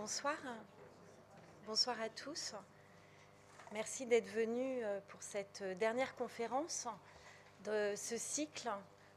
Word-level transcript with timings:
Bonsoir. 0.00 0.38
Bonsoir 1.66 2.00
à 2.00 2.08
tous. 2.08 2.54
Merci 3.70 4.06
d'être 4.06 4.30
venus 4.30 4.82
euh, 4.82 4.98
pour 5.08 5.22
cette 5.22 5.62
dernière 5.78 6.16
conférence 6.16 6.88
de 7.64 7.92
ce 7.96 8.16
cycle 8.16 8.70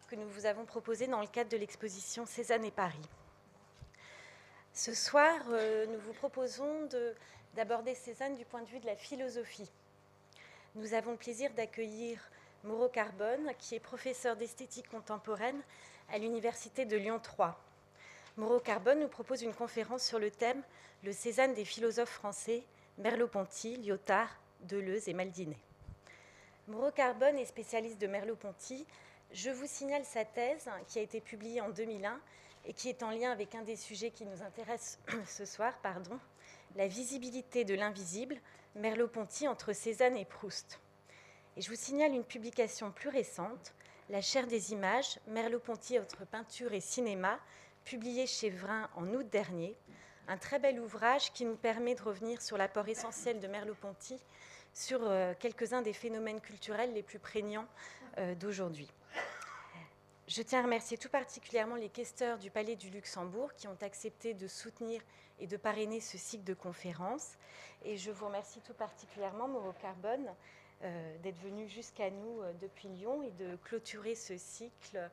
que 0.10 0.18
nous 0.18 0.28
vous 0.28 0.46
avons 0.46 0.66
proposé 0.66 1.08
dans 1.08 1.22
le 1.22 1.28
cadre 1.28 1.50
de 1.50 1.56
l'exposition 1.56 2.26
Cézanne 2.26 2.66
et 2.66 2.72
Paris. 2.72 3.10
Ce 4.74 4.94
soir, 4.94 5.40
euh, 5.52 5.86
nous 5.86 6.00
vous 6.00 6.12
proposons 6.12 6.89
d'aborder 7.54 7.95
Cézanne 7.95 8.36
du 8.36 8.43
point 8.43 8.61
de 8.61 8.68
vue 8.68 8.81
de 8.81 8.86
la 8.86 8.97
philosophie. 8.97 9.71
Nous 10.75 10.93
avons 10.93 11.11
le 11.11 11.18
plaisir 11.18 11.54
d'accueillir 11.54 12.20
Moreau 12.65 12.89
Carbone, 12.89 13.54
qui 13.57 13.75
est 13.75 13.79
professeur 13.79 14.36
d'esthétique 14.36 14.89
contemporaine 14.89 15.61
à 16.11 16.18
l'Université 16.18 16.84
de 16.84 16.97
Lyon 16.97 17.21
3. 17.23 17.57
Moreau 18.36 18.59
Carbone 18.59 19.00
nous 19.00 19.07
propose 19.07 19.43
une 19.43 19.54
conférence 19.54 20.04
sur 20.04 20.18
le 20.18 20.31
thème 20.31 20.63
Le 21.04 21.11
Cézanne 21.11 21.54
des 21.54 21.65
philosophes 21.65 22.09
français, 22.09 22.64
Merleau-Ponty, 22.97 23.78
Lyotard, 23.78 24.39
Deleuze 24.61 25.07
et 25.07 25.14
Maldinet. 25.14 25.60
Moreau 26.68 26.89
Carbone 26.89 27.38
est 27.38 27.46
spécialiste 27.46 28.01
de 28.01 28.07
Merleau-Ponty. 28.07 28.88
Je 29.33 29.51
vous 29.51 29.68
signale 29.68 30.04
sa 30.04 30.25
thèse 30.25 30.68
qui 30.88 30.97
a 30.97 31.04
été 31.04 31.21
publiée 31.21 31.61
en 31.61 31.69
2001 31.69 32.19
et 32.66 32.73
qui 32.73 32.89
est 32.89 33.03
en 33.03 33.11
lien 33.11 33.31
avec 33.31 33.53
un 33.53 33.61
des 33.61 33.75
sujets 33.75 34.09
qui 34.09 34.25
nous 34.25 34.41
intéresse 34.41 34.97
ce 35.27 35.45
soir, 35.45 35.77
pardon, 35.83 36.19
la 36.75 36.88
visibilité 36.88 37.66
de 37.66 37.75
l'invisible, 37.75 38.41
Merleau-Ponty 38.73 39.47
entre 39.47 39.73
Cézanne 39.73 40.17
et 40.17 40.25
Proust. 40.25 40.80
Et 41.55 41.61
je 41.61 41.69
vous 41.69 41.75
signale 41.75 42.13
une 42.16 42.23
publication 42.23 42.91
plus 42.91 43.09
récente, 43.09 43.75
La 44.09 44.22
chair 44.22 44.47
des 44.47 44.73
images, 44.73 45.19
Merleau-Ponty 45.27 46.00
entre 46.00 46.25
peinture 46.25 46.73
et 46.73 46.81
cinéma, 46.81 47.39
publiée 47.83 48.28
chez 48.28 48.50
Vrin 48.50 48.89
en 48.95 49.08
août 49.14 49.28
dernier, 49.30 49.75
un 50.28 50.38
très 50.38 50.59
bel 50.59 50.80
ouvrage 50.80 51.33
qui 51.33 51.45
nous 51.45 51.55
permet 51.55 51.95
de 51.95 52.02
revenir 52.02 52.41
sur 52.41 52.58
l'apport 52.58 52.88
essentiel 52.88 53.39
de 53.39 53.47
Merleau-Ponty 53.47 54.19
sur 54.73 54.99
euh, 55.03 55.33
quelques-uns 55.39 55.81
des 55.81 55.93
phénomènes 55.93 56.39
culturels 56.41 56.93
les 56.93 57.03
plus 57.03 57.19
prégnants 57.19 57.67
euh, 58.17 58.33
d'aujourd'hui. 58.35 58.89
Je 60.27 60.41
tiens 60.41 60.59
à 60.59 60.63
remercier 60.63 60.97
tout 60.97 61.09
particulièrement 61.09 61.75
les 61.75 61.89
questeurs 61.89 62.39
du 62.39 62.49
Palais 62.49 62.77
du 62.77 62.89
Luxembourg 62.89 63.53
qui 63.55 63.67
ont 63.67 63.77
accepté 63.81 64.33
de 64.33 64.47
soutenir 64.47 65.02
et 65.39 65.47
de 65.47 65.58
parrainer 65.58 65.99
ce 65.99 66.17
cycle 66.17 66.45
de 66.45 66.53
conférences. 66.53 67.33
Et 67.83 67.97
je 67.97 68.09
vous 68.09 68.25
remercie 68.25 68.61
tout 68.61 68.73
particulièrement, 68.73 69.49
Mauro 69.49 69.73
Carbone, 69.73 70.33
euh, 70.83 71.17
d'être 71.17 71.39
venu 71.39 71.67
jusqu'à 71.67 72.09
nous 72.09 72.41
depuis 72.61 72.88
Lyon 72.88 73.21
et 73.23 73.31
de 73.31 73.58
clôturer 73.58 74.15
ce 74.15 74.38
cycle 74.38 75.09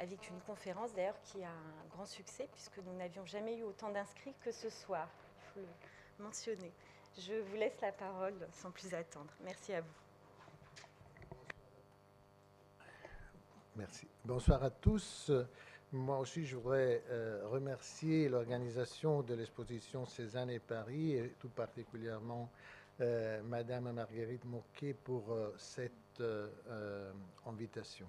avec 0.00 0.28
une 0.28 0.40
conférence 0.40 0.92
d'ailleurs 0.94 1.20
qui 1.22 1.42
a 1.42 1.50
un 1.50 1.88
grand 1.90 2.06
succès 2.06 2.48
puisque 2.52 2.78
nous 2.78 2.94
n'avions 2.94 3.24
jamais 3.24 3.56
eu 3.56 3.62
autant 3.62 3.90
d'inscrits 3.90 4.34
que 4.40 4.52
ce 4.52 4.68
soir. 4.68 5.08
Il 5.38 5.52
faut 5.52 5.60
le 5.60 6.24
mentionner. 6.24 6.72
Je 7.18 7.34
vous 7.34 7.56
laisse 7.56 7.80
la 7.80 7.92
parole 7.92 8.34
sans 8.52 8.70
plus 8.70 8.92
attendre. 8.94 9.32
Merci 9.42 9.72
à 9.72 9.80
vous. 9.80 9.94
Merci. 13.76 14.08
Bonsoir 14.24 14.62
à 14.64 14.70
tous. 14.70 15.30
Moi 15.92 16.18
aussi, 16.18 16.44
je 16.44 16.56
voudrais 16.56 17.02
euh, 17.10 17.46
remercier 17.46 18.28
l'organisation 18.28 19.22
de 19.22 19.34
l'exposition 19.34 20.04
Cézanne 20.04 20.50
et 20.50 20.58
Paris, 20.58 21.12
et 21.12 21.34
tout 21.38 21.48
particulièrement 21.48 22.50
euh, 23.00 23.40
Madame 23.42 23.92
Marguerite 23.92 24.44
Moquet 24.44 24.94
pour 24.94 25.32
euh, 25.32 25.54
cette 25.58 25.92
invitation. 27.44 28.06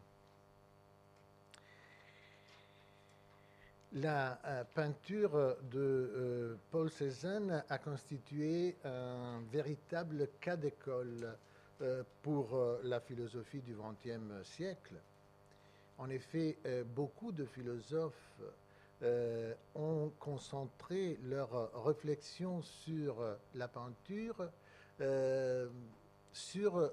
La 3.94 4.38
euh, 4.44 4.64
peinture 4.76 5.56
de 5.72 5.80
euh, 5.80 6.56
Paul 6.72 6.92
Cézanne 6.92 7.64
a 7.70 7.78
constitué 7.78 8.76
un 8.84 9.40
véritable 9.50 10.28
cas 10.42 10.58
d'école 10.58 11.38
euh, 11.82 12.04
pour 12.22 12.60
la 12.84 13.00
philosophie 13.00 13.62
du 13.62 13.76
XXe 13.76 14.46
siècle. 14.46 14.96
En 15.98 16.10
effet, 16.10 16.58
beaucoup 16.94 17.32
de 17.32 17.46
philosophes 17.46 18.40
ont 19.74 20.12
concentré 20.20 21.18
leur 21.24 21.74
réflexion 21.84 22.62
sur 22.62 23.16
la 23.56 23.68
peinture 23.68 24.48
sur 26.32 26.92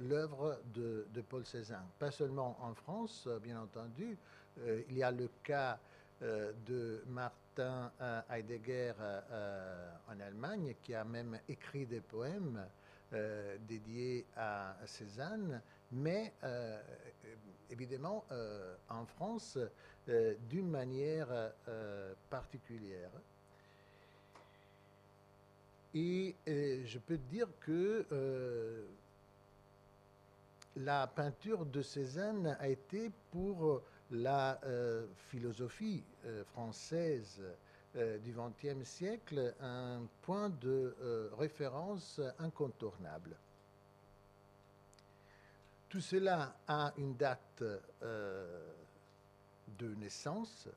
l'œuvre 0.00 0.60
de, 0.74 1.06
Paul 1.28 1.44
Cézanne. 1.46 1.86
Pas 2.00 2.10
seulement 2.10 2.56
en 2.60 2.74
France, 2.74 3.28
bien 3.40 3.60
entendu, 3.60 4.18
il 4.66 4.96
y 4.96 5.04
a 5.04 5.12
le 5.12 5.28
cas 5.44 5.78
de 6.20 7.02
Martin 7.06 7.90
euh, 8.00 8.20
Heidegger 8.30 8.92
euh, 9.00 9.90
en 10.08 10.20
Allemagne, 10.20 10.74
qui 10.82 10.94
a 10.94 11.04
même 11.04 11.38
écrit 11.48 11.86
des 11.86 12.00
poèmes 12.00 12.66
dédiés 13.66 14.24
à 14.36 14.76
Cézanne, 14.86 15.60
mais 15.90 16.32
évidemment 17.68 18.24
en 18.88 19.04
France 19.04 19.58
d'une 20.48 20.70
manière 20.70 21.50
particulière. 22.28 23.10
Et 25.92 26.36
je 26.46 26.98
peux 27.00 27.18
dire 27.18 27.48
que 27.58 28.06
la 30.76 31.08
peinture 31.08 31.66
de 31.66 31.82
Cézanne 31.82 32.56
a 32.60 32.68
été 32.68 33.10
pour 33.32 33.82
la 34.10 34.60
euh, 34.64 35.06
philosophie 35.28 36.02
euh, 36.24 36.44
française 36.44 37.42
euh, 37.96 38.18
du 38.18 38.32
XXe 38.32 38.86
siècle 38.88 39.54
un 39.60 40.02
point 40.22 40.48
de 40.48 40.94
référence 41.38 42.20
incontournable. 42.38 43.36
Tout 45.88 46.00
cela 46.00 46.56
a 46.68 46.92
une 46.98 47.16
date 47.16 47.64
de 48.00 49.94
naissance. 49.96 50.68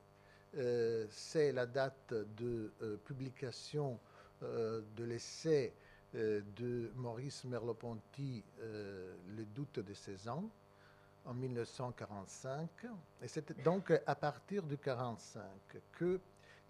C'est 1.08 1.52
la 1.52 1.66
date 1.66 2.12
de 2.36 2.72
publication 3.04 4.00
de 4.42 5.04
l'essai 5.04 5.72
de 6.12 6.90
Maurice 6.96 7.44
Merleau-Ponty, 7.44 8.42
Le 8.60 9.44
doute 9.54 9.78
de 9.78 9.94
16 9.94 10.28
ans, 10.28 10.50
en 11.24 11.34
1945. 11.34 12.68
Et 13.22 13.28
c'est 13.28 13.62
donc 13.62 13.92
à 14.06 14.14
partir 14.14 14.62
du 14.62 14.76
1945 14.76 15.42
que 15.92 16.20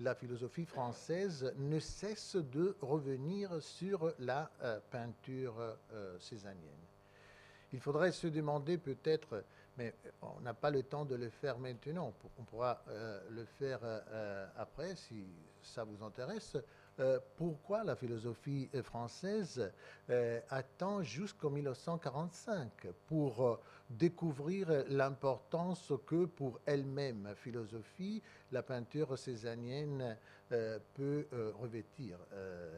la 0.00 0.14
philosophie 0.14 0.64
française 0.64 1.52
ne 1.56 1.78
cesse 1.78 2.36
de 2.36 2.76
revenir 2.80 3.62
sur 3.62 4.12
la 4.18 4.50
euh, 4.62 4.80
peinture 4.90 5.54
euh, 5.92 6.18
césanienne. 6.18 6.72
Il 7.72 7.80
faudrait 7.80 8.12
se 8.12 8.26
demander 8.26 8.78
peut-être, 8.78 9.44
mais 9.76 9.94
on 10.22 10.40
n'a 10.40 10.54
pas 10.54 10.70
le 10.70 10.82
temps 10.82 11.04
de 11.04 11.16
le 11.16 11.28
faire 11.28 11.58
maintenant, 11.58 12.12
on 12.38 12.44
pourra 12.44 12.82
euh, 12.88 13.20
le 13.30 13.44
faire 13.44 13.80
après 14.56 14.94
si 14.94 15.26
ça 15.60 15.82
vous 15.82 16.02
intéresse, 16.04 16.56
euh, 17.00 17.18
pourquoi 17.36 17.82
la 17.82 17.96
philosophie 17.96 18.70
française 18.84 19.72
euh, 20.10 20.40
attend 20.48 21.02
jusqu'en 21.02 21.50
1945 21.50 22.86
pour 23.08 23.44
euh, 23.44 23.60
découvrir 23.90 24.68
l'importance 24.88 25.92
que 26.06 26.26
pour 26.26 26.60
elle-même 26.66 27.34
philosophie 27.34 28.22
la 28.52 28.62
peinture 28.62 29.18
césanienne 29.18 30.16
peut 30.94 31.26
revêtir? 31.60 32.18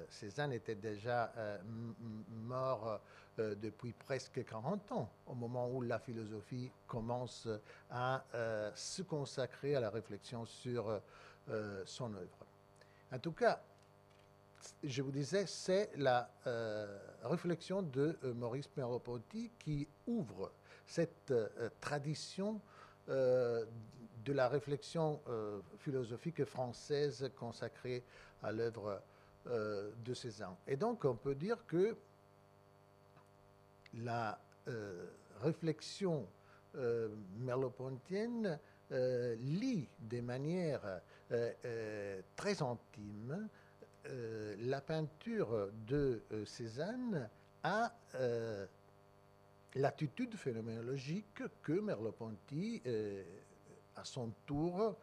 Cézanne 0.08 0.52
était 0.52 0.74
déjà 0.74 1.32
mort 2.30 3.00
depuis 3.36 3.92
presque 3.92 4.44
40 4.44 4.92
ans, 4.92 5.10
au 5.26 5.34
moment 5.34 5.68
où 5.68 5.82
la 5.82 5.98
philosophie 5.98 6.70
commence 6.86 7.48
à 7.90 8.24
se 8.74 9.02
consacrer 9.02 9.76
à 9.76 9.80
la 9.80 9.90
réflexion 9.90 10.46
sur 10.46 11.00
son 11.84 12.14
œuvre. 12.14 12.46
En 13.12 13.18
tout 13.18 13.32
cas, 13.32 13.60
je 14.82 15.02
vous 15.02 15.10
disais, 15.10 15.46
c'est 15.46 15.90
la 15.96 16.28
euh, 16.46 16.98
réflexion 17.22 17.82
de 17.82 18.16
euh, 18.24 18.34
Maurice 18.34 18.68
Merleau-Ponty 18.76 19.50
qui 19.58 19.86
ouvre 20.06 20.52
cette 20.86 21.30
euh, 21.30 21.68
tradition 21.80 22.60
de 23.08 24.32
la 24.32 24.48
réflexion 24.48 25.20
philosophique 25.78 26.44
française 26.44 27.30
consacrée 27.36 28.02
à 28.42 28.50
l'œuvre 28.50 29.00
de 29.46 30.12
Cézanne. 30.12 30.56
Et 30.66 30.76
donc, 30.76 31.04
on 31.04 31.14
peut 31.14 31.36
dire 31.36 31.64
que 31.68 31.96
la 33.94 34.40
réflexion 35.40 36.26
merleau-pontienne 37.38 38.58
lit 38.90 39.88
de 40.00 40.20
manière 40.20 41.00
très 42.34 42.60
intime 42.60 43.48
euh, 44.08 44.54
la 44.60 44.80
peinture 44.80 45.70
de 45.86 46.22
euh, 46.32 46.44
Cézanne 46.44 47.28
a 47.62 47.92
euh, 48.14 48.66
l'attitude 49.74 50.36
phénoménologique 50.36 51.42
que 51.62 51.72
Merleau-Ponty, 51.72 52.82
à 53.96 54.04
son 54.04 54.30
tour, 54.46 54.96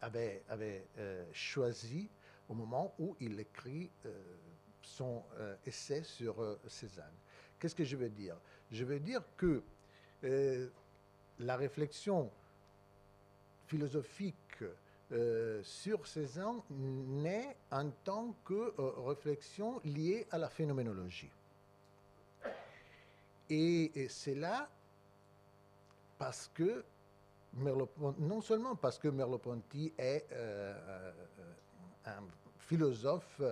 avait, 0.00 0.42
avait 0.48 0.86
choisi 1.32 2.08
au 2.48 2.54
moment 2.54 2.94
où 2.98 3.16
il 3.20 3.38
écrit 3.38 3.90
son 4.80 5.22
essai 5.66 6.02
sur 6.02 6.58
Cézanne. 6.66 7.12
Qu'est-ce 7.58 7.74
que 7.74 7.84
je 7.84 7.96
veux 7.96 8.08
dire? 8.08 8.36
Je 8.70 8.84
veux 8.84 9.00
dire 9.00 9.22
que 9.36 9.62
la 11.38 11.56
réflexion 11.56 12.30
philosophique 13.66 14.64
sur 15.62 16.06
Cézanne 16.06 16.60
naît 16.70 17.56
en 17.70 17.90
tant 18.04 18.34
que 18.44 18.74
réflexion 19.08 19.80
liée 19.84 20.26
à 20.30 20.38
la 20.38 20.48
phénoménologie. 20.48 21.30
Et, 23.50 24.06
c'est 24.08 24.36
là 24.36 24.68
parce 26.18 26.50
que 26.54 26.84
non 28.18 28.40
seulement 28.40 28.76
parce 28.76 28.98
que 28.98 29.08
Merleau-Ponty 29.08 29.92
est 29.98 30.26
euh, 30.30 30.72
euh, 30.88 31.12
un 32.06 32.22
philosophe 32.58 33.42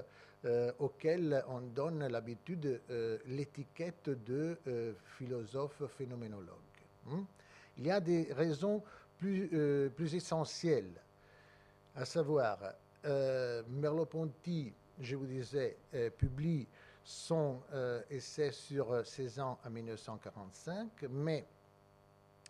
euh, 0.45 0.73
auquel 0.79 1.43
on 1.49 1.61
donne 1.61 2.07
l'habitude 2.07 2.81
l'étiquette 3.27 4.09
de 4.09 4.57
philosophe 5.17 5.83
phénoménologue. 5.97 6.55
Hein. 7.11 7.25
Il 7.77 7.87
y 7.87 7.91
a 7.91 7.99
des 8.01 8.33
raisons 8.33 8.83
plus, 9.19 9.49
plus 9.97 10.15
essentielles, 10.15 10.93
à 11.99 12.05
savoir, 12.05 12.59
Merleau-Ponty, 13.05 14.73
je 15.01 15.17
vous 15.17 15.27
disais, 15.27 15.77
publie 16.17 16.69
son 17.03 17.63
euh, 17.73 18.03
essai 18.09 18.53
sur 18.53 19.05
Cézanne 19.05 19.57
en 19.65 19.71
1945, 19.71 21.07
mais 21.11 21.45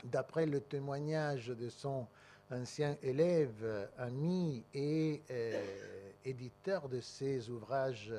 d'après 0.04 0.44
le 0.44 0.60
témoignage 0.60 1.46
de 1.46 1.68
son 1.70 2.06
ancien 2.50 2.98
élève, 3.02 3.88
ami 3.96 4.64
et 4.74 5.22
euh, 5.30 6.10
éditeur 6.24 6.88
de 6.90 7.00
ses 7.00 7.48
ouvrages 7.48 8.12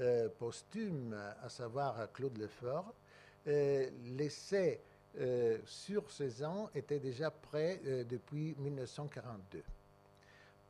euh, 0.00 0.28
posthumes, 0.38 1.16
à 1.42 1.48
savoir 1.48 2.12
Claude 2.12 2.36
Lefort, 2.36 2.92
l'essai 3.46 4.82
sur 5.64 6.10
Cézanne 6.10 6.68
était 6.74 7.00
déjà 7.00 7.30
prêt 7.30 7.80
depuis 8.04 8.54
1942. 8.58 9.62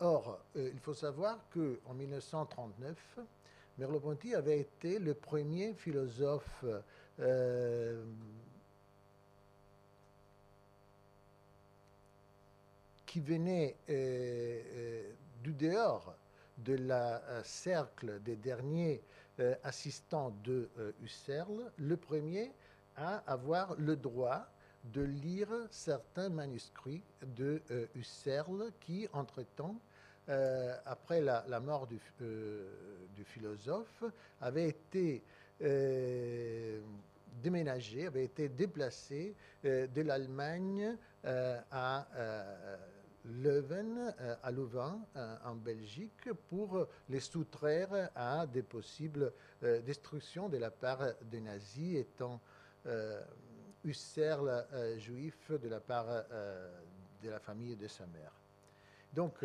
Or, 0.01 0.39
il 0.55 0.79
faut 0.79 0.95
savoir 0.95 1.39
qu'en 1.53 1.95
1939, 1.95 3.19
Merleau-Ponty 3.79 4.35
avait 4.35 4.59
été 4.59 4.99
le 4.99 5.15
premier 5.15 5.73
philosophe 5.75 6.65
euh, 7.21 8.05
qui 13.07 13.21
venait 13.21 13.77
euh, 13.89 14.63
euh, 14.75 15.13
du 15.43 15.53
dehors 15.53 16.15
de 16.59 16.75
la 16.75 17.23
cercle 17.45 18.21
des 18.23 18.35
derniers 18.35 19.01
assistants 19.63 20.35
de 20.43 20.69
Husserl, 21.01 21.71
le 21.77 21.97
premier 21.97 22.51
à 22.97 23.19
avoir 23.31 23.77
le 23.77 23.95
droit 23.95 24.45
de 24.83 25.03
lire 25.03 25.49
certains 25.71 26.29
manuscrits 26.29 27.05
de 27.23 27.63
Husserl 27.95 28.73
qui, 28.81 29.07
entre-temps, 29.13 29.77
euh, 30.29 30.77
après 30.85 31.21
la, 31.23 31.61
mort 31.61 31.87
du, 31.87 31.99
euh, 32.21 32.69
du, 33.17 33.25
philosophe, 33.25 34.05
avait 34.41 34.69
été 34.69 35.23
euh, 35.63 36.81
déménagé, 37.43 38.07
avait 38.07 38.25
été 38.25 38.49
déplacé 38.49 39.35
de 39.65 40.03
l'Allemagne 40.03 40.97
à 41.25 42.07
Leuven, 43.25 44.15
à 44.43 44.51
Louvain, 44.51 45.01
en 45.45 45.55
Belgique, 45.55 46.33
pour 46.49 46.87
les 47.09 47.21
soustraire 47.21 48.11
à 48.15 48.47
des 48.47 48.63
possibles 48.63 49.33
destructions 49.63 50.49
de 50.49 50.59
la 50.59 50.71
part 50.71 51.03
des 51.23 51.41
nazis, 51.41 51.97
étant 51.97 52.41
Husserl 53.85 54.67
juif 54.99 55.51
de 55.53 55.69
la 55.69 55.81
part 55.81 56.25
de 57.23 57.31
la 57.31 57.41
famille 57.41 57.77
de 57.77 57.89
sa 57.89 58.07
mère. 58.07 58.33
Donc, 59.13 59.45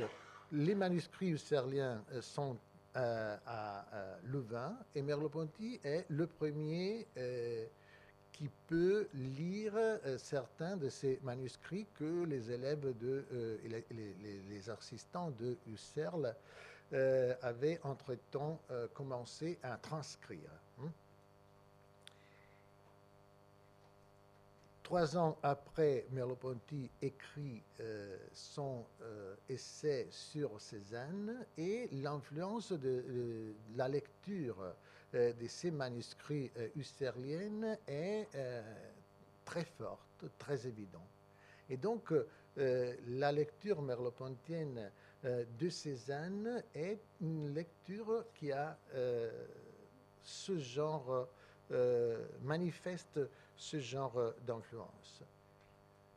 les 0.53 0.75
manuscrits 0.75 1.31
husserliens 1.31 2.03
euh, 2.13 2.21
sont 2.21 2.57
euh, 2.95 3.35
à 3.47 3.85
Louvain 4.25 4.77
et 4.93 5.01
Merleau-Ponty 5.01 5.79
est 5.83 6.05
le 6.09 6.27
premier 6.27 7.07
euh, 7.17 7.65
qui 8.31 8.49
peut 8.67 9.07
lire 9.15 9.73
certains 10.17 10.75
de 10.75 10.89
ces 10.89 11.19
manuscrits 11.23 11.85
que 11.93 12.23
les 12.25 12.51
élèves 12.51 12.97
de, 12.97 13.25
les, 13.91 14.69
assistants 14.71 15.29
de 15.29 15.55
Husserl 15.67 16.35
avaient 17.43 17.79
entre-temps 17.83 18.59
commencé 18.95 19.59
à 19.61 19.77
transcrire. 19.77 20.49
Trois 24.83 25.15
ans 25.17 25.37
après, 25.43 26.05
Merleau-Ponty 26.11 26.91
écrit 27.01 27.63
euh, 27.79 28.17
son 28.33 28.85
euh, 29.01 29.33
essai 29.47 30.07
sur 30.11 30.59
Cézanne 30.59 31.45
et 31.57 31.87
l'influence 31.93 32.73
de, 32.73 33.55
la 33.77 33.87
lecture 33.87 34.57
euh, 35.15 35.31
de 35.31 35.47
ces 35.47 35.71
manuscrits 35.71 36.51
husserliennes 36.75 37.77
est 37.87 38.27
très 39.45 39.63
forte, 39.63 40.25
très 40.37 40.67
évidente. 40.67 41.01
Et 41.69 41.77
donc, 41.77 42.13
la 42.57 43.31
lecture 43.31 43.81
merleau-pontienne 43.81 44.91
de 45.23 45.69
Cézanne 45.69 46.61
est 46.75 46.99
une 47.21 47.53
lecture 47.53 48.25
qui 48.33 48.51
a 48.51 48.77
ce 50.23 50.57
genre 50.57 51.27
manifeste 52.41 53.19
ce 53.55 53.79
genre 53.79 54.33
d'influence. 54.45 55.23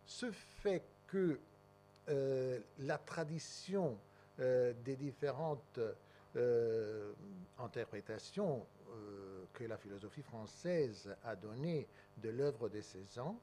Ce 0.06 0.30
fait 0.30 0.82
que 1.06 1.38
euh, 2.08 2.60
la 2.78 2.98
tradition 2.98 3.98
euh, 4.38 4.72
des 4.84 4.94
différentes 4.94 5.80
euh, 6.36 7.12
interprétations 7.58 8.64
que 9.52 9.64
la 9.64 9.76
philosophie 9.76 10.22
française 10.22 11.14
a 11.24 11.34
données 11.34 11.86
de 12.18 12.30
l'œuvre 12.30 12.68
de 12.68 12.80
Cézanne 12.80 13.36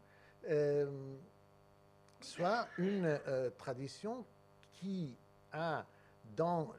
soit 2.22 2.68
une 2.78 3.19
tradition 3.57 4.25
qui 4.74 5.16
a 5.51 5.86
dans 6.36 6.74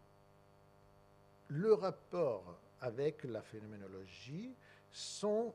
le 1.48 1.74
rapport 1.74 2.58
avec 2.80 3.22
la 3.24 3.42
phénoménologie 3.42 4.54
son 4.90 5.52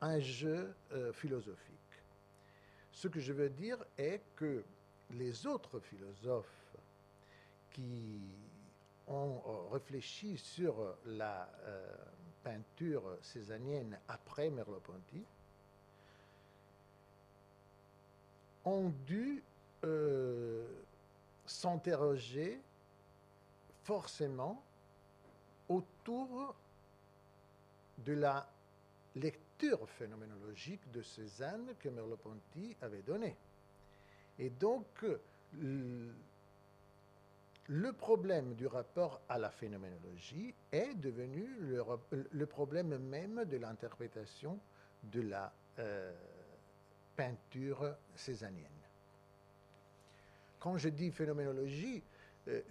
un 0.00 0.20
jeu 0.20 0.74
euh, 0.92 1.12
philosophique. 1.12 1.74
Ce 2.92 3.08
que 3.08 3.20
je 3.20 3.32
veux 3.32 3.50
dire 3.50 3.78
est 3.98 4.22
que 4.36 4.64
les 5.10 5.46
autres 5.46 5.80
philosophes 5.80 6.76
qui 7.70 8.20
ont 9.06 9.42
euh, 9.46 9.72
réfléchi 9.72 10.36
sur 10.36 10.96
la 11.06 11.48
euh, 11.64 11.94
peinture 12.42 13.02
césanienne 13.22 13.98
après 14.08 14.50
Merleau-Ponty 14.50 15.24
ont 18.64 18.92
dû 19.06 19.42
s'interroger 21.44 22.60
forcément 23.84 24.60
autour 25.68 26.56
de 27.98 28.14
la 28.14 28.48
lecture 29.14 29.45
phénoménologique 29.86 30.90
de 30.92 31.02
Cézanne 31.02 31.74
que 31.80 31.88
Merleau-Ponty 31.88 32.76
avait 32.82 33.02
donné. 33.02 33.36
Et 34.38 34.50
donc, 34.50 34.86
le 37.68 37.92
problème 37.92 38.54
du 38.54 38.66
rapport 38.66 39.20
à 39.28 39.38
la 39.38 39.50
phénoménologie 39.50 40.54
est 40.72 40.94
devenu 40.94 41.48
le, 41.60 42.46
problème 42.46 42.98
même 42.98 43.44
de 43.44 43.56
l'interprétation 43.56 44.58
de 45.04 45.22
la 45.22 45.52
euh, 45.78 46.12
peinture 47.16 47.96
césanienne. 48.14 48.66
Quand 50.58 50.76
je 50.78 50.88
dis 50.88 51.10
phénoménologie, 51.10 52.02
euh, 52.02 52.15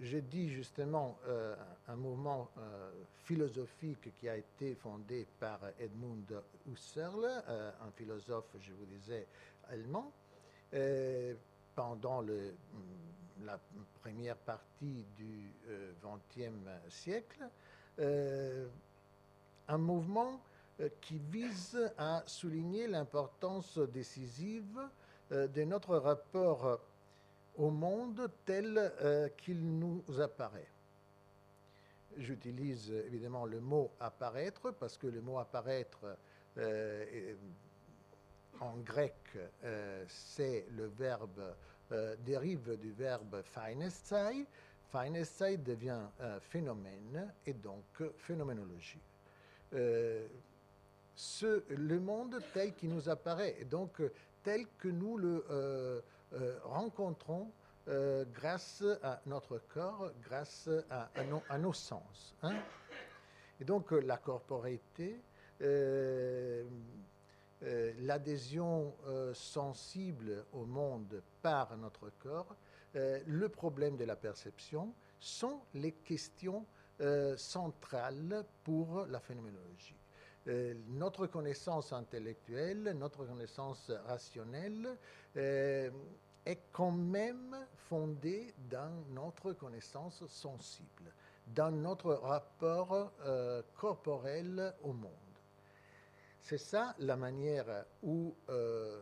j'ai 0.00 0.22
dit 0.22 0.48
justement 0.48 1.18
euh, 1.26 1.54
un 1.88 1.96
mouvement 1.96 2.48
euh, 2.58 2.90
philosophique 3.24 4.12
qui 4.18 4.28
a 4.28 4.36
été 4.36 4.74
fondé 4.74 5.26
par 5.38 5.60
Edmund 5.78 6.42
Husserl, 6.66 7.24
un 7.46 7.90
philosophe, 7.96 8.46
je 8.60 8.72
vous 8.72 8.86
disais, 8.86 9.26
allemand, 9.68 10.12
pendant 11.74 12.22
la 13.44 13.58
première 14.00 14.36
partie 14.36 15.04
du 15.16 15.50
XXe 16.02 16.68
siècle. 16.88 17.48
un 17.98 19.78
mouvement 19.78 20.40
qui 21.00 21.18
vise 21.18 21.78
à 21.98 22.22
souligner 22.26 22.86
l'importance 22.86 23.78
décisive 23.78 24.78
de 25.30 25.64
notre 25.64 25.96
rapport 25.96 26.80
au 27.56 27.70
monde 27.70 28.28
tel 28.44 29.32
qu'il 29.38 29.78
nous 29.78 30.02
apparaît. 30.20 30.68
J'utilise 32.16 32.90
évidemment 32.90 33.44
le 33.44 33.60
mot 33.60 33.90
apparaître 34.00 34.72
parce 34.72 34.96
que 34.96 35.06
le 35.06 35.20
mot 35.20 35.38
apparaître 35.38 36.16
en 38.60 38.76
grec, 38.78 39.36
c'est 40.08 40.66
le 40.70 40.86
verbe, 40.86 41.54
dérive 42.24 42.76
du 42.78 42.92
verbe 42.92 43.42
phainestei. 43.42 44.46
Phainestei 44.90 45.58
devient 45.58 46.06
phénomène 46.40 47.32
et 47.44 47.52
donc 47.52 48.02
phénoménologie. 48.16 49.00
le 49.72 50.28
monde 51.98 52.40
tel 52.54 52.72
qu'il 52.74 52.90
nous 52.90 53.08
apparaît, 53.08 53.56
et 53.60 53.64
donc 53.64 54.00
tel 54.42 54.66
que 54.78 54.88
nous 54.88 55.18
le 55.18 56.02
rencontrons 56.64 57.50
grâce 57.86 58.82
à 59.02 59.20
notre 59.26 59.58
corps, 59.58 60.10
grâce 60.22 60.68
à, 60.90 61.58
nos, 61.58 61.72
sens. 61.72 62.34
Hein. 62.42 62.56
Et 63.60 63.64
donc 63.64 63.92
la 63.92 64.16
corporéité, 64.16 65.20
euh, 67.62 67.92
l'adhésion 68.00 68.94
euh, 69.06 69.32
sensible 69.32 70.44
au 70.52 70.66
monde 70.66 71.22
par 71.40 71.74
notre 71.78 72.10
corps, 72.18 72.54
euh, 72.96 73.18
le 73.26 73.48
problème 73.48 73.96
de 73.96 74.04
la 74.04 74.14
perception 74.14 74.94
sont 75.20 75.60
les 75.74 75.92
questions 75.92 76.66
centrales 77.36 78.46
pour 78.64 79.04
la 79.04 79.20
phénoménologie. 79.20 79.94
Notre 80.46 81.26
connaissance 81.26 81.92
intellectuelle, 81.92 82.94
notre 82.96 83.24
connaissance 83.24 83.90
rationnelle 84.06 84.96
est 85.34 86.60
quand 86.72 86.92
même 86.92 87.66
fondée 87.88 88.54
dans 88.70 88.92
notre 89.10 89.52
connaissance 89.52 90.24
sensible, 90.28 91.12
dans 91.48 91.70
notre 91.70 92.14
rapport 92.14 93.12
corporel 93.74 94.74
au 94.82 94.92
monde. 94.92 95.10
C'est 96.46 96.58
ça 96.58 96.94
la 97.00 97.16
manière 97.16 97.84
où, 98.04 98.32
euh, 98.50 99.00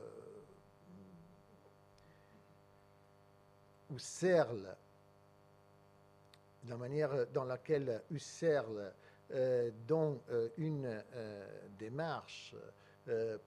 Husserl, 3.90 4.74
la 6.66 6.76
manière 6.78 7.26
dans 7.34 7.44
laquelle 7.44 8.02
Husserl, 8.10 8.94
euh, 9.34 9.70
dans 9.86 10.20
euh, 10.30 10.48
une 10.56 11.02
démarche 11.78 12.54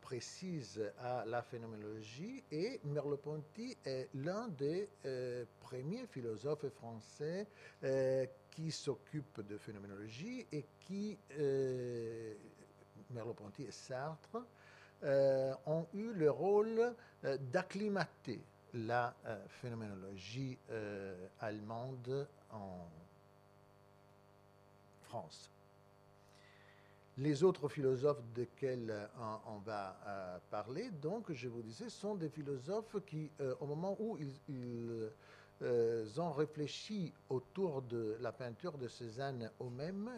précise 0.02 0.80
à 1.00 1.26
la 1.26 1.42
phénoménologie, 1.42 2.44
et 2.52 2.80
Merleau-Ponty 2.84 3.76
est 3.86 4.08
l'un 4.14 4.50
des 4.50 4.88
premiers 5.62 6.06
philosophes 6.06 6.70
français 6.70 7.48
qui 8.52 8.70
s'occupe 8.70 9.42
de 9.48 9.58
phénoménologie 9.58 10.46
et 10.52 10.64
qui 10.82 11.18
Merleau-Ponty 13.10 13.64
et 13.64 13.72
Sartre, 13.72 14.46
euh, 15.04 15.54
ont 15.66 15.86
eu 15.94 16.12
le 16.14 16.32
rôle 16.32 16.96
euh, 17.24 17.38
d'acclimater 17.52 18.42
la 18.74 19.14
euh, 19.26 19.38
phénoménologie 19.48 20.58
allemande 21.40 22.28
en 22.52 22.80
France. 25.02 25.50
Les 27.18 27.44
autres 27.44 27.68
philosophes 27.68 28.22
desquels 28.36 28.94
on, 29.48 29.58
va 29.60 30.40
parler, 30.52 30.92
donc, 31.02 31.32
je 31.32 31.48
vous 31.48 31.64
disais, 31.64 31.90
sont 31.90 32.16
des 32.16 32.30
philosophes 32.30 32.98
qui, 33.08 33.32
au 33.60 33.66
moment 33.66 33.98
où 34.00 34.18
ils, 34.48 35.10
ont 36.20 36.32
réfléchi 36.32 37.12
autour 37.30 37.82
de 37.82 38.18
la 38.22 38.32
peinture 38.32 38.78
de 38.78 38.88
Cézanne 38.88 39.50
eux-mêmes, 39.62 40.12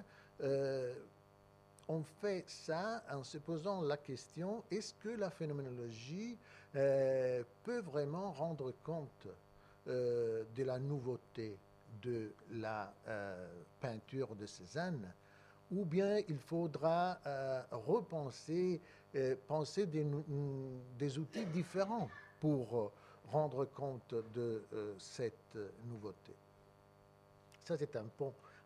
on 1.89 2.03
fait 2.03 2.45
ça 2.47 3.03
en 3.11 3.23
se 3.23 3.39
posant 3.39 3.81
la 3.81 3.97
question, 3.97 4.63
est-ce 4.69 4.93
que 4.93 5.09
la 5.09 5.31
phénoménologie 5.31 6.37
euh, 6.75 7.43
peut 7.63 7.79
vraiment 7.79 8.31
rendre 8.31 8.71
compte 8.83 9.27
euh, 9.87 10.43
de 10.55 10.63
la 10.63 10.77
nouveauté 10.77 11.57
de 12.03 12.31
la 12.51 12.93
euh, 13.07 13.47
peinture 13.81 14.35
de 14.35 14.45
Cézanne? 14.45 15.11
Ou 15.71 15.85
bien 15.85 16.19
il 16.27 16.37
faudra 16.37 17.19
repenser, 17.71 18.81
penser 19.47 19.85
des, 19.85 21.17
outils 21.17 21.45
différents 21.47 22.09
pour 22.39 22.91
rendre 23.27 23.65
compte 23.65 24.15
de 24.33 24.63
cette 24.97 25.57
nouveauté. 25.85 26.33
Ça, 27.63 27.77
c'est 27.77 27.95
un, 27.95 28.05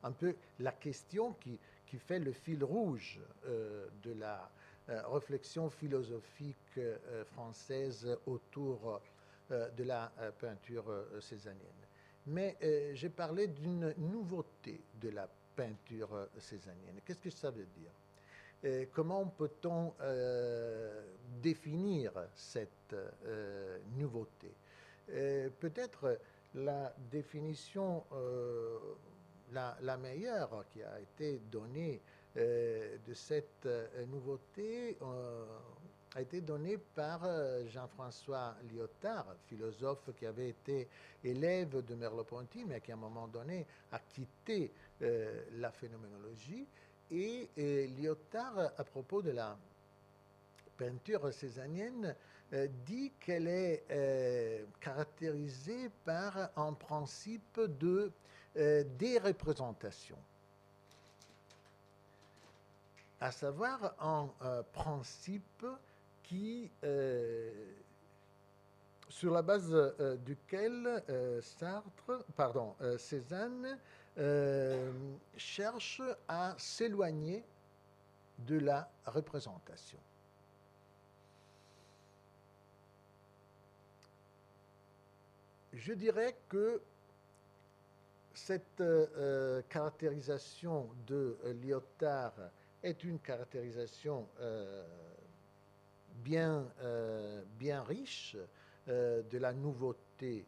un 0.03 0.12
peu 0.12 0.36
la 0.60 0.72
question 0.72 1.33
qui, 1.33 1.60
qui 1.93 2.00
fait 2.00 2.17
le 2.17 2.31
fil 2.31 2.63
rouge 2.63 3.19
euh, 3.45 3.88
de 4.01 4.13
la 4.13 4.50
euh, 4.89 5.01
réflexion 5.10 5.69
philosophique 5.69 6.55
euh, 6.79 7.24
française 7.25 8.17
autour 8.25 9.00
de 9.50 9.83
la 9.83 10.12
peinture 10.39 10.86
césanienne. 11.19 11.86
Mais 12.25 12.57
j'ai 12.95 13.10
parlé 13.10 13.45
d'une 13.48 13.93
nouveauté 13.98 14.81
de 15.00 15.10
la 15.10 15.27
peinture 15.55 16.29
césanienne. 16.38 17.00
Qu'est-ce 17.05 17.19
que 17.19 17.29
ça 17.29 17.51
veut 17.51 17.67
dire? 17.77 17.91
Comment 18.93 19.25
peut-on 19.25 19.93
définir 21.41 22.13
cette 22.33 22.95
nouveauté? 23.98 24.53
Peut-être 25.05 26.19
la 26.55 26.95
définition 27.12 28.03
la, 29.53 29.98
meilleure 29.98 30.65
qui 30.72 30.81
a 30.83 31.00
été 31.00 31.39
donnée 31.51 32.01
euh, 32.38 32.98
de 33.05 33.13
cette 33.13 33.65
euh, 33.65 34.05
nouveauté 34.07 34.98
euh, 35.01 35.45
a 36.15 36.22
été 36.22 36.41
donnée 36.41 36.77
par 36.77 37.27
Jean-François 37.67 38.55
Lyotard, 38.72 39.36
philosophe 39.48 40.12
qui 40.15 40.27
avait 40.27 40.50
été 40.50 40.88
élève 41.24 41.83
de 41.83 41.95
Merleau-Ponty, 41.95 42.65
mais 42.65 42.81
qui 42.81 42.91
à 42.91 42.93
un 42.93 43.00
moment 43.00 43.27
donné 43.27 43.65
a 43.91 43.98
quitté 43.98 44.72
la 45.01 45.71
phénoménologie. 45.71 46.67
Et, 47.12 47.50
Lyotard, 47.97 48.71
à 48.77 48.83
propos 48.83 49.21
de 49.21 49.31
la 49.31 49.57
peinture 50.77 51.33
césanienne, 51.33 52.15
dit 52.85 53.12
qu'elle 53.19 53.47
est 53.47 54.65
caractérisée 54.79 55.89
par 56.05 56.50
un 56.55 56.73
principe 56.73 57.59
de 57.79 58.12
euh, 58.55 58.83
des 59.00 59.17
représentations, 59.17 60.19
à 63.19 63.31
savoir 63.31 63.95
un 64.00 64.29
euh, 64.43 64.62
principe 64.73 65.65
qui, 66.21 66.69
euh, 66.83 67.51
sur 69.09 69.33
la 69.33 69.41
base 69.41 69.73
duquel 70.23 71.03
Sartre, 71.41 72.23
pardon, 72.35 72.75
Cézanne 73.00 73.79
cherche 75.38 76.01
à 76.27 76.55
s'éloigner 76.58 77.43
de 78.39 78.60
la 78.60 78.89
représentation. 79.05 80.00
Je 85.74 85.93
dirais 85.93 86.38
que 86.48 86.82
cette 88.34 88.82
euh, 88.82 89.08
euh, 89.17 89.62
caractérisation 89.70 90.89
de 91.08 91.38
euh, 91.43 91.53
Lyotard 91.53 92.34
est 92.84 93.03
une 93.03 93.20
caractérisation 93.20 94.27
bien, 96.15 96.65
bien 97.58 97.82
riche 97.84 98.36
de 98.88 99.38
la 99.38 99.53
nouveauté 99.53 100.46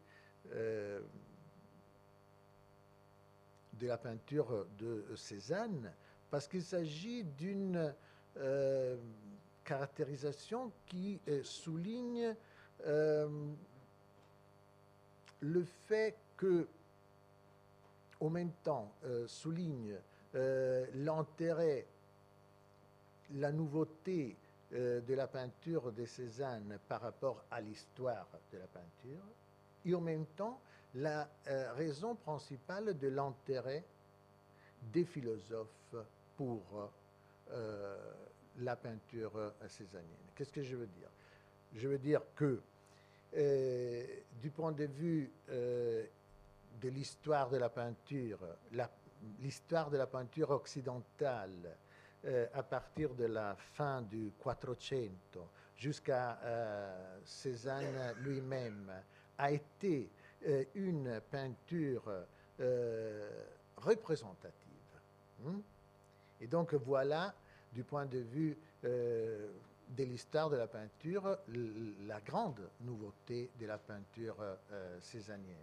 de 3.80 3.88
la 3.88 3.98
peinture 3.98 4.66
de 4.80 5.06
Cézanne, 5.16 5.92
parce 6.30 6.48
qu'il 6.48 6.64
s'agit 6.64 7.24
d'une 7.24 7.94
caractérisation 9.64 10.72
qui 10.88 11.20
souligne 11.44 12.36
le 15.42 15.64
fait 15.88 16.16
que 16.38 16.68
au 18.20 18.30
même 18.30 18.52
temps 18.64 18.92
euh, 19.06 19.28
souligne 19.28 19.96
euh, 20.36 20.86
l'intérêt, 20.96 21.86
la 23.36 23.52
nouveauté 23.52 24.36
euh, 24.74 25.02
de 25.02 25.14
la 25.14 25.28
peinture 25.28 25.92
de 25.92 26.06
Cézanne 26.06 26.80
par 26.88 27.02
rapport 27.02 27.44
à 27.52 27.62
l'histoire 27.62 28.28
de 28.52 28.58
la 28.58 28.68
peinture, 28.68 29.24
et 29.86 29.94
en 29.94 30.02
même 30.02 30.26
temps 30.38 30.60
la 30.96 31.30
raison 31.76 32.16
principale 32.16 32.98
de 32.98 33.08
l'intérêt 33.10 33.84
des 34.94 35.06
philosophes 35.06 35.96
pour 36.38 36.92
la 38.58 38.76
peinture 38.76 39.54
cézannienne. 39.68 40.30
Qu'est-ce 40.36 40.54
que 40.54 40.64
je 40.64 40.76
veux 40.76 40.88
dire? 40.88 41.10
Je 41.74 41.88
veux 41.88 41.98
dire 41.98 42.22
que 42.36 42.62
du 44.42 44.50
point 44.52 44.72
de 44.72 44.86
vue 44.86 45.32
de 45.48 46.10
l'histoire 46.90 47.50
de 47.50 47.58
la 47.58 47.70
peinture, 47.70 48.40
l'histoire 49.42 49.90
de 49.90 49.98
la 49.98 50.08
peinture 50.08 50.52
occidentale 50.52 51.76
à 52.54 52.64
partir 52.64 53.14
de 53.14 53.26
la 53.26 53.56
fin 53.56 54.02
du 54.02 54.32
Quattrocento 54.40 55.50
jusqu'à 55.76 56.40
Cézanne 57.26 58.16
lui-même 58.20 58.92
a 59.38 59.52
été 59.52 60.10
une 60.76 61.22
peinture 61.32 62.10
représentative. 63.78 64.54
Hmm? 65.44 65.60
Et 66.42 66.48
donc 66.48 66.74
voilà, 66.74 67.34
du 67.74 67.84
point 67.84 68.06
de 68.06 68.20
vue 68.20 68.58
euh, 68.84 69.52
de 69.90 70.04
l'histoire 70.04 70.50
de 70.50 70.56
la 70.56 70.68
peinture, 70.68 71.38
la 72.08 72.20
grande 72.22 72.70
nouveauté 72.82 73.52
de 73.60 73.68
la 73.68 73.78
peinture 73.78 74.38
euh, 74.42 75.00
césanienne. 75.00 75.56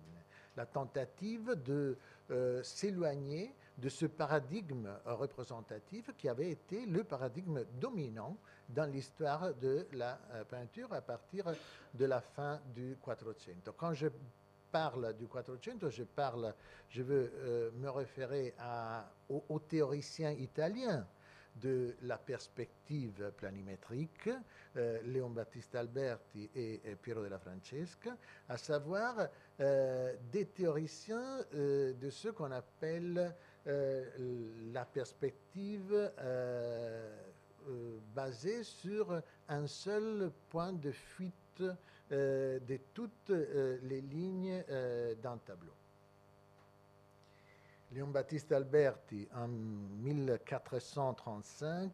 La 0.57 0.67
tentative 0.67 1.57
de 1.65 1.97
euh, 2.31 2.63
s'éloigner 2.63 3.55
de 3.79 3.89
ce 3.89 4.07
paradigme 4.07 4.89
représentatif 5.07 6.11
qui 6.17 6.29
avait 6.29 6.51
été 6.51 6.87
le 6.87 7.03
paradigme 7.03 7.65
dominant 7.81 8.37
dans 8.69 8.85
l'histoire 8.85 9.55
de 9.55 9.87
la 9.93 10.21
peinture 10.49 10.93
à 10.93 11.01
partir 11.01 11.47
de 11.95 12.05
la 12.05 12.21
fin 12.21 12.61
du 12.75 12.97
Quattrocento. 13.03 13.73
Quand 13.73 13.95
je 13.95 14.09
parle 14.73 15.15
du 15.17 15.29
Quattrocento, 15.29 15.91
je, 15.91 16.03
parle, 16.03 16.55
je 16.89 17.03
veux 17.03 17.31
euh, 17.35 17.71
me 17.73 17.91
référer 17.91 18.55
aux, 19.29 19.61
théoriciens 19.61 20.33
italiens 20.33 21.07
de 21.57 21.95
la 22.01 22.17
perspective 22.17 23.31
planimétrique, 23.37 24.31
euh, 24.77 25.03
Léon 25.03 25.29
Battista 25.29 25.81
Alberti 25.81 26.51
et, 26.55 26.81
Piero 27.03 27.23
della 27.23 27.39
Francesca, 27.39 28.17
à 28.49 28.57
savoir 28.57 29.29
euh, 29.61 30.15
des 30.33 30.47
théoriciens 30.47 31.45
de 31.53 32.11
ce 32.11 32.31
qu'on 32.31 32.51
appelle 32.51 33.35
la 33.65 34.85
perspective 34.87 36.11
basée 38.15 38.65
sur 38.65 39.23
un 39.49 39.67
seul 39.67 40.33
point 40.49 40.73
de 40.73 40.91
fuite 40.91 41.63
euh, 42.13 42.61
de 42.61 42.79
toutes 42.93 43.31
euh, 43.31 43.79
les 43.85 44.03
lignes 44.03 44.63
euh, 44.69 45.15
d'un 45.15 45.39
tableau. 45.39 45.73
Léon 47.91 48.09
Baptiste 48.09 48.53
Alberti, 48.53 49.27
en 49.35 49.49
1435, 49.49 51.91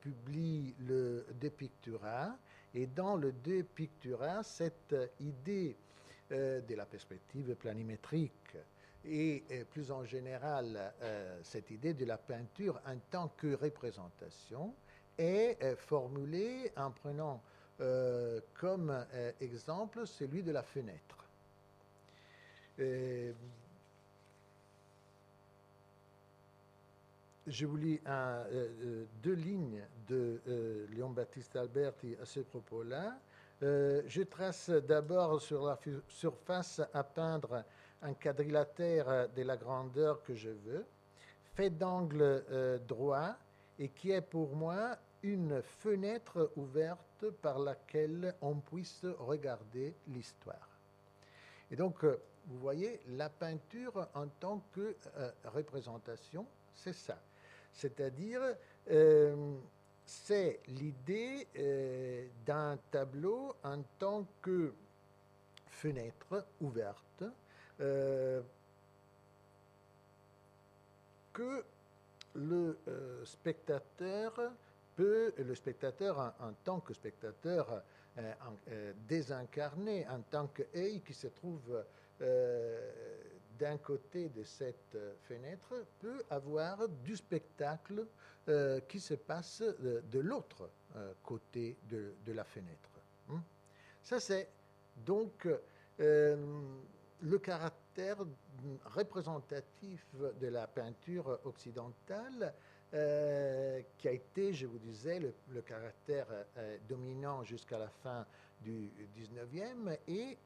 publie 0.00 0.74
le 0.80 1.26
De 1.40 1.48
Pictura, 1.48 2.36
et 2.74 2.86
dans 2.86 3.16
le 3.16 3.32
De 3.32 3.62
Pictura, 3.62 4.42
cette 4.42 4.94
idée 5.20 5.76
de 6.30 6.74
la 6.74 6.86
perspective 6.86 7.54
planimétrique 7.54 8.56
et 9.04 9.44
plus 9.70 9.92
en 9.92 10.04
général 10.04 10.92
cette 11.44 11.70
idée 11.70 11.94
de 11.94 12.04
la 12.04 12.18
peinture 12.18 12.80
en 12.86 12.98
tant 13.10 13.28
que 13.36 13.54
représentation 13.54 14.74
est 15.16 15.76
formulée 15.76 16.72
en 16.76 16.90
prenant 16.90 17.40
euh, 17.80 18.40
comme 18.54 18.90
euh, 18.90 19.32
exemple 19.40 20.06
celui 20.06 20.44
de 20.44 20.52
la 20.52 20.62
fenêtre. 20.62 21.18
je 27.46 27.66
vous 27.66 27.76
lis 27.76 28.00
euh, 28.06 29.04
deux 29.22 29.34
lignes 29.34 29.84
de 30.08 30.40
Léon 30.90 31.10
Baptiste 31.10 31.56
Alberti 31.56 32.16
à 32.20 32.24
ce 32.24 32.40
propos-là. 32.40 33.18
je 33.60 34.22
trace 34.22 34.70
d'abord 34.70 35.40
sur 35.40 35.64
la 35.66 35.78
surface 36.08 36.80
à 36.92 37.04
peindre 37.04 37.64
un 38.02 38.14
quadrilatère 38.14 39.28
de 39.28 39.42
la 39.42 39.56
grandeur 39.56 40.22
que 40.22 40.34
je 40.34 40.50
veux, 40.50 40.84
fait 41.54 41.70
d'angle 41.70 42.42
droit 42.88 43.36
et 43.78 43.88
qui 43.88 44.10
est 44.10 44.20
pour 44.20 44.56
moi 44.56 44.96
une 45.24 45.62
fenêtre 45.62 46.52
ouverte 46.56 47.30
par 47.40 47.58
laquelle 47.58 48.34
on 48.42 48.56
puisse 48.56 49.06
regarder 49.18 49.94
l'histoire. 50.08 50.68
Et 51.70 51.76
donc, 51.76 52.04
euh, 52.04 52.20
vous 52.46 52.58
voyez, 52.58 53.00
la 53.08 53.30
peinture 53.30 54.06
en 54.14 54.28
tant 54.28 54.62
que 54.72 54.94
euh, 55.16 55.30
représentation, 55.46 56.46
c'est 56.74 56.92
ça. 56.92 57.18
C'est-à-dire, 57.72 58.42
euh, 58.90 59.54
c'est 60.04 60.60
l'idée 60.68 61.48
d'un 62.44 62.78
tableau 62.90 63.56
en 63.64 63.82
tant 63.98 64.26
que 64.42 64.74
fenêtre 65.66 66.46
ouverte 66.60 67.24
que 71.32 71.64
le 72.34 72.78
spectateur 73.24 74.52
peut, 74.96 75.32
le 75.38 75.54
spectateur, 75.54 76.34
en, 76.40 76.52
tant 76.64 76.80
que 76.80 76.94
spectateur 76.94 77.82
euh, 78.18 78.32
euh, 78.68 78.92
désincarné, 79.08 80.06
en 80.08 80.20
tant 80.22 80.46
qu'œil 80.48 81.00
qui 81.02 81.14
se 81.14 81.26
trouve 81.26 81.84
euh, 82.20 82.92
d'un 83.58 83.76
côté 83.78 84.28
de 84.28 84.44
cette 84.44 84.96
fenêtre, 85.22 85.74
peut 85.98 86.22
avoir 86.30 86.88
du 86.88 87.16
spectacle 87.16 88.06
qui 88.88 89.00
se 89.00 89.14
passe 89.14 89.62
de, 89.62 90.18
l'autre 90.18 90.68
côté 91.22 91.78
de, 91.84 92.32
la 92.32 92.44
fenêtre. 92.44 92.90
Hmm? 93.28 93.38
Ça, 94.02 94.20
c'est 94.20 94.50
donc 94.96 95.48
le 95.98 97.38
caractère 97.38 98.18
représentatif 98.84 100.04
de 100.40 100.48
la 100.48 100.66
peinture 100.66 101.38
occidentale 101.44 102.52
euh, 102.94 103.80
qui 103.98 104.06
a 104.06 104.12
été, 104.12 104.52
je 104.52 104.66
vous 104.66 104.78
disais, 104.78 105.18
le, 105.18 105.62
caractère 105.62 106.28
euh, 106.56 106.78
dominant 106.88 107.42
jusqu'à 107.42 107.76
la 107.76 107.88
fin 107.88 108.24
du 108.60 108.88
19e 109.18 109.98
et 110.06 110.38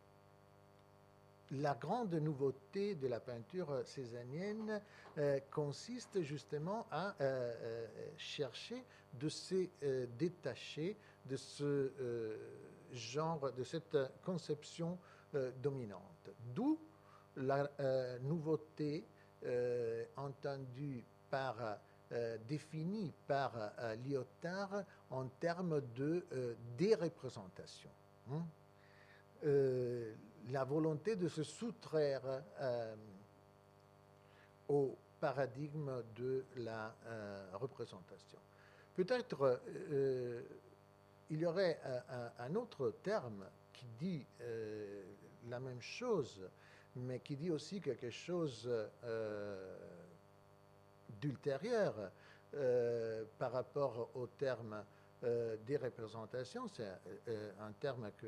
la 1.50 1.74
grande 1.74 2.14
nouveauté 2.14 2.94
de 2.94 3.06
la 3.06 3.20
peinture 3.20 3.82
césanienne 3.84 4.80
euh, 5.18 5.40
consiste 5.50 6.22
justement 6.22 6.87
à 6.90 7.14
chercher 8.16 8.82
de 9.12 9.28
se 9.28 9.68
détacher 10.18 10.96
de 11.26 11.37
ce 11.37 11.92
genre, 12.92 13.52
de 13.52 13.62
cette 13.62 13.98
conception 14.24 14.98
dominante. 15.62 16.30
D'où 16.54 16.78
la 17.37 17.70
nouveauté 18.22 19.04
entendue 20.16 21.04
par 21.30 21.78
euh, 22.12 22.38
défini 22.49 23.12
par 23.27 23.53
euh, 23.55 23.94
Lyotard 23.97 24.83
en 25.11 25.27
termes 25.40 25.83
de 25.94 26.25
euh, 26.33 26.55
déreprésentation. 26.79 27.90
Hein. 28.33 28.42
la 30.51 30.64
volonté 30.64 31.16
de 31.16 31.29
se 31.29 31.42
soustraire 31.42 32.23
au 34.68 34.97
paradigme 35.21 36.03
de 36.16 36.44
la 36.57 36.94
représentation. 37.55 38.38
Peut-être 38.94 39.62
il 41.31 41.38
y 41.38 41.47
aurait 41.47 41.81
un, 42.38 42.55
autre 42.55 42.92
terme 43.03 43.47
qui 43.73 43.87
dit 43.99 44.27
la 45.49 45.59
même 45.61 45.81
chose, 45.81 46.47
mais 46.97 47.21
qui 47.21 47.37
dit 47.37 47.51
aussi 47.51 47.81
quelque 47.81 48.11
chose 48.11 48.68
d'ultérieur 51.20 51.94
euh, 52.54 53.24
par 53.38 53.52
rapport 53.52 54.09
au 54.14 54.26
terme 54.26 54.83
euh, 55.22 55.57
des 55.66 55.76
représentations. 55.76 56.66
C'est 56.68 56.88
euh, 57.28 57.52
un 57.61 57.72
terme 57.72 58.11
que, 58.16 58.26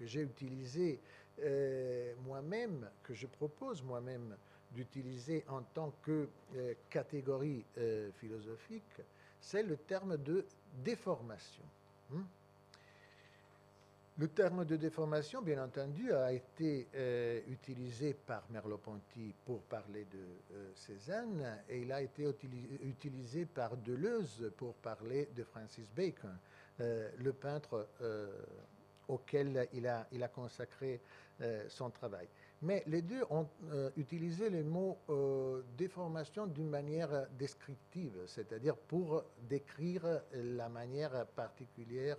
j'ai 0.00 0.20
utilisé 0.20 1.00
moi-même, 2.24 2.90
que 3.04 3.14
je 3.14 3.26
propose 3.26 3.82
moi-même 3.82 4.36
d'utiliser 4.72 5.44
en 5.48 5.62
tant 5.62 5.92
que 6.02 6.28
catégorie 6.90 7.64
philosophique, 8.16 9.00
c'est 9.40 9.62
le 9.62 9.76
terme 9.76 10.16
de 10.16 10.44
déformation. 10.82 11.62
Hmm? 12.10 12.22
Le 14.18 14.26
terme 14.26 14.64
de 14.64 14.74
déformation, 14.74 15.42
bien 15.42 15.62
entendu, 15.62 16.12
a 16.12 16.32
été 16.32 16.88
euh, 16.96 17.40
utilisé 17.46 18.14
par 18.14 18.42
Merleau-Ponty 18.50 19.32
pour 19.44 19.62
parler 19.62 20.06
de 20.06 20.18
euh, 20.56 20.72
Cézanne 20.74 21.62
et 21.68 21.82
il 21.82 21.92
a 21.92 22.02
été 22.02 22.28
utilisé 22.82 23.46
par 23.46 23.76
Deleuze 23.76 24.50
pour 24.56 24.74
parler 24.74 25.28
de 25.36 25.44
Francis 25.44 25.88
Bacon, 25.94 26.36
euh, 26.80 27.08
le 27.16 27.32
peintre 27.32 27.86
auquel 29.06 29.68
il 29.72 29.86
a, 29.86 30.08
il 30.10 30.22
a 30.24 30.28
consacré 30.28 31.00
son 31.68 31.88
travail. 31.88 32.26
Mais 32.62 32.82
les 32.88 33.00
deux 33.02 33.22
ont 33.30 33.48
utilisé 33.96 34.50
le 34.50 34.64
mot 34.64 34.98
déformation 35.78 36.46
d'une 36.46 36.68
manière 36.68 37.26
descriptive, 37.38 38.18
c'est-à-dire 38.26 38.76
pour 38.76 39.24
décrire 39.48 40.20
la 40.34 40.68
manière 40.68 41.24
particulière 41.28 42.18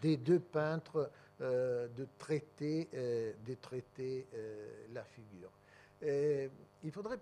des 0.00 0.16
deux 0.16 0.40
peintres 0.40 1.10
de 1.40 2.06
traiter, 2.18 2.88
de 2.92 3.54
traiter 3.54 4.26
la 4.92 5.04
figure. 5.04 5.50
il 6.02 6.92
faudrait 6.92 7.18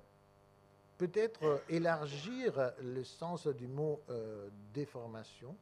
peut-être 0.99 1.63
élargir 1.71 2.73
le 2.83 3.03
sens 3.03 3.47
du 3.47 3.67
mot 3.67 4.01
déformation 4.75 5.57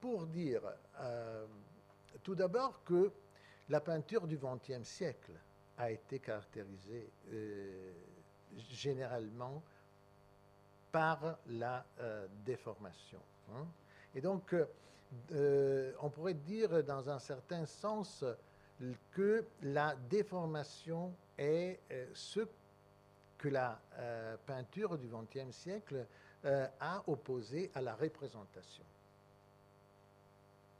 pour 0.00 0.26
dire 0.26 0.60
tout 2.22 2.34
d'abord 2.34 2.82
que 2.84 3.10
la 3.68 3.80
peinture 3.80 4.26
du 4.26 4.38
XXe 4.38 4.86
siècle 4.86 5.32
a 5.78 5.90
été 5.90 6.18
caractérisée 6.18 7.10
euh, 7.32 7.92
généralement 8.70 9.62
par 10.92 11.38
la 11.48 11.84
euh, 12.00 12.26
déformation. 12.44 13.20
Hein. 13.52 13.66
Et 14.14 14.20
donc, 14.20 14.54
euh, 15.32 15.92
on 16.00 16.10
pourrait 16.10 16.34
dire 16.34 16.82
dans 16.84 17.08
un 17.08 17.18
certain 17.18 17.66
sens 17.66 18.24
que 19.12 19.44
la 19.62 19.94
déformation 20.10 21.14
est 21.38 21.78
ce 22.12 22.40
que 23.38 23.48
la 23.48 23.80
peinture 24.46 24.98
du 24.98 25.08
XXe 25.08 25.54
siècle 25.54 26.06
a 26.44 27.02
opposé 27.06 27.70
à 27.74 27.80
la 27.80 27.94
représentation. 27.94 28.84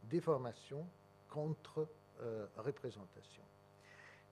Déformation 0.05 0.85
contre 1.31 1.87
représentation. 2.57 3.44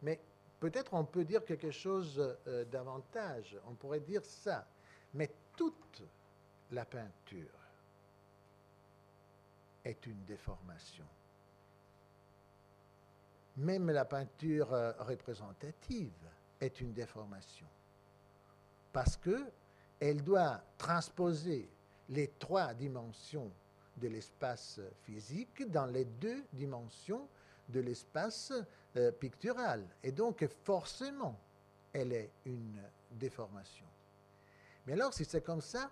Mais 0.02 0.20
peut-être 0.60 0.94
on 0.94 1.04
peut 1.04 1.24
dire 1.24 1.44
quelque 1.44 1.70
chose 1.70 2.36
euh, 2.46 2.64
davantage. 2.66 3.56
On 3.66 3.74
pourrait 3.74 4.00
dire 4.00 4.24
ça. 4.24 4.66
Mais 5.14 5.30
toute 5.56 6.02
la 6.70 6.84
peinture 6.84 7.61
est 9.84 10.06
une 10.06 10.24
déformation. 10.24 11.06
Même 13.56 13.90
la 13.90 14.04
peinture 14.04 14.72
euh, 14.72 14.92
représentative 14.98 16.12
est 16.60 16.80
une 16.80 16.92
déformation. 16.92 17.66
Parce 18.92 19.16
que 19.16 19.50
elle 20.00 20.22
doit 20.22 20.60
transposer 20.78 21.68
les 22.08 22.28
trois 22.38 22.74
dimensions 22.74 23.50
de 23.96 24.08
l'espace 24.08 24.80
physique 25.04 25.70
dans 25.70 25.86
les 25.86 26.04
deux 26.04 26.44
dimensions 26.52 27.28
de 27.68 27.80
l'espace 27.80 28.52
euh, 28.96 29.12
pictural. 29.12 29.86
Et 30.02 30.12
donc, 30.12 30.46
forcément, 30.64 31.38
elle 31.92 32.12
est 32.12 32.30
une 32.44 32.82
déformation. 33.12 33.86
Mais 34.86 34.94
alors, 34.94 35.14
si 35.14 35.24
c'est 35.24 35.42
comme 35.42 35.60
ça, 35.60 35.90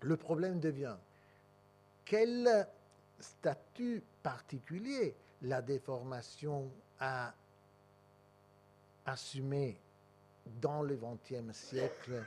le 0.00 0.16
problème 0.16 0.60
devient 0.60 0.96
quel 2.06 2.66
statut 3.18 4.02
particulier 4.22 5.14
la 5.42 5.60
déformation 5.60 6.70
a 6.98 7.34
assumé 9.04 9.78
dans 10.60 10.82
le 10.82 10.96
XXe 10.96 11.54
siècle? 11.54 12.24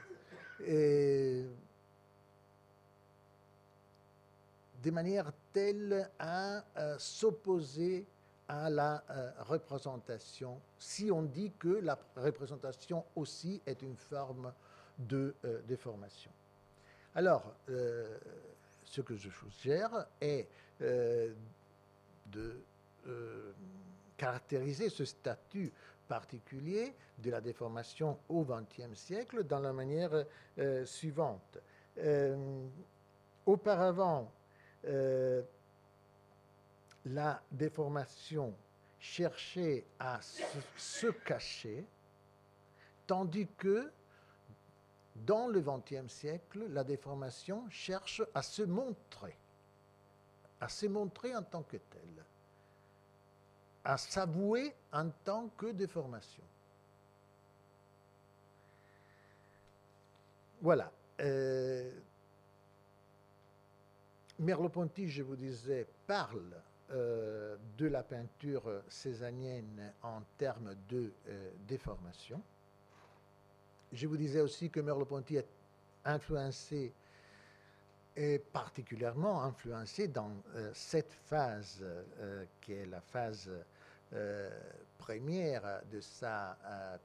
De 4.84 4.92
manière 4.92 5.32
telle 5.52 6.10
à 6.20 6.63
euh, 6.78 6.98
s'opposer 6.98 8.06
à 8.48 8.70
la 8.70 9.04
euh, 9.10 9.32
représentation, 9.39 10.62
si 10.78 11.12
on 11.12 11.24
dit 11.24 11.52
que 11.60 11.68
la 11.68 12.00
représentation 12.15 13.04
aussi 13.15 13.62
est 13.65 13.82
une 13.82 13.98
forme 13.98 14.54
de 14.98 15.36
euh, 15.44 15.62
déformation. 15.63 16.32
Alors, 17.13 17.54
ce 18.89 19.02
que 19.02 19.15
je 19.15 19.30
suggère 19.30 20.08
est 20.19 20.47
de 20.80 22.63
caractériser 24.17 24.89
ce 24.89 25.06
statut 25.06 25.71
particulier 26.08 26.95
de 27.19 27.30
la 27.30 27.39
déformation 27.39 28.17
au 28.30 28.43
XXe 28.43 28.97
siècle 28.97 29.43
dans 29.43 29.60
la 29.60 29.71
manière 29.71 30.25
suivante. 30.86 31.60
auparavant, 33.45 34.32
la 37.06 37.41
déformation 37.52 38.54
cherchait 38.99 39.86
à 39.99 40.19
se, 40.21 41.08
cacher, 41.08 41.86
tandis 43.08 43.47
que 43.58 43.91
dans 45.25 45.47
le 45.47 45.62
XXe 45.62 46.12
siècle, 46.12 46.67
la 46.69 46.84
déformation 46.84 47.69
cherche 47.69 48.21
à 48.34 48.41
se 48.41 48.63
montrer, 48.63 49.38
à 50.60 50.69
se 50.69 50.86
montrer 50.86 51.36
en 51.36 51.43
tant 51.43 51.63
que 51.63 51.77
telle, 51.77 52.25
à 53.84 53.97
s'avouer 53.97 54.73
en 54.91 55.10
tant 55.23 55.49
que 55.49 55.67
déformation. 55.67 56.43
Voilà. 60.62 60.91
Euh, 61.21 61.91
Merleau-Ponty, 64.39 65.10
je 65.10 65.23
vous 65.23 65.36
disais, 65.36 65.88
parle 66.08 66.55
euh, 66.91 67.58
de 67.77 67.88
la 67.88 68.03
peinture 68.03 68.82
césanienne 68.88 69.93
en 70.01 70.21
termes 70.38 70.75
de 70.89 71.12
euh, 71.27 71.51
déformation. 71.67 72.41
Je 73.91 74.08
vous 74.08 74.17
disais 74.17 74.41
aussi 74.41 74.69
que 74.69 74.80
Merleau-Ponty 74.80 75.38
est 75.38 75.47
influencé 76.06 76.93
et 78.15 78.39
particulièrement 78.39 79.43
influencé 79.43 80.08
dans 80.08 80.32
euh, 80.56 80.71
cette 80.73 81.12
phase 81.12 81.84
qui 82.62 82.73
est 82.73 82.86
la 82.86 83.02
phase 83.02 83.49
première 84.97 85.82
de 85.91 86.02
sa 86.02 86.58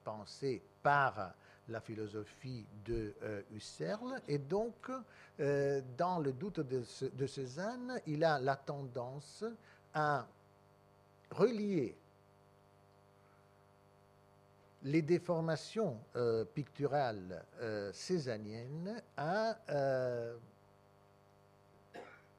pensée 0.02 0.62
par 0.82 1.34
la 1.68 1.80
philosophie 1.80 2.64
de 2.86 3.14
Husserl. 3.52 4.22
Et 4.26 4.38
donc, 4.38 4.90
dans 5.38 6.18
le 6.18 6.32
doute 6.32 6.60
de, 6.60 6.82
de 7.12 7.26
Cézanne, 7.26 8.00
il 8.06 8.24
a 8.24 8.38
la 8.38 8.56
tendance 8.56 9.44
à 9.92 10.26
relier 11.30 11.94
les 14.84 15.00
déformations 15.00 15.98
euh, 16.14 16.44
picturales 16.44 17.42
euh, 17.60 17.90
césaniennes 17.92 19.02
à 19.16 19.56
euh, 19.70 20.36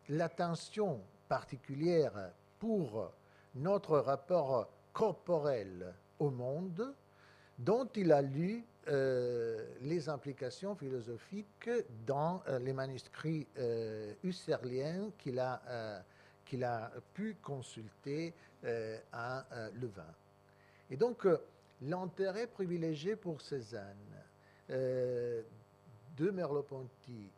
l'attention 0.10 1.02
particulière 1.28 2.32
pour 2.60 3.12
notre 3.56 3.98
rapport 3.98 4.70
corporel 4.94 5.94
au 6.20 6.30
monde, 6.30 6.94
dont 7.58 7.88
il 7.96 8.12
a 8.12 8.22
lu 8.22 8.64
les 9.82 10.10
implications 10.10 10.76
philosophiques 10.76 11.72
dans 12.06 12.44
les 12.60 12.72
manuscrits 12.72 13.48
husserliens 14.24 15.10
qu'il 15.18 15.40
a 15.40 16.04
qu'il 16.46 16.64
a 16.64 16.92
pu 17.16 17.36
consulter 17.42 18.32
à 19.12 19.44
Louvain. 19.82 20.14
Et 20.92 20.98
donc, 20.98 21.26
l'intérêt 21.82 22.48
privilégié 22.48 23.16
pour 23.16 23.42
Cézanne 23.42 23.96
de 24.70 26.32
Merleau-Ponty 26.32 27.30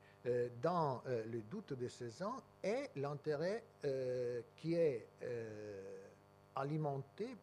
dans 0.62 1.02
le 1.06 1.42
doute 1.42 1.74
de 1.74 1.88
Cézanne 1.88 2.42
est 2.64 2.92
l'intérêt 2.96 3.64
qui 4.56 4.76
est 4.76 5.08
alimenté 6.56 7.36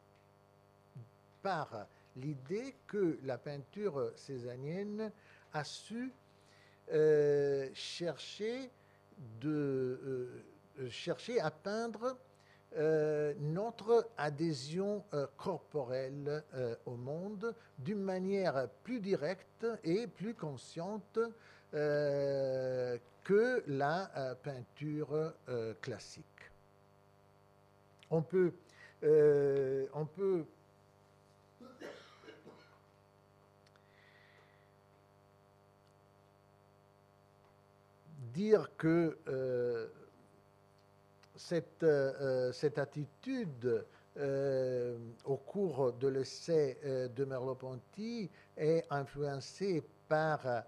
par 1.42 1.86
l'idée 2.16 2.74
que 2.86 3.18
la 3.24 3.38
peinture 3.38 4.12
cézannienne 4.16 5.12
a 5.52 5.64
su 5.64 6.12
euh, 6.92 7.68
chercher 7.74 8.70
à 11.40 11.50
peindre 11.50 12.16
euh, 12.76 13.34
notre 13.38 14.08
adhésion 14.16 15.04
euh, 15.12 15.26
corporelle 15.36 16.42
au 16.86 16.96
monde 16.96 17.54
d'une 17.78 18.02
manière 18.02 18.68
plus 18.82 19.00
directe 19.00 19.66
et 19.84 20.06
plus 20.06 20.34
consciente 20.34 21.18
que 21.72 23.64
la 23.66 24.36
peinture 24.42 25.32
classique. 25.80 26.24
On 28.10 28.22
peut, 28.22 28.52
on 29.02 30.06
peut 30.06 30.44
dire 38.34 38.70
que 38.76 39.18
cette, 41.36 41.82
euh, 41.82 42.12
euh, 42.20 42.52
cette 42.52 42.78
attitude 42.78 43.84
euh, 44.16 44.96
au 45.24 45.36
cours 45.36 45.92
de 45.92 46.08
l'essai 46.08 46.78
de 47.14 47.24
Merleau-Ponty 47.24 48.30
est 48.56 48.84
influencée 48.90 49.82
par 50.08 50.64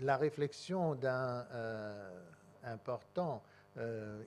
la 0.00 0.16
réflexion 0.18 0.94
d'un 0.94 1.46
important 2.62 3.42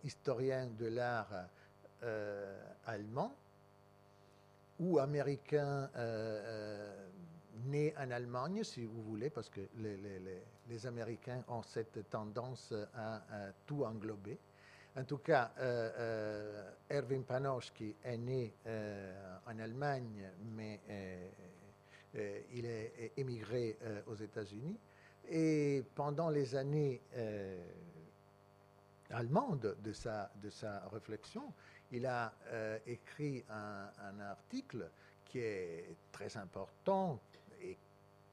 historien 0.03 0.67
de 0.77 0.87
l'art 0.87 1.45
allemand 2.87 3.31
ou 4.79 4.97
américain 4.97 5.87
né 7.67 7.93
en 7.97 8.09
Allemagne, 8.09 8.63
si 8.63 8.85
vous 8.85 9.03
voulez, 9.03 9.29
parce 9.29 9.49
que 9.49 9.61
les, 9.77 9.97
Américains 10.85 11.43
ont 11.47 11.61
cette 11.63 12.09
tendance 12.09 12.73
à, 12.95 13.21
tout 13.65 13.83
englober. 13.83 14.37
En 14.97 15.03
tout 15.03 15.17
cas, 15.17 15.51
euh, 15.59 15.91
euh, 15.97 16.71
Erwin 16.89 17.23
Panofsky 17.23 17.95
est 18.03 18.17
né 18.17 18.53
euh, 18.65 19.37
en 19.45 19.59
Allemagne, 19.59 20.29
mais 20.55 20.79
il 22.53 22.65
est 22.65 23.11
émigré 23.17 23.77
aux 24.07 24.15
États-Unis. 24.15 24.77
Et 25.29 25.83
pendant 25.95 26.29
les 26.29 26.55
années 26.55 27.01
allemandes 29.09 29.75
de 29.83 29.91
sa, 29.91 30.31
de 30.41 30.49
sa 30.49 30.87
réflexion, 30.93 31.51
il 31.91 32.05
a 32.05 32.33
écrit 32.87 33.43
un, 33.49 34.19
article 34.21 34.89
qui 35.25 35.39
est 35.39 35.95
très 36.13 36.37
important, 36.37 37.19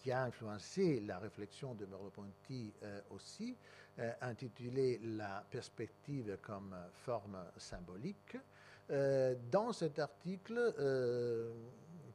qui 0.02 0.10
a 0.10 0.24
influencé 0.24 1.00
la 1.00 1.18
réflexion 1.18 1.74
de 1.74 1.86
Merleau-Ponty 1.86 2.74
euh, 2.82 3.00
aussi, 3.10 3.56
euh, 3.98 4.12
intitulé 4.20 5.00
La 5.04 5.44
perspective 5.48 6.38
comme 6.42 6.74
forme 7.04 7.38
symbolique. 7.56 8.36
Euh, 8.90 9.36
dans 9.50 9.72
cet 9.72 10.00
article, 10.00 10.74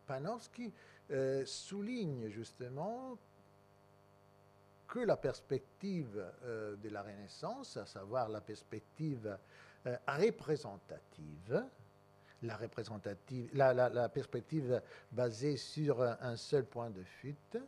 Panofsky 0.06 0.72
souligne 1.46 2.30
justement 2.30 3.18
que 4.88 5.00
la 5.00 5.18
perspective 5.18 6.24
de 6.46 6.90
la 6.90 7.02
Renaissance, 7.02 7.78
à 7.78 7.86
savoir 7.86 8.30
la 8.30 8.42
perspective 8.42 9.38
représentative, 10.08 11.64
la, 13.54 14.10
perspective 14.10 14.82
basée 15.12 15.58
sur 15.58 16.02
un 16.02 16.36
seul 16.36 16.66
point 16.66 16.90
de 16.90 17.04
fuite, 17.04 17.56
euh, 17.56 17.60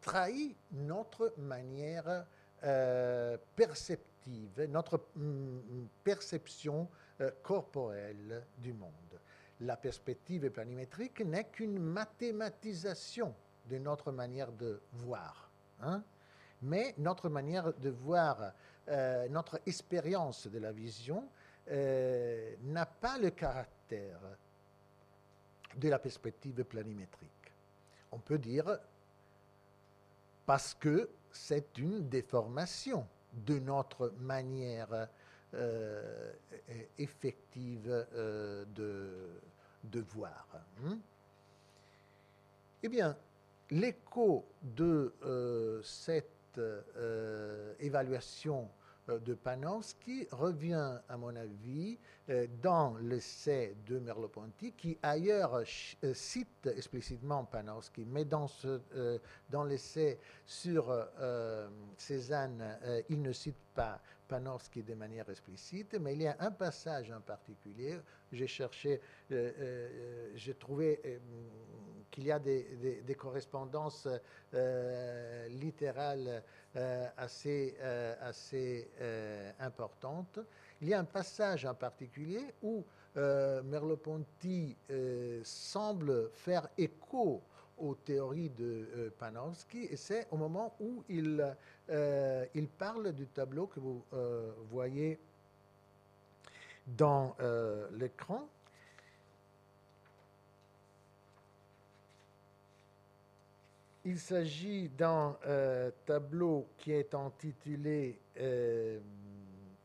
trahit 0.00 0.56
notre 0.72 1.32
manière 1.38 2.26
euh, 2.64 3.36
perceptive, 3.54 4.66
notre 4.68 5.00
mm, 5.14 5.86
perception 6.02 6.88
euh, 7.20 7.30
corporelle 7.42 8.44
du 8.58 8.72
monde. 8.72 8.92
La 9.60 9.76
perspective 9.76 10.50
planimétrique 10.50 11.20
n'est 11.20 11.44
qu'une 11.44 11.78
mathématisation 11.78 13.34
de 13.66 13.78
notre 13.78 14.12
manière 14.12 14.52
de 14.52 14.80
voir. 14.92 15.50
Hein. 15.80 16.02
Mais 16.62 16.94
notre 16.98 17.28
manière 17.28 17.72
de 17.74 17.90
voir, 17.90 18.52
notre 19.28 19.60
expérience 19.66 20.46
de 20.46 20.58
la 20.58 20.72
vision 20.72 21.28
euh, 21.70 22.54
n'a 22.62 22.86
pas 22.86 23.18
le 23.18 23.30
caractère 23.30 24.20
de 25.76 25.88
la 25.88 25.98
perspective 25.98 26.64
planimétrique. 26.64 27.52
On 28.10 28.18
peut 28.18 28.38
dire 28.38 28.78
parce 30.48 30.72
que 30.72 31.10
c'est 31.30 31.76
une 31.76 32.08
déformation 32.08 33.06
de 33.34 33.58
notre 33.58 34.14
manière 34.18 35.06
euh, 35.52 36.32
effective 36.96 38.06
euh, 38.14 38.64
de, 38.74 40.00
voir. 40.00 40.46
Hein. 40.86 40.96
Eh 42.82 42.88
bien, 42.88 43.14
l'écho 43.70 44.46
de 44.62 45.12
cette 45.84 46.58
évaluation 47.78 48.70
euh, 49.08 49.18
de 49.18 49.34
Panofsky 49.34 50.26
revient, 50.30 50.98
à 51.08 51.16
mon 51.16 51.34
avis, 51.36 51.98
euh, 52.28 52.46
dans 52.62 52.96
l'essai 52.98 53.76
de 53.86 53.98
Merleau-Ponty, 53.98 54.72
qui 54.72 54.98
ailleurs 55.02 55.54
euh, 55.56 56.14
cite 56.14 56.66
explicitement 56.66 57.48
mais 58.06 58.24
dans, 58.24 58.46
ce, 58.46 58.80
dans 59.50 59.64
l'essai 59.64 60.18
sur 60.46 60.94
Cézanne, 61.96 62.78
il 63.08 63.22
ne 63.22 63.32
cite 63.32 63.56
pas 63.74 64.00
Panofsky 64.28 64.82
de 64.82 64.94
manière 64.94 65.28
explicite, 65.30 65.94
mais 66.00 66.14
il 66.14 66.22
y 66.22 66.26
a 66.26 66.36
un 66.40 66.50
passage 66.50 67.10
en 67.10 67.20
particulier, 67.20 67.98
j'ai 68.32 68.46
cherché, 68.46 69.00
j'ai 69.30 70.54
trouvé 70.58 71.20
qu'il 72.18 72.26
y 72.26 72.32
a 72.32 72.40
des, 72.40 73.16
correspondances 73.16 74.08
littérales 75.50 76.42
euh, 76.76 77.08
assez, 77.16 77.76
euh, 77.80 78.14
assez 78.20 78.90
euh, 79.00 79.52
importante. 79.60 80.40
Il 80.80 80.88
y 80.88 80.94
a 80.94 80.98
un 80.98 81.04
passage 81.04 81.64
en 81.64 81.74
particulier 81.74 82.52
où 82.62 82.84
Merleau-Ponty 83.16 84.76
semble 85.42 86.30
faire 86.34 86.68
écho 86.76 87.42
aux 87.78 87.94
théories 87.96 88.50
de 88.50 89.12
Panofsky, 89.18 89.88
et 89.90 89.96
c'est 89.96 90.28
au 90.30 90.36
moment 90.36 90.76
où 90.78 91.02
il 91.08 91.56
parle 92.78 93.12
du 93.12 93.26
tableau 93.26 93.66
que 93.66 93.80
vous 93.80 94.04
voyez 94.70 95.18
dans 96.86 97.34
l'écran. 97.90 98.48
Il 104.04 104.18
s'agit 104.18 104.88
d'un 104.88 105.36
euh, 105.46 105.92
tableau 106.06 106.68
qui 106.76 106.92
est 106.92 107.14
intitulé, 107.14 108.20
euh, 108.38 109.00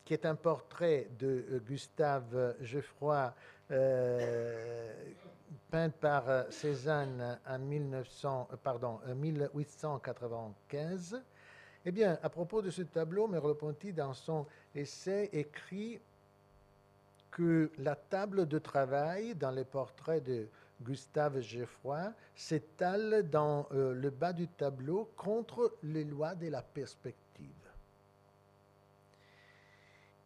qui 0.04 0.14
est 0.14 0.24
un 0.24 0.36
portrait 0.36 1.08
de 1.18 1.44
euh, 1.50 1.58
Gustave 1.58 2.54
Geoffroy, 2.60 3.34
peint 5.70 5.90
par 6.00 6.24
Cézanne 6.50 7.38
en 7.46 7.58
1900, 7.58 8.48
pardon, 8.62 9.00
1895. 9.16 11.22
Eh 11.86 11.92
bien, 11.92 12.18
à 12.22 12.30
propos 12.30 12.62
de 12.62 12.70
ce 12.70 12.80
tableau, 12.82 13.26
Merleau-Ponty, 13.26 13.92
dans 13.92 14.14
son 14.14 14.46
essai, 14.74 15.28
écrit 15.32 16.00
que 17.30 17.70
la 17.78 17.96
table 17.96 18.46
de 18.46 18.58
travail 18.58 19.34
dans 19.34 19.50
les 19.50 19.64
portraits 19.64 20.22
de 20.22 20.48
Gustave 20.82 21.40
Geoffroy, 21.40 22.12
s'étale 22.34 23.28
dans 23.30 23.66
euh, 23.72 23.94
le 23.94 24.10
bas 24.10 24.32
du 24.32 24.48
tableau 24.48 25.10
contre 25.16 25.76
les 25.82 26.04
lois 26.04 26.34
de 26.34 26.48
la 26.48 26.62
perspective. 26.62 27.24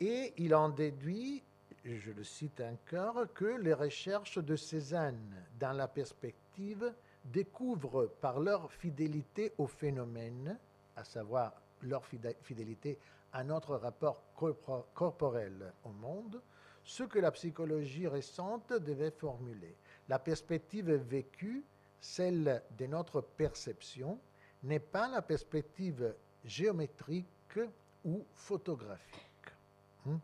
Et 0.00 0.32
il 0.36 0.54
en 0.54 0.68
déduit, 0.68 1.42
je 1.84 2.12
le 2.12 2.24
cite 2.24 2.60
encore, 2.60 3.32
que 3.34 3.60
les 3.60 3.74
recherches 3.74 4.38
de 4.38 4.56
Cézanne 4.56 5.44
dans 5.58 5.72
la 5.72 5.88
perspective 5.88 6.92
découvrent 7.24 8.06
par 8.20 8.40
leur 8.40 8.72
fidélité 8.72 9.52
au 9.58 9.66
phénomène, 9.66 10.58
à 10.96 11.04
savoir 11.04 11.52
leur 11.82 12.04
fidélité 12.42 12.98
à 13.32 13.44
notre 13.44 13.76
rapport 13.76 14.22
corporel 14.94 15.72
au 15.84 15.90
monde, 15.90 16.40
ce 16.84 17.02
que 17.02 17.18
la 17.18 17.30
psychologie 17.32 18.08
récente 18.08 18.72
devait 18.72 19.10
formuler. 19.10 19.76
La 20.08 20.18
perspective 20.18 20.90
vécue, 20.90 21.64
celle 22.00 22.62
de 22.78 22.86
notre 22.86 23.20
perception, 23.20 24.18
n'est 24.62 24.78
pas 24.78 25.08
la 25.08 25.22
perspective 25.22 26.14
géométrique 26.44 27.60
ou 28.04 28.24
photographique. 28.34 29.52
Hmm? 30.04 30.16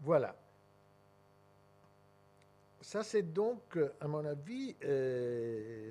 Voilà. 0.00 0.36
Ça, 2.80 3.02
c'est 3.02 3.32
donc, 3.32 3.76
à 4.00 4.06
mon 4.06 4.24
avis, 4.24 4.76
euh, 4.84 5.90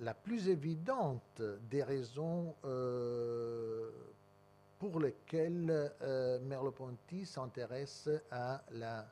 la, 0.00 0.14
plus 0.14 0.48
évidente 0.48 1.40
des 1.70 1.84
raisons 1.84 2.56
euh, 2.64 3.92
pour 4.80 4.98
lesquelles 4.98 5.92
euh, 6.02 6.40
Merleau-Ponty 6.40 7.24
s'intéresse 7.24 8.10
à 8.32 8.64
la 8.72 9.06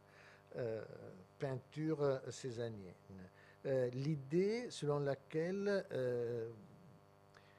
peinture 1.45 2.21
césanienne. 2.31 2.95
Euh, 3.67 3.91
l'idée 3.91 4.71
selon 4.71 5.01
laquelle 5.01 5.85
euh, 5.93 6.49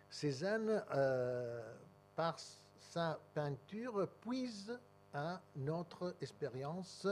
Cézanne, 0.09 0.83
euh, 0.95 1.61
par 2.15 2.39
sa 2.79 3.19
peinture, 3.35 4.09
puise 4.21 4.75
à 5.13 5.39
notre 5.57 6.15
expérience 6.21 7.07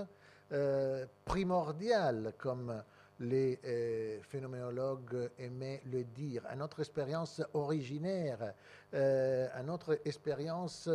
primordiale, 1.26 2.34
comme 2.38 2.84
les 3.20 4.22
phénoménologues 4.30 5.32
aimaient 5.40 5.82
le 5.92 6.04
dire, 6.04 6.46
à 6.48 6.56
notre 6.56 6.82
expérience 6.82 7.42
originaire, 7.54 8.54
à 8.94 9.64
notre 9.64 10.00
expérience 10.06 10.88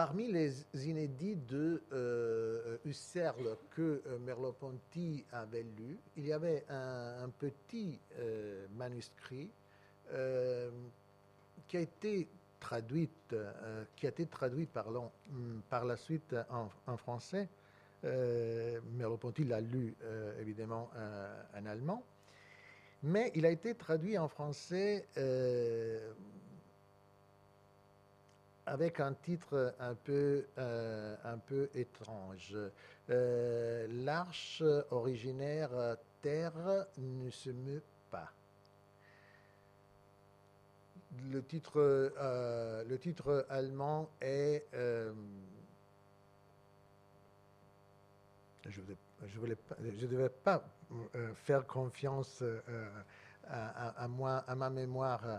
parmi 0.00 0.32
les 0.32 0.64
inédits 0.88 1.36
de 1.36 1.82
euh, 1.92 2.78
Husserl 2.86 3.58
que 3.70 4.00
euh, 4.06 4.18
Merleau-Ponty 4.20 5.26
avait 5.30 5.66
lu, 5.76 5.98
il 6.16 6.26
y 6.26 6.32
avait 6.32 6.64
un, 6.70 7.28
petit 7.38 8.00
euh, 8.18 8.66
manuscrit 8.76 9.50
qui 11.68 11.76
a 11.76 11.80
été 11.80 12.26
traduit, 12.60 13.10
qui 13.96 14.06
a 14.06 14.10
été 14.10 14.26
traduit 14.26 14.66
pardon, 14.66 15.10
mm, 15.30 15.60
par 15.68 15.84
la 15.84 15.96
suite 15.96 16.36
en, 16.86 16.96
français. 16.96 17.48
Merleau-Ponty 18.02 19.44
l'a 19.44 19.60
lu 19.60 19.94
évidemment 20.38 20.90
en 21.54 21.66
allemand 21.66 22.02
mais 23.02 23.32
il 23.34 23.46
a 23.46 23.50
été 23.50 23.74
traduit 23.74 24.18
en 24.18 24.28
français 24.28 25.06
euh, 25.16 26.12
avec 28.66 29.00
un 29.00 29.14
titre 29.14 29.74
un 29.80 29.94
peu, 29.94 30.46
euh, 30.58 31.66
étrange. 31.74 32.56
Euh, 33.08 33.86
l'arche 34.04 34.62
originaire 34.90 35.96
Terre 36.20 36.86
ne 36.98 37.30
se 37.30 37.50
meut 37.50 37.82
pas. 38.10 38.30
Le 41.30 41.42
titre, 41.42 41.80
le 41.80 42.96
titre 42.98 43.46
allemand 43.50 44.10
est 44.20 44.66
je 49.26 50.06
ne 50.06 50.10
devais 50.10 50.28
pas 50.28 50.62
euh, 51.14 51.34
faire 51.34 51.66
confiance 51.66 52.42
euh, 52.42 52.88
à, 53.48 54.06
moi, 54.08 54.44
à 54.46 54.54
ma 54.54 54.70
mémoire 54.70 55.22
euh, 55.24 55.38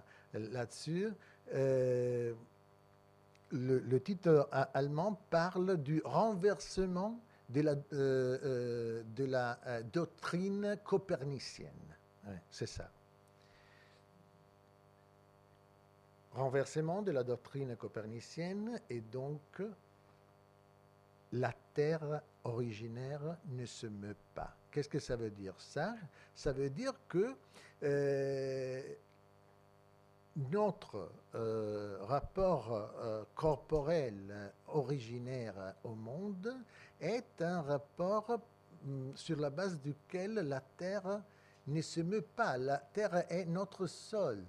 là-dessus. 0.52 1.14
Le, 3.54 3.98
titre 4.00 4.50
allemand 4.74 5.20
parle 5.30 5.78
du 5.78 6.02
renversement 6.06 7.20
de 7.50 7.62
la, 7.62 7.76
de 7.76 9.26
la 9.26 9.60
doctrine 9.92 10.78
copernicienne. 10.84 11.96
c'est 12.50 12.68
ça. 12.68 12.90
Renversement 16.34 17.02
de 17.02 17.12
la 17.12 17.24
doctrine 17.24 17.76
copernicienne 17.76 18.80
et 18.90 19.02
donc 19.02 19.62
la 21.34 21.54
terre 21.74 22.22
originaire 22.44 23.38
ne 23.50 23.66
se 23.66 23.88
meut 23.88 24.16
pas. 24.34 24.56
Qu'est-ce 24.72 24.90
que 24.90 25.00
ça 25.00 25.16
veut 25.16 25.30
dire 25.30 25.56
ça? 25.58 25.96
Ça 26.34 26.54
veut 26.54 26.70
dire 26.70 26.94
que 27.10 27.36
euh, 27.84 28.82
notre 30.36 31.12
euh, 31.36 31.98
rapport 32.04 32.72
euh, 32.72 33.24
corporel 33.36 34.54
originaire 34.68 35.76
au 35.84 35.96
monde 35.96 36.56
est 37.02 37.42
un 37.42 37.62
rapport 37.62 38.40
mm, 38.84 39.12
sur 39.16 39.40
la 39.40 39.50
base 39.50 39.80
duquel 39.82 40.36
la 40.36 40.62
Terre 40.62 41.22
ne 41.68 41.82
se 41.82 42.02
meut 42.02 42.22
pas. 42.22 42.58
La 42.58 42.78
Terre 42.78 43.26
est 43.30 43.46
notre 43.46 43.88
sol, 43.88 44.44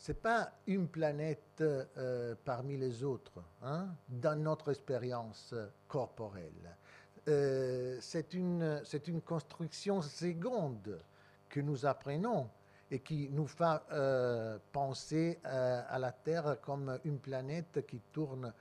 c'est 0.00 0.22
pas 0.22 0.50
une 0.66 0.88
planète 0.88 1.60
euh, 1.60 2.34
parmi 2.42 2.78
les 2.78 3.04
autres 3.04 3.42
hein, 3.62 3.88
dans 4.08 4.34
notre 4.34 4.70
expérience 4.70 5.54
corporelle. 5.86 6.74
Euh, 7.28 7.98
c'est 8.00 8.32
une, 8.32 8.82
une 9.06 9.20
construction 9.20 10.00
seconde 10.00 11.02
que 11.50 11.60
nous 11.60 11.84
apprenons 11.84 12.48
et 12.90 13.00
qui 13.00 13.28
nous 13.28 13.46
fait 13.46 13.64
euh, 13.92 14.58
penser 14.72 15.38
à 15.44 15.98
la 15.98 16.12
Terre 16.12 16.56
comme 16.62 16.98
une 17.04 17.18
planète 17.18 17.84
qui 17.86 18.00
tourne 18.10 18.54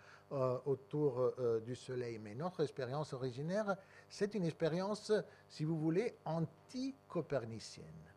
autour 0.66 1.34
du 1.66 1.76
Soleil. 1.76 2.20
Mais 2.20 2.36
notre 2.36 2.62
expérience 2.62 3.14
originaire, 3.14 3.78
c'est 4.10 4.36
une 4.36 4.44
expérience, 4.44 5.12
si 5.48 5.64
vous 5.64 5.80
voulez, 5.80 6.18
anti-copernicienne. 6.26 8.10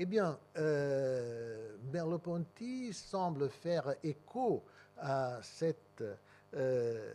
Eh 0.00 0.06
bien, 0.06 0.38
euh, 0.56 1.76
Merleau-Ponty 1.92 2.92
semble 2.92 3.50
faire 3.50 3.96
écho 4.04 4.62
à 4.96 5.40
cette 5.42 6.04
euh, 6.54 7.14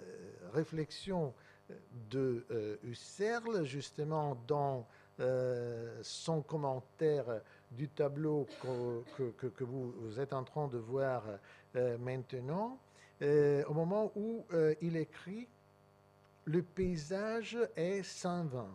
réflexion 0.52 1.34
de 2.10 2.46
euh, 2.52 2.76
Husserl, 2.84 3.64
justement 3.64 4.38
dans 4.48 4.86
son 6.02 6.42
commentaire 6.42 7.42
du 7.72 7.88
tableau 7.88 8.48
que, 8.64 9.64
vous, 9.64 10.20
êtes 10.20 10.34
en 10.34 10.44
train 10.44 10.68
de 10.68 10.80
voir 10.80 11.24
maintenant, 12.00 12.80
au 13.22 13.74
moment 13.74 14.12
où 14.16 14.44
il 14.82 14.98
écrit 14.98 15.48
Le 16.46 16.64
paysage 16.64 17.60
est 17.76 18.02
sans 18.02 18.44
vin. 18.46 18.72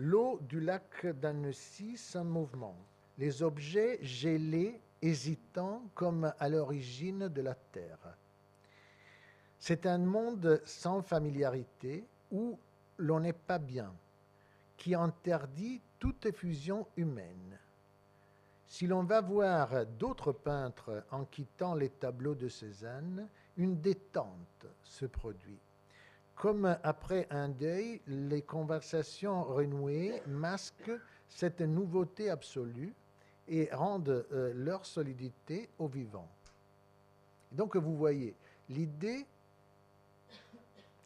L'eau 0.00 0.38
du 0.42 0.60
lac 0.60 1.06
d'Annecy 1.06 1.96
sans 1.96 2.24
mouvement 2.24 2.76
les 3.18 3.42
objets 3.42 3.98
gelés, 4.00 4.80
hésitants 5.02 5.82
comme 5.96 6.32
à 6.38 6.48
l'origine 6.48 7.26
de 7.26 7.42
la 7.42 7.56
Terre. 7.56 8.16
C'est 9.58 9.86
un 9.86 9.98
monde 9.98 10.62
sans 10.64 11.02
familiarité 11.02 12.06
où 12.30 12.56
l'on 12.98 13.18
n'est 13.18 13.32
pas 13.32 13.58
bien, 13.58 13.92
qui 14.76 14.94
interdit 14.94 15.80
toute 15.98 16.26
effusion 16.26 16.86
humaine. 16.96 17.58
Si 18.68 18.86
l'on 18.86 19.02
va 19.02 19.20
voir 19.20 19.84
d'autres 19.84 20.30
peintres 20.30 21.04
en 21.10 21.24
quittant 21.24 21.74
les 21.74 21.90
tableaux 21.90 22.36
de 22.36 22.48
Cézanne, 22.48 23.28
une 23.56 23.80
détente 23.80 24.66
se 24.84 25.06
produit. 25.06 25.58
Comme 26.38 26.78
après 26.84 27.26
un 27.30 27.48
deuil, 27.48 28.00
les 28.06 28.42
conversations 28.42 29.42
renouées 29.42 30.22
masquent 30.28 30.92
cette 31.28 31.60
nouveauté 31.60 32.30
absolue 32.30 32.94
et 33.48 33.68
rendent 33.72 34.24
euh, 34.32 34.52
leur 34.54 34.86
solidité 34.86 35.68
aux 35.80 35.88
vivants. 35.88 36.28
Donc 37.50 37.74
vous 37.76 37.96
voyez, 37.96 38.36
l'idée, 38.68 39.26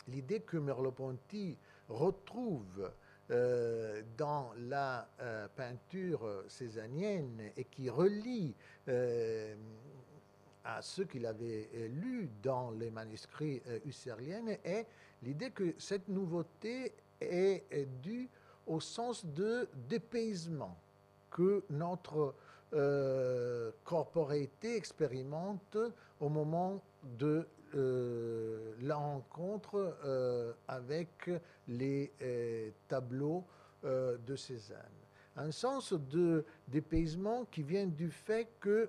l'idée 0.06 0.40
que 0.40 0.58
Merleau-Ponty 0.58 1.56
retrouve 1.88 2.92
euh, 3.30 4.02
dans 4.18 4.50
la 4.58 5.08
euh, 5.20 5.48
peinture 5.56 6.44
césanienne 6.46 7.40
et 7.56 7.64
qui 7.64 7.88
relie 7.88 8.54
à 10.64 10.82
ce 10.82 11.02
qu'il 11.02 11.24
avait 11.24 11.70
lu 11.88 12.28
dans 12.42 12.70
les 12.72 12.90
manuscrits 12.90 13.62
husserliens 13.84 14.46
est 14.64 14.86
l'idée 15.22 15.50
que 15.50 15.74
cette 15.78 16.08
nouveauté 16.08 16.92
est 17.20 17.86
due 18.02 18.28
au 18.66 18.80
sens 18.80 19.24
de 19.24 19.68
dépaysement 19.88 20.76
que 21.30 21.64
notre 21.70 22.34
euh, 22.74 23.70
expérimente 24.62 25.76
au 26.20 26.28
moment 26.28 26.82
de 27.18 27.46
euh, 27.74 28.74
la 28.80 28.96
rencontre 28.96 29.96
euh, 30.04 30.52
avec 30.68 31.30
les 31.68 32.12
tableaux 32.88 33.44
de 33.82 34.36
Cézanne. 34.36 34.78
Un 35.36 35.50
sens 35.50 35.92
de 35.92 36.44
dépaysement 36.68 37.46
qui 37.50 37.62
vient 37.62 37.86
du 37.86 38.10
fait 38.10 38.48
que 38.60 38.88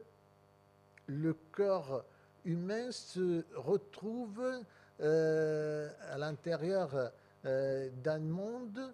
le 1.08 1.36
corps 1.52 2.04
humain 2.46 2.92
se 2.92 3.44
retrouve 3.56 4.42
à 5.00 6.18
l'intérieur 6.18 7.12
d'un 7.44 8.20
monde 8.20 8.94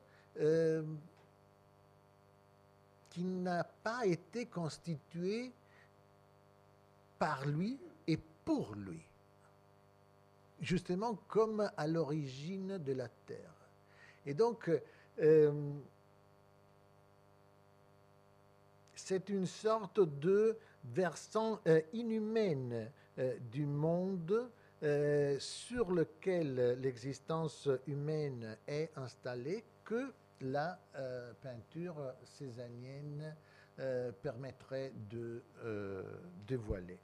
qui 3.10 3.24
n'a 3.24 3.64
pas 3.64 4.06
été 4.06 4.46
constitué 4.46 5.52
par 7.18 7.46
lui 7.46 7.78
et 8.08 8.18
pour 8.46 8.74
lui, 8.76 9.02
justement 10.62 11.16
comme 11.28 11.70
à 11.76 11.88
l'origine 11.88 12.78
de 12.78 12.94
la 12.94 13.10
terre. 13.28 13.54
Et 14.26 14.34
donc, 14.34 14.72
euh, 15.22 15.74
c'est 18.96 19.30
une 19.30 19.46
sorte 19.46 20.00
de 20.00 20.58
versant 20.84 21.60
euh, 21.68 21.82
inhumaine 21.94 22.92
euh, 23.18 23.38
du 23.52 23.66
monde 23.66 24.50
sur 25.40 25.92
lequel 25.92 26.80
l'existence 26.82 27.70
humaine 27.88 28.58
est 28.68 28.92
installée 28.96 29.64
que 29.84 30.14
la 30.42 30.80
peinture 31.42 32.14
césanienne 32.24 33.36
permettrait 34.22 34.94
de 35.10 35.44
dévoiler. 36.48 37.00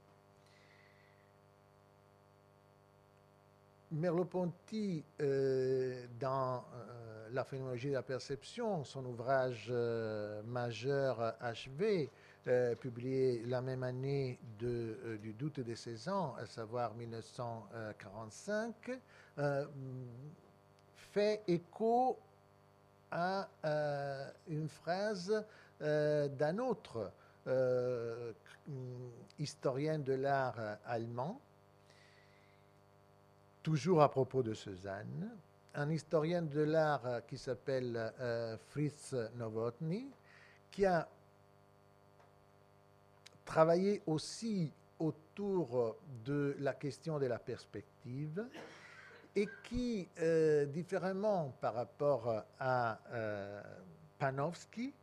Merleau-Ponty, 3.96 5.04
euh, 5.22 6.06
dans 6.20 6.66
euh, 6.76 7.30
La 7.32 7.44
phénoménologie 7.44 7.90
de 7.90 7.94
la 7.94 8.02
perception, 8.02 8.84
son 8.84 9.06
ouvrage 9.06 9.68
euh, 9.70 10.42
majeur 10.44 11.36
achevé, 11.40 12.10
publié 12.80 13.42
la 13.46 13.62
même 13.62 13.84
année 13.84 14.40
de, 14.60 15.18
du 15.22 15.34
doute 15.34 15.60
des 15.60 15.76
16 15.76 16.10
ans, 16.10 16.36
à 16.38 16.46
savoir 16.46 16.94
1945, 16.94 18.92
fait 20.96 21.42
écho 21.48 22.18
à 23.12 23.48
une 24.48 24.70
phrase 24.70 25.44
d'un 25.80 26.58
autre 26.60 27.12
historien 29.40 30.00
de 30.00 30.14
l'art 30.14 30.78
allemand, 30.86 31.40
toujours 33.64 34.04
à 34.04 34.10
propos 34.12 34.44
de 34.44 34.54
Cézanne, 34.54 35.32
un 35.74 35.90
historien 35.90 36.44
de 36.44 36.62
l'art 36.62 37.06
euh, 37.06 37.20
qui 37.28 37.38
s'appelle 37.38 38.14
euh, 38.20 38.56
Fritz 38.70 39.16
Novotny, 39.36 40.08
qui 40.72 40.86
a 40.86 41.08
travaillé 43.46 44.02
aussi 44.08 44.74
autour 45.00 45.98
de 46.26 46.56
la 46.60 46.74
question 46.74 47.20
de 47.20 47.28
la 47.28 47.40
perspective 47.40 48.46
et 49.36 49.48
qui, 49.64 50.08
euh, 50.20 50.66
différemment 50.66 51.54
par 51.62 51.76
rapport 51.76 52.44
à 52.60 53.00
Panofsky, 54.18 54.94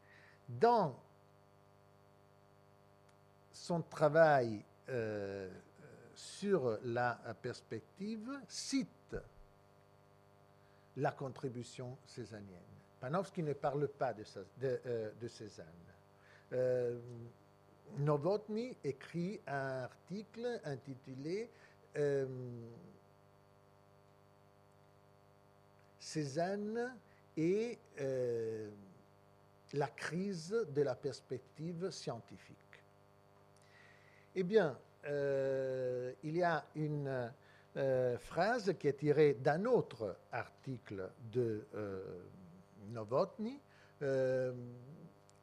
dans 0.49 0.99
son 3.53 3.83
travail 3.83 4.65
sur 6.15 6.79
la 6.85 7.19
perspective 7.41 8.31
cite 8.49 9.17
la 10.97 11.13
contribution 11.13 11.97
césanienne. 12.07 12.61
Panofsky 13.01 13.43
ne 13.43 13.53
parle 13.55 13.89
pas 13.89 14.13
de, 14.15 14.25
euh, 14.63 15.11
Cézanne. 15.27 15.67
Euh, 17.93 18.05
Novotny 18.05 18.77
écrit 18.85 19.41
un 19.47 19.85
article 19.85 20.61
intitulé 20.65 21.51
euh, 21.97 22.27
Cézanne 25.99 26.95
et 27.37 27.79
la 29.73 29.87
crise 29.89 30.67
de 30.75 30.83
la 30.83 30.95
perspective 30.95 31.91
scientifique. 31.91 32.57
Eh 34.35 34.43
bien, 34.43 34.79
euh, 35.07 36.13
il 36.23 36.37
y 36.37 36.43
a 36.43 36.65
une 36.75 37.33
euh, 37.77 38.19
phrase 38.19 38.75
qui 38.79 38.89
est 38.89 38.99
tirée 38.99 39.35
d'un 39.35 39.65
autre 39.65 40.17
article 40.31 41.09
de 41.33 41.67
euh, 41.75 42.03
Novotny, 42.91 43.59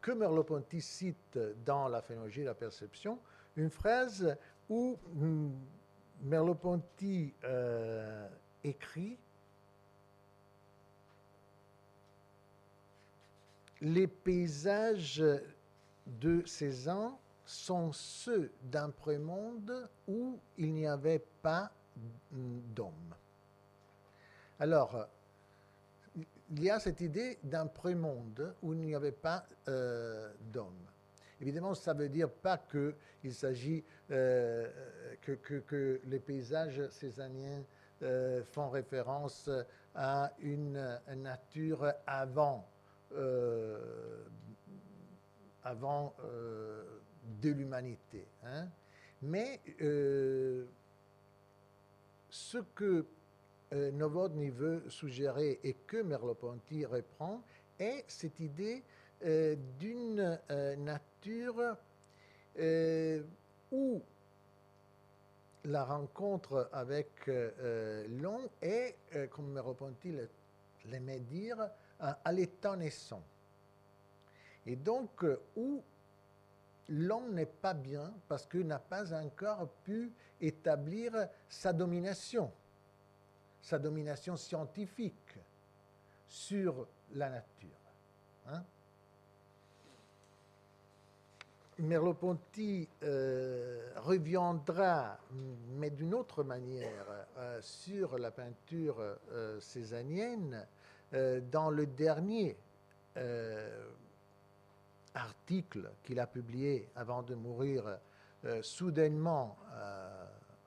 que 0.02 0.12
Merleau-Ponty 0.12 0.82
cite 0.82 1.39
dans 1.66 1.88
la 1.88 2.02
phénoménologie 2.02 2.41
de 2.41 2.45
la 2.45 2.54
perception, 2.54 3.20
une 3.56 3.70
phrase 3.70 4.36
où 4.70 4.97
Merleau-Ponty 6.22 7.34
écrit 8.64 9.18
Les 13.82 14.08
paysages 14.08 15.24
de 16.06 16.43
ces 16.45 16.89
ans 16.89 17.18
sont 17.45 17.91
ceux 17.93 18.52
d'un 18.64 18.89
prémonde 18.89 19.89
où 20.08 20.38
il 20.58 20.74
n'y 20.74 20.86
avait 20.86 21.24
pas 21.41 21.72
d'homme. 22.32 23.16
Alors, 24.60 25.08
il 26.52 26.64
y 26.64 26.70
a 26.70 26.80
cette 26.80 27.02
idée 27.02 27.38
d'un 27.43 27.68
prémonde 27.68 28.56
où 28.62 28.74
il 28.74 28.80
n'y 28.80 28.95
avait 28.95 29.12
pas 29.12 29.45
euh, 29.68 30.32
d'homme. 30.52 30.86
Évidemment, 31.41 31.74
ça 31.74 31.93
ne 31.93 32.00
veut 32.00 32.10
dire 32.10 32.30
pas 32.30 32.58
qu'il 32.58 33.34
s'agit 33.34 33.84
euh, 34.12 34.70
que, 35.22 36.02
les 36.06 36.20
paysages 36.20 36.89
césaniens 36.89 37.64
euh, 38.02 38.43
font 38.43 38.70
référence 38.70 39.50
à 39.95 40.34
une 40.39 41.00
nature 41.16 41.93
avant, 42.06 42.68
avant 45.64 46.16
de 47.41 47.50
l'humanité. 47.50 48.28
Hein. 48.43 48.68
Mais 49.22 49.60
euh, 49.82 50.66
ce 52.30 52.60
que 52.76 53.06
euh, 53.74 53.92
veut 54.52 54.84
suggérer 54.90 55.60
et 55.64 55.74
que 55.74 55.98
Merleau-Ponty 55.98 56.86
reprend 56.86 57.42
est 57.78 58.04
cette 58.08 58.40
idée 58.40 58.84
euh, 59.26 59.56
d'une 59.78 60.40
euh, 60.50 60.76
nature 60.76 61.78
où 63.72 64.02
la 65.64 65.86
rencontre 65.86 66.70
avec 66.74 67.28
l'homme 67.28 68.50
est, 68.62 68.96
comme 69.30 69.54
Merleau-Ponty 69.54 70.14
l'aimait 70.86 71.20
dire, 71.20 71.70
à 72.00 72.32
l'état 72.34 72.76
naissant. 72.76 73.24
Et 74.66 74.76
donc, 74.76 75.26
où 75.56 75.82
l'homme 76.90 77.34
n'est 77.34 77.46
pas 77.46 77.74
bien 77.74 78.14
parce 78.28 78.46
qu'il 78.46 78.68
n'a 78.68 78.80
pas 78.80 79.14
encore 79.14 79.70
pu 79.84 80.12
établir 80.42 81.30
sa 81.48 81.72
domination, 81.72 82.52
sa 83.70 83.78
domination 83.78 84.36
scientifique 84.36 85.38
sur 86.28 86.88
la 87.14 87.30
nature. 87.30 87.70
Hein. 88.48 88.64
Merleau-Ponty 91.78 92.90
euh, 93.04 93.94
reviendra, 93.98 95.20
mais 95.78 95.92
d'une 95.92 96.16
autre 96.16 96.44
manière, 96.44 97.28
euh, 97.38 97.62
sur 97.62 98.18
la 98.18 98.32
peinture 98.32 98.98
euh, 99.00 99.60
césanienne 99.60 100.66
dans 101.52 101.72
le 101.72 101.88
dernier 101.88 102.56
article 105.16 105.92
qu'il 106.04 106.20
a 106.20 106.28
publié 106.28 106.88
avant 106.96 107.24
de 107.24 107.34
mourir 107.34 107.98
euh, 108.46 108.62
soudainement 108.62 109.58
euh, 109.74 110.26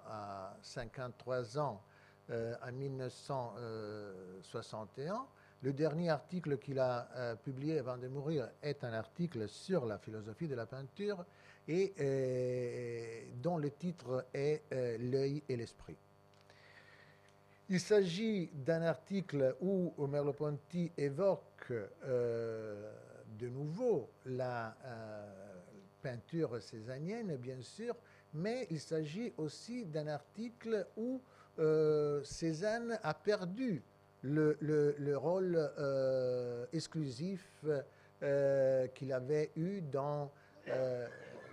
à 0.08 0.56
53 0.62 1.58
ans 1.60 1.80
euh, 1.80 1.91
en 2.30 2.72
1961. 2.72 5.26
Le 5.62 5.72
dernier 5.72 6.10
article 6.10 6.58
qu'il 6.58 6.78
a 6.78 7.34
publié 7.44 7.78
avant 7.78 7.96
de 7.96 8.08
mourir 8.08 8.50
est 8.62 8.84
un 8.84 8.92
article 8.92 9.48
sur 9.48 9.86
la 9.86 9.96
philosophie 9.98 10.48
de 10.48 10.54
la 10.54 10.66
peinture 10.66 11.24
et 11.68 11.94
dont 13.42 13.56
le 13.58 13.70
titre 13.70 14.26
est 14.34 14.62
L'œil 14.98 15.42
et 15.48 15.56
l'esprit. 15.56 15.96
Il 17.68 17.80
s'agit 17.80 18.50
d'un 18.52 18.82
article 18.82 19.54
où 19.60 19.94
Merleau-Ponty 19.98 20.90
évoque 20.96 21.72
de 23.38 23.48
nouveau 23.48 24.10
la 24.26 24.74
euh, 24.84 25.54
peinture 26.02 26.60
césanienne, 26.62 27.36
bien 27.36 27.60
sûr, 27.60 27.94
mais 28.34 28.66
il 28.70 28.80
s'agit 28.80 29.32
aussi 29.36 29.84
d'un 29.84 30.08
article 30.08 30.86
où 30.96 31.20
euh, 31.58 32.22
Cézanne 32.24 32.98
a 33.02 33.14
perdu 33.14 33.82
le, 34.22 35.14
rôle 35.16 35.56
euh, 35.56 36.66
exclusif 36.72 37.64
qu'il 38.94 39.12
avait 39.12 39.50
eu 39.56 39.82
dans 39.82 40.30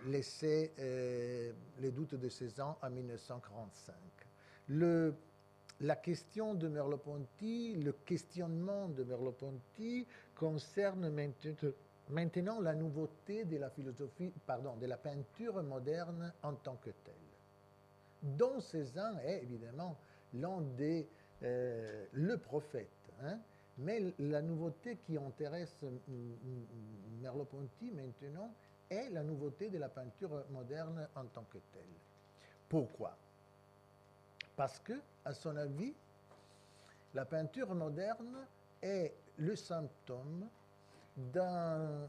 l'essai 0.05 0.71
Les 1.79 1.91
doutes 1.91 2.15
de 2.15 2.29
Cézanne 2.29 2.75
en 2.81 2.89
1945. 2.89 3.95
Le, 4.67 5.15
la 5.81 5.95
question 5.95 6.53
de 6.53 6.67
Merleau-Ponty, 6.67 7.75
le 7.75 7.93
questionnement 7.93 8.89
de 8.89 9.03
Merleau-Ponty 9.03 10.05
concerne 10.35 11.09
maintenant 12.09 12.59
la 12.59 12.75
nouveauté 12.75 13.45
de 13.45 13.57
la 13.57 13.69
philosophie, 13.69 14.31
pardon, 14.45 14.75
de 14.75 14.85
la 14.85 14.97
peinture 14.97 15.63
moderne 15.63 16.33
en 16.43 16.53
tant 16.53 16.75
que 16.75 16.89
telle, 16.89 17.15
dont 18.21 18.59
Cézanne 18.59 19.19
est 19.19 19.43
évidemment 19.43 19.97
l'un 20.33 20.61
des 20.77 21.07
euh, 21.43 22.05
le 22.11 22.37
prophète. 22.37 22.89
Hein. 23.21 23.39
Mais 23.77 24.13
la 24.19 24.41
nouveauté 24.41 24.97
qui 24.97 25.17
intéresse 25.17 25.73
Merleau-Ponty 27.21 27.91
maintenant 27.91 28.53
est 28.89 29.09
la 29.11 29.23
nouveauté 29.23 29.69
de 29.69 29.77
la 29.77 29.87
peinture 29.87 30.43
moderne 30.49 31.07
en 31.15 31.25
tant 31.25 31.45
que 31.45 31.59
telle. 31.73 31.83
Pourquoi? 32.67 33.15
Parce 34.57 34.79
que, 34.79 34.99
à 35.23 35.33
son 35.33 35.55
avis, 35.55 35.93
la 37.13 37.23
peinture 37.23 37.73
moderne 37.73 38.45
est 38.81 39.13
le 39.37 39.55
symptôme 39.55 40.49
d'un 41.15 42.07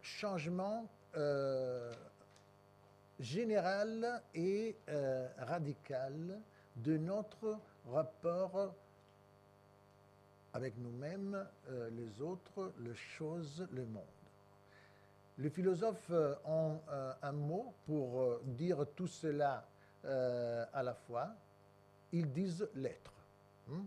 changement 0.00 0.88
euh, 1.16 1.92
général 3.18 4.22
et 4.34 4.76
euh, 4.88 5.28
radical 5.38 6.40
de 6.76 6.96
notre 6.98 7.58
rapport 7.90 8.74
avec 10.52 10.76
nous-mêmes, 10.78 11.46
euh, 11.68 11.90
les 11.90 12.20
autres, 12.22 12.72
les 12.80 12.94
choses, 12.94 13.66
le 13.72 13.84
monde. 13.84 14.02
Les 15.38 15.50
philosophes 15.50 16.12
ont 16.46 16.80
un 17.20 17.32
mot 17.32 17.74
pour 17.84 18.40
dire 18.42 18.86
tout 18.96 19.06
cela 19.06 19.66
euh, 20.06 20.64
à 20.72 20.84
la 20.84 20.94
fois, 20.94 21.34
ils 22.12 22.30
disent 22.30 22.68
l'être. 22.76 23.12
Hmm? 23.66 23.84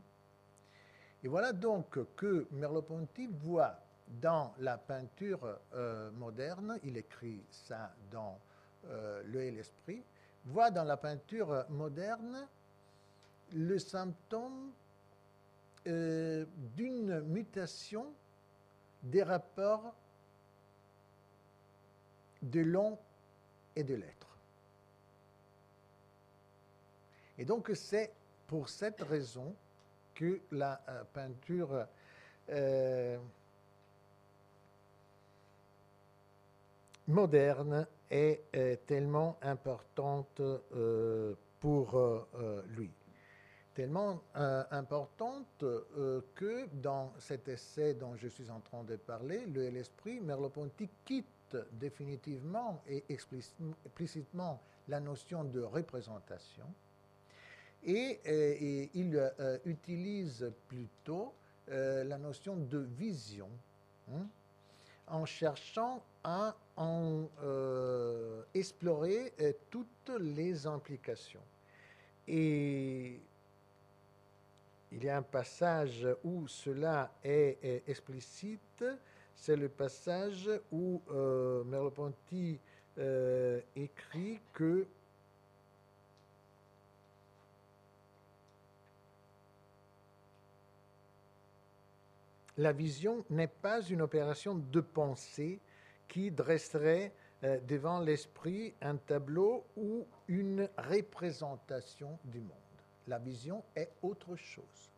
Et 1.23 1.29
voilà 1.29 1.53
donc 1.53 1.97
que 2.15 2.45
Merleau-Ponty 2.51 3.27
voit 3.27 3.79
dans 4.21 4.53
la 4.59 4.77
peinture 4.77 5.59
euh, 5.73 6.11
moderne, 6.11 6.77
il 6.83 6.97
écrit 6.97 7.41
ça 7.49 7.93
dans 8.11 8.37
euh, 8.87 9.21
Le 9.25 9.43
et 9.43 9.51
l'esprit, 9.51 10.03
voit 10.45 10.71
dans 10.71 10.83
la 10.83 10.97
peinture 10.97 11.65
moderne 11.69 12.47
le 13.53 13.79
symptôme 13.79 14.71
d'une 15.85 17.21
mutation 17.21 18.13
des 19.03 19.23
rapports 19.23 19.95
de 22.41 22.61
l'on 22.61 22.97
et 23.75 23.83
de 23.83 23.95
l'être. 23.95 24.37
Et 27.37 27.45
donc 27.45 27.71
c'est 27.73 28.11
pour 28.47 28.69
cette 28.69 29.01
raison 29.01 29.55
que 30.13 30.41
la 30.51 30.81
euh, 30.89 31.03
peinture 31.13 31.85
euh, 32.49 33.17
moderne 37.07 37.87
est, 38.09 38.85
tellement 38.85 39.37
importante 39.41 40.39
euh, 40.41 41.33
pour 41.59 42.25
lui. 42.75 42.91
Tellement 43.75 44.21
importante 44.71 45.63
que 46.35 46.67
dans 46.81 47.13
cet 47.17 47.47
essai 47.47 47.93
dont 47.93 48.15
je 48.15 48.27
suis 48.27 48.49
en 48.49 48.59
train 48.59 48.83
de 48.83 48.95
parler, 48.95 49.45
Le 49.45 49.69
l'esprit, 49.69 50.19
Merleau-Ponty 50.19 50.89
quitte 51.05 51.57
définitivement 51.73 52.81
et 52.87 53.03
explicitement 53.09 54.61
la 54.87 54.99
notion 54.99 55.43
de 55.43 55.61
représentation 55.61 56.65
et, 57.83 58.19
euh, 58.27 58.87
il 58.93 59.15
euh, 59.15 59.57
utilise 59.65 60.51
plutôt 60.67 61.33
euh, 61.69 62.03
la 62.03 62.17
notion 62.17 62.55
de 62.57 62.79
vision 62.79 63.49
hein, 64.11 64.27
en 65.09 65.25
cherchant 65.25 66.03
à 66.23 66.55
en 66.77 67.27
explorer 68.53 69.33
toutes 69.69 70.11
les 70.19 70.65
implications. 70.65 71.43
Et 72.27 73.19
il 74.91 75.03
y 75.03 75.09
a 75.09 75.17
un 75.17 75.21
passage 75.21 76.07
où 76.23 76.47
cela 76.47 77.11
est, 77.23 77.83
explicite, 77.87 78.85
c'est 79.35 79.55
le 79.55 79.69
passage 79.69 80.49
où 80.71 81.01
Merleau-Ponty 81.65 82.59
écrit 83.75 84.39
que 84.53 84.85
la 92.59 92.73
vision 92.73 93.23
n'est 93.29 93.47
pas 93.47 93.81
une 93.81 94.01
opération 94.01 94.53
de 94.53 94.81
pensée 94.81 95.61
qui 96.09 96.29
dresserait 96.29 97.13
euh, 97.45 97.57
devant 97.61 98.01
l'esprit 98.01 98.73
un 98.81 98.97
tableau 98.97 99.63
ou 99.77 100.05
une 100.27 100.67
représentation 100.77 102.19
du 102.25 102.41
monde. 102.41 102.51
La 103.07 103.17
vision 103.17 103.63
est 103.77 103.93
autre 104.01 104.35
chose. 104.35 104.91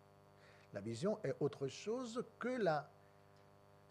La 0.74 0.82
vision 0.82 1.20
est 1.24 1.36
autre 1.40 1.68
chose 1.68 2.26
que 2.40 2.50
la 2.50 2.90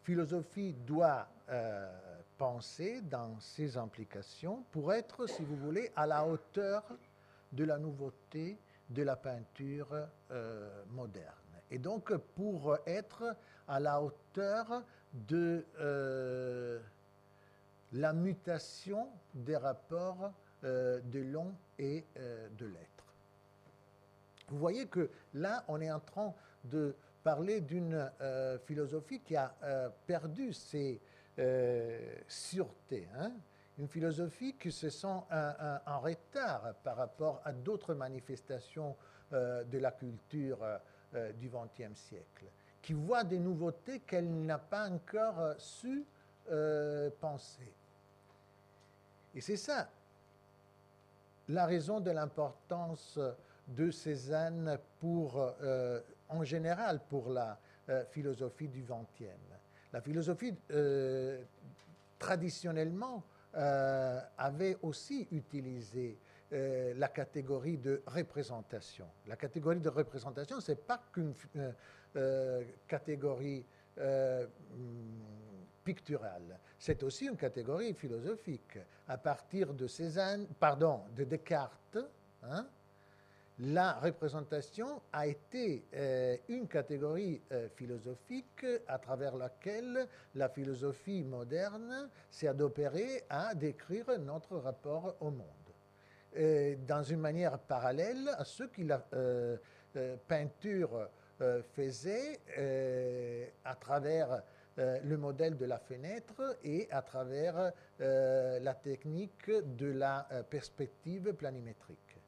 philosophie 0.02 0.72
doit 0.84 1.28
euh, 1.48 1.96
penser 2.38 3.00
dans 3.02 3.38
ses 3.38 3.76
implications 3.76 4.64
pour 4.72 4.92
être, 4.92 5.28
si 5.28 5.44
vous 5.44 5.56
voulez, 5.56 5.92
à 5.94 6.08
la 6.08 6.26
hauteur 6.26 6.82
de 7.52 7.62
la 7.62 7.78
nouveauté 7.78 8.58
de 8.88 9.04
la 9.04 9.14
peinture 9.14 10.08
euh, 10.32 10.84
moderne. 10.88 11.36
Et 11.70 11.78
donc 11.78 12.12
pour 12.34 12.76
être 12.84 13.36
à 13.70 13.78
la 13.78 14.02
hauteur 14.02 14.82
de 15.14 15.64
euh, 15.78 16.80
la 17.92 18.12
mutation 18.12 19.08
des 19.32 19.56
rapports 19.56 20.32
euh, 20.64 21.00
de 21.04 21.20
l'on 21.20 21.54
et 21.78 22.04
euh, 22.16 22.48
de 22.58 22.66
l'être. 22.66 23.04
Vous 24.48 24.58
voyez 24.58 24.86
que 24.86 25.08
là, 25.34 25.64
on 25.68 25.80
est 25.80 25.90
en 25.90 26.00
train 26.00 26.34
de 26.64 26.96
parler 27.22 27.60
d'une 27.60 28.10
philosophie 28.64 29.20
qui 29.20 29.36
a 29.36 29.54
perdu 30.06 30.52
ses 30.52 31.00
sûretés. 32.26 33.06
Hein. 33.16 33.30
une 33.78 33.86
philosophie 33.86 34.56
qui 34.56 34.72
se 34.72 34.90
sent 34.90 35.06
en 35.06 36.00
retard 36.00 36.74
par 36.82 36.96
rapport 36.96 37.40
à 37.44 37.52
d'autres 37.52 37.94
manifestations 37.94 38.96
de 39.30 39.78
la 39.78 39.92
culture 39.92 40.58
du 41.38 41.50
XXe 41.50 41.94
siècle 41.94 42.46
qui 42.82 42.92
voit 42.92 43.24
des 43.24 43.38
nouveautés 43.38 44.00
qu'elle 44.00 44.30
n'a 44.44 44.58
pas 44.58 44.88
encore 44.88 45.38
euh, 45.40 45.54
su 45.58 46.04
euh, 46.50 47.10
penser. 47.20 47.72
Et 49.34 49.40
c'est 49.40 49.56
ça 49.56 49.88
la 51.48 51.66
raison 51.66 51.98
de 51.98 52.12
l'importance 52.12 53.18
de 53.66 53.90
Cézanne 53.90 54.78
pour, 55.00 55.36
euh, 55.62 56.00
en 56.28 56.44
général 56.44 57.00
pour 57.08 57.28
la 57.30 57.58
philosophie 58.10 58.68
du 58.68 58.82
XXe. 58.82 59.24
La 59.92 60.00
philosophie, 60.00 60.54
traditionnellement, 62.20 63.24
avait 63.52 64.76
aussi 64.82 65.26
utilisé 65.32 66.16
la 66.52 67.08
catégorie 67.08 67.78
de 67.78 68.02
représentation. 68.06 69.06
La 69.26 69.36
catégorie 69.36 69.80
de 69.80 69.88
représentation, 69.88 70.60
ce 70.60 70.72
n'est 70.72 70.78
pas 70.78 71.00
qu'une 71.12 71.34
euh, 72.16 72.64
catégorie 72.88 73.64
euh, 73.98 74.44
picturale. 75.84 76.58
C'est 76.76 77.04
aussi 77.04 77.26
une 77.26 77.36
catégorie 77.36 77.94
philosophique. 77.94 78.78
À 79.06 79.16
partir 79.16 79.72
de 79.72 79.86
Descartes, 81.24 81.98
hein, 82.42 82.66
la 83.60 83.92
représentation 83.92 85.00
a 85.12 85.28
été 85.28 85.84
euh, 85.94 86.36
une 86.48 86.66
catégorie 86.66 87.40
philosophique 87.76 88.66
à 88.88 88.98
travers 88.98 89.36
laquelle 89.36 90.08
la 90.34 90.48
philosophie 90.48 91.22
moderne 91.22 92.08
s'est 92.28 92.48
adopérée 92.48 93.22
à 93.28 93.54
décrire 93.54 94.18
notre 94.18 94.56
rapport 94.56 95.14
au 95.20 95.30
monde. 95.30 95.59
Dans 96.34 97.02
une 97.02 97.20
manière 97.20 97.58
parallèle 97.58 98.30
à 98.38 98.44
ce 98.44 98.64
que 98.64 98.82
la 98.82 99.04
peinture 100.28 101.08
euh, 101.42 101.62
faisait 101.74 102.38
euh, 102.58 103.46
à 103.64 103.74
travers 103.74 104.42
euh, 104.78 105.00
le 105.02 105.16
modèle 105.16 105.56
de 105.56 105.64
la 105.64 105.78
fenêtre 105.78 106.58
et 106.62 106.86
à 106.90 107.00
travers 107.00 107.72
la 107.98 108.74
technique 108.74 109.50
de 109.50 109.86
la 109.86 110.26
perspective 110.50 111.32
planimétrique. 111.32 112.18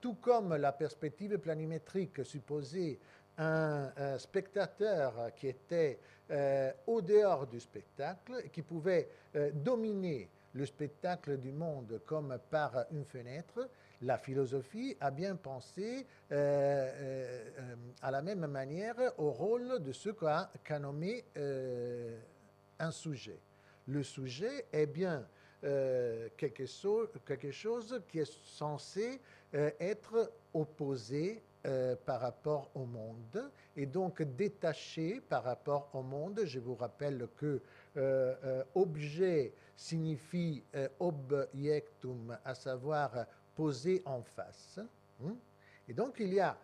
Tout 0.00 0.14
comme 0.14 0.56
la 0.56 0.72
perspective 0.72 1.36
planimétrique 1.38 2.24
supposait 2.24 2.98
un, 3.36 3.90
spectateur 4.18 5.34
qui 5.36 5.48
était 5.48 5.98
au 6.86 7.00
dehors 7.00 7.46
du 7.46 7.60
spectacle 7.60 8.48
qui 8.52 8.62
pouvait 8.62 9.08
dominer 9.54 10.28
le 10.52 10.66
spectacle 10.66 11.38
du 11.38 11.52
monde 11.52 12.00
comme 12.06 12.38
par 12.50 12.86
une 12.90 13.04
fenêtre, 13.04 13.68
la 14.02 14.16
philosophie 14.16 14.96
a 15.00 15.10
bien 15.10 15.36
pensé 15.36 16.06
euh, 16.30 16.90
euh, 16.96 17.76
à 18.02 18.10
la 18.10 18.22
même 18.22 18.46
manière 18.46 18.96
au 19.18 19.30
rôle 19.30 19.82
de 19.82 19.92
ce 19.92 20.10
qu'a 20.10 20.78
nommé 20.78 21.24
un 22.78 22.90
sujet. 22.90 23.40
Le 23.86 24.02
sujet 24.02 24.66
est 24.72 24.86
bien 24.86 25.26
quelque, 26.36 26.66
chose 26.66 28.00
qui 28.08 28.20
est 28.20 28.32
censé 28.32 29.20
être 29.52 30.32
opposé 30.54 31.42
euh, 31.66 31.96
par 32.06 32.20
rapport 32.20 32.70
au 32.76 32.84
monde 32.84 33.50
et 33.76 33.84
donc 33.84 34.22
détaché 34.22 35.20
par 35.28 35.42
rapport 35.42 35.90
au 35.92 36.02
monde. 36.02 36.42
Je 36.44 36.60
vous 36.60 36.76
rappelle 36.76 37.26
que 37.36 37.60
euh, 37.96 38.34
euh, 38.44 38.64
objet 38.76 39.52
signifie 39.78 40.64
objectum, 40.98 42.36
à 42.44 42.54
savoir 42.54 43.26
posé 43.54 44.02
en 44.04 44.22
face. 44.22 44.80
Hein. 45.24 45.36
Et 45.88 45.94
donc 45.94 46.16
il 46.18 46.34
y 46.34 46.40
a, 46.40 46.56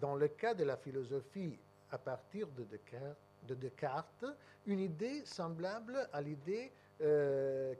dans 0.00 0.16
le 0.16 0.26
cas 0.26 0.52
de 0.52 0.64
la 0.64 0.76
philosophie 0.76 1.56
à 1.90 1.98
partir 1.98 2.48
de 2.48 2.64
Descartes, 2.64 3.16
de 3.46 3.54
Descartes 3.54 4.24
une 4.66 4.80
idée 4.80 5.24
semblable 5.24 6.08
à 6.12 6.20
l'idée 6.20 6.72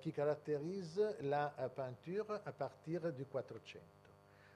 qui 0.00 0.12
caractérise 0.12 1.02
la 1.22 1.52
peinture 1.74 2.40
à 2.46 2.52
partir 2.52 3.12
du 3.12 3.24
Quattrocento 3.24 4.02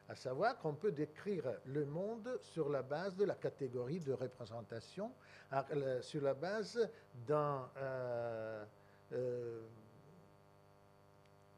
à 0.08 0.14
savoir 0.14 0.58
qu'on 0.58 0.74
peut 0.74 0.92
décrire 0.92 1.44
le 1.66 1.84
monde 1.84 2.38
sur 2.40 2.68
la 2.68 2.82
base 2.82 3.16
de 3.16 3.24
la 3.24 3.34
catégorie 3.34 4.00
de 4.00 4.12
représentation, 4.12 5.10
euh, 5.52 6.00
sur 6.02 6.22
la 6.22 6.34
base 6.34 6.88
euh, 7.30 8.64
euh, 9.12 9.60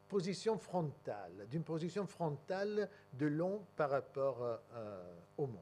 position 0.09 0.57
frontale, 0.57 1.47
d'une 1.49 1.63
position 1.63 2.05
frontale 2.05 2.89
de 3.13 3.27
long 3.27 3.65
par 3.77 3.91
rapport 3.91 4.59
au 5.37 5.47
monde. 5.47 5.55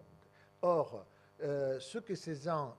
Or, 0.64 1.06
ce 1.40 2.00
que 2.00 2.16
Cézanne 2.16 2.72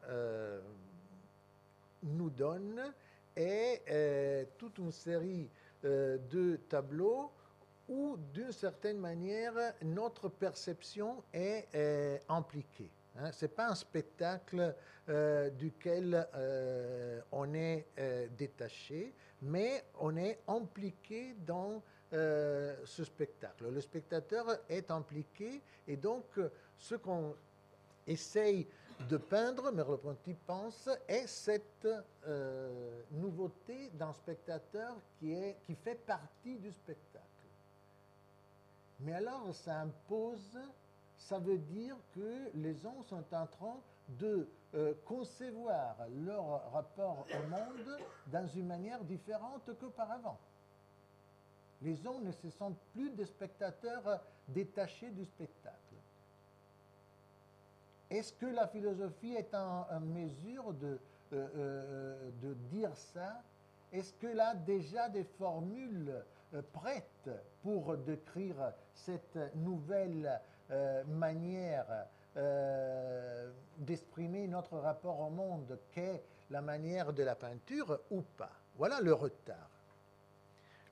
nous 2.02 2.30
donne 2.30 2.82
est 3.36 4.48
toute 4.58 4.78
une 4.78 4.90
série 4.90 5.48
de 5.84 6.56
tableaux 6.68 7.30
où, 7.88 8.16
d'une 8.32 8.52
certaine 8.52 8.98
manière, 8.98 9.54
notre 9.82 10.28
perception 10.28 11.22
est 11.32 11.68
euh, 11.74 12.18
impliquée. 12.28 12.90
Hein? 13.18 13.32
Ce 13.32 13.44
n'est 13.44 13.50
pas 13.50 13.68
un 13.68 13.74
spectacle 13.74 14.74
euh, 15.08 15.50
duquel 15.50 16.26
euh, 16.34 17.20
on 17.32 17.52
est 17.54 17.86
détaché, 18.36 19.14
mais 19.42 19.84
on 19.98 20.16
est 20.16 20.40
impliqué 20.46 21.34
dans 21.46 21.82
ce 22.10 23.04
spectacle. 23.04 23.68
Le 23.70 23.80
spectateur 23.82 24.46
est 24.68 24.90
impliqué 24.90 25.60
et 25.86 25.96
donc 25.96 26.24
ce 26.78 26.94
qu'on 26.94 27.34
essaye 28.06 28.66
de 29.10 29.18
peindre, 29.18 29.70
Merleau-Ponty 29.70 30.34
pense, 30.46 30.88
est 31.06 31.26
cette 31.26 31.86
nouveauté 33.10 33.90
d'un 33.90 34.14
spectateur 34.14 34.96
qui, 35.18 35.34
est, 35.34 35.58
qui 35.66 35.74
fait 35.74 35.96
partie 36.06 36.56
du 36.56 36.72
spectacle. 36.72 37.28
Mais 39.00 39.12
alors, 39.12 39.54
ça 39.54 39.80
impose, 39.80 40.58
ça 41.18 41.38
veut 41.38 41.58
dire 41.58 41.96
que 42.14 42.50
les 42.54 42.74
gens 42.74 43.02
sont 43.02 43.24
en 43.32 43.46
train 43.46 43.76
de 44.08 44.48
euh, 44.74 44.94
concevoir 45.04 45.96
leur 46.24 46.72
rapport 46.72 47.26
au 47.34 47.48
monde 47.48 47.98
dans 48.28 48.46
une 48.46 48.66
manière 48.66 49.02
différente 49.04 49.70
qu'auparavant. 49.78 50.38
Les 51.82 51.96
gens 51.96 52.18
ne 52.20 52.32
se 52.32 52.50
sentent 52.50 52.78
plus 52.94 53.10
des 53.10 53.26
spectateurs 53.26 54.22
détachés 54.48 55.10
du 55.10 55.24
spectacle. 55.24 55.76
Est-ce 58.10 58.32
que 58.32 58.46
la 58.46 58.66
philosophie 58.66 59.34
est 59.34 59.54
en, 59.54 60.00
mesure 60.00 60.72
de, 60.72 60.98
euh, 61.32 61.48
euh, 61.56 62.30
de 62.42 62.54
dire 62.70 62.96
ça? 62.96 63.42
Est-ce 63.92 64.14
qu'elle 64.14 64.40
a 64.40 64.54
déjà 64.54 65.08
des 65.08 65.24
formules 65.24 66.14
prêtes 66.72 67.30
pour 67.62 67.96
décrire 67.98 68.72
cette 68.94 69.38
nouvelle 69.54 70.40
euh, 70.70 71.02
manière 71.04 71.86
euh, 72.36 73.50
d'exprimer 73.78 74.46
notre 74.46 74.76
rapport 74.76 75.18
au 75.20 75.30
monde 75.30 75.78
qu'est 75.92 76.22
la 76.50 76.60
manière 76.60 77.14
de 77.14 77.22
la 77.22 77.34
peinture 77.34 77.98
ou 78.10 78.20
pas. 78.20 78.52
Voilà 78.76 79.00
le 79.00 79.14
retard. 79.14 79.70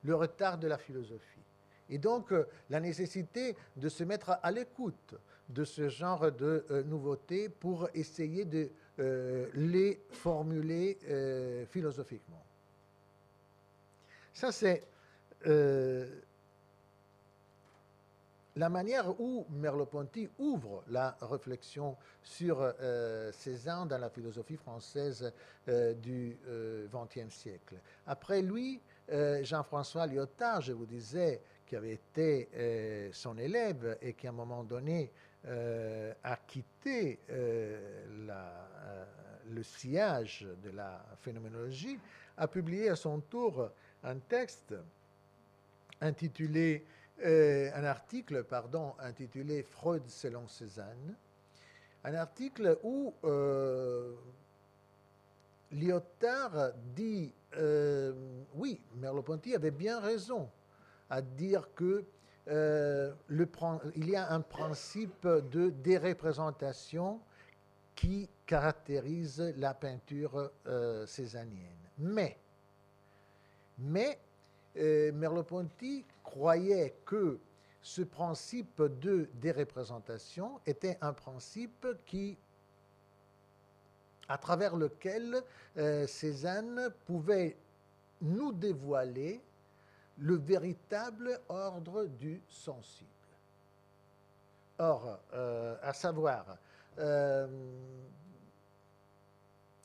Le 0.03 0.15
retard 0.15 0.57
de 0.57 0.67
la 0.67 0.79
philosophie. 0.79 1.43
Et 1.89 1.99
donc 1.99 2.31
euh, 2.31 2.47
la 2.71 2.79
nécessité 2.79 3.55
de 3.75 3.87
se 3.87 4.03
mettre 4.03 4.39
à 4.41 4.49
l'écoute 4.49 5.13
de 5.49 5.63
ce 5.63 5.89
genre 5.89 6.31
de 6.31 6.65
nouveautés 6.87 7.47
pour 7.47 7.87
essayer 7.93 8.43
de 8.43 8.69
les 9.53 10.01
formuler 10.09 10.97
philosophiquement. 11.69 12.43
Ça, 14.33 14.51
c'est 14.51 14.83
la 18.57 18.69
manière 18.69 19.19
où 19.21 19.45
Merleau-Ponty 19.51 20.29
ouvre 20.39 20.83
la 20.87 21.15
réflexion 21.21 21.95
sur 22.23 22.57
euh, 22.59 23.31
Cézanne 23.31 23.87
dans 23.87 23.99
la 23.99 24.09
philosophie 24.09 24.57
française 24.57 25.31
euh, 25.67 25.93
du 25.93 26.35
XXe 26.91 27.17
euh, 27.17 27.29
siècle. 27.29 27.75
Après 28.05 28.41
lui, 28.41 28.81
Jean-François 29.41 30.05
Lyotard, 30.05 30.59
je 30.61 30.73
vous 30.73 30.85
disais, 30.85 31.41
qui 31.65 31.77
avait 31.77 31.93
été 31.93 33.09
son 33.13 33.37
élève 33.37 33.97
et 34.01 34.11
qui 34.13 34.27
à 34.27 34.31
un 34.31 34.33
moment 34.33 34.65
donné 34.65 35.13
a 35.45 36.35
quitté 36.45 37.17
le 37.29 38.33
sillage 39.63 40.45
de 40.61 40.71
la 40.71 41.05
phénoménologie, 41.21 41.97
a 42.35 42.49
publié 42.49 42.89
à 42.89 42.97
son 42.97 43.21
tour 43.21 43.69
un 44.03 44.17
texte 44.17 44.75
intitulé 46.01 46.85
euh, 47.25 47.71
un 47.73 47.83
article 47.83 48.43
pardon, 48.43 48.93
intitulé 48.99 49.63
Freud 49.63 50.03
selon 50.07 50.47
Cézanne, 50.47 51.15
un 52.03 52.13
article 52.13 52.77
où 52.83 53.13
euh, 53.23 54.13
Lyotard 55.71 56.73
dit 56.95 57.33
euh, 57.55 58.13
oui, 58.53 58.79
Merleau-Ponty 58.97 59.55
avait 59.55 59.71
bien 59.71 59.99
raison 59.99 60.49
à 61.09 61.21
dire 61.21 61.69
que 61.73 62.05
il 62.49 64.09
y 64.09 64.15
a 64.15 64.31
un 64.31 64.39
principe 64.39 65.27
de 65.27 65.69
déreprésentation 65.69 67.19
qui 67.93 68.29
caractérise 68.45 69.53
la 69.57 69.73
peinture 69.73 70.49
cézannienne. 71.05 71.89
Mais, 71.97 72.37
mais 73.77 74.17
Merleau-Ponty 75.13 76.05
croyait 76.23 76.95
que 77.05 77.39
ce 77.81 78.01
principe 78.01 78.81
de 78.81 79.29
déreprésentation 79.35 80.59
était 80.65 80.97
un 81.01 81.13
principe 81.13 81.87
qui, 82.05 82.37
à 84.27 84.37
travers 84.37 84.75
lequel 84.75 85.41
euh, 85.77 86.05
Cézanne 86.05 86.89
pouvait 87.05 87.55
nous 88.21 88.51
dévoiler 88.51 89.41
le 90.17 90.35
véritable 90.35 91.39
ordre 91.47 92.05
du 92.05 92.41
sensible. 92.49 93.07
Or, 94.79 95.19
euh, 95.33 95.75
à 95.81 95.93
savoir, 95.93 96.57
euh, 96.99 97.47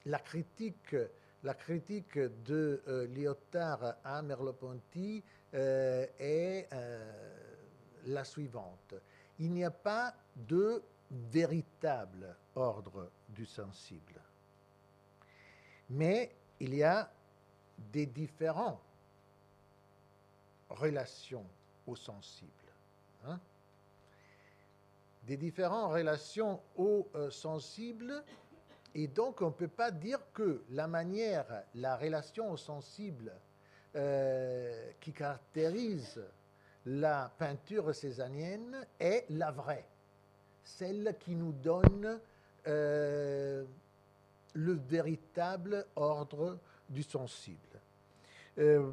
la 0.07 0.19
critique 0.19 0.97
la 1.43 1.55
critique 1.55 2.19
de 2.19 3.09
Lyotard 3.15 3.97
à 4.05 4.23
Merleau-Ponty 4.23 5.23
euh, 5.55 6.07
est 6.19 6.69
euh, 6.73 7.37
la 8.07 8.25
suivante. 8.25 8.95
Il 9.39 9.53
n'y 9.53 9.65
a 9.65 9.71
pas 9.71 10.15
de 10.35 10.83
véritable 11.11 12.35
ordre 12.55 13.11
du 13.29 13.45
sensible, 13.45 14.21
mais 15.91 16.35
il 16.59 16.75
y 16.75 16.83
a 16.83 17.11
des 17.93 18.07
différentes 18.07 18.81
relations 20.71 21.45
au 21.87 21.97
sensible. 21.97 22.51
Hein. 23.27 23.39
Des 25.25 25.37
différentes 25.37 25.93
relations 25.93 26.61
au 26.77 27.07
euh, 27.15 27.31
sensible, 27.31 28.25
et 28.95 29.07
donc 29.07 29.41
on 29.41 29.47
ne 29.47 29.53
peut 29.53 29.69
pas 29.69 29.91
dire 29.91 30.21
que 30.33 30.63
la 30.71 30.87
manière, 30.87 31.65
la 31.75 31.97
relation 31.97 32.57
sensible 32.57 33.33
euh, 33.97 34.91
qui 35.01 35.13
caractérise 35.13 36.23
la 36.87 37.31
peinture 37.39 37.95
césanienne 37.95 38.87
est 38.99 39.25
la 39.31 39.51
vraie, 39.51 39.87
celle 40.63 41.17
qui 41.21 41.35
nous 41.35 41.53
donne 41.53 42.21
euh, 42.67 43.65
le 44.55 44.73
véritable 44.73 45.87
ordre 45.97 46.59
du 46.89 47.03
sensible. 47.03 47.59
Euh, 48.59 48.93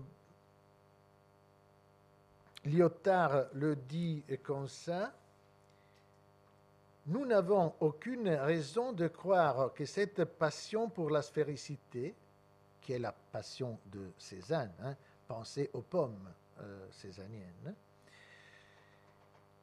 Lyotard 2.65 3.45
le 3.53 3.75
dit 3.75 4.23
comme 4.43 4.67
ça, 4.67 5.13
nous 7.09 7.25
n'avons 7.25 7.73
aucune 7.79 8.29
raison 8.29 8.93
de 8.93 9.07
croire 9.07 9.73
que 9.73 9.85
cette 9.85 10.25
passion 10.25 10.89
pour 10.89 11.09
la 11.09 11.23
sphéricité, 11.23 12.13
qui 12.81 12.93
est 12.93 12.99
la 12.99 13.11
passion 13.11 13.79
de 13.87 14.11
Cézanne, 14.17 14.71
hein, 14.83 14.95
pensez 15.27 15.71
aux 15.73 15.81
pommes 15.81 16.29
euh, 16.61 16.87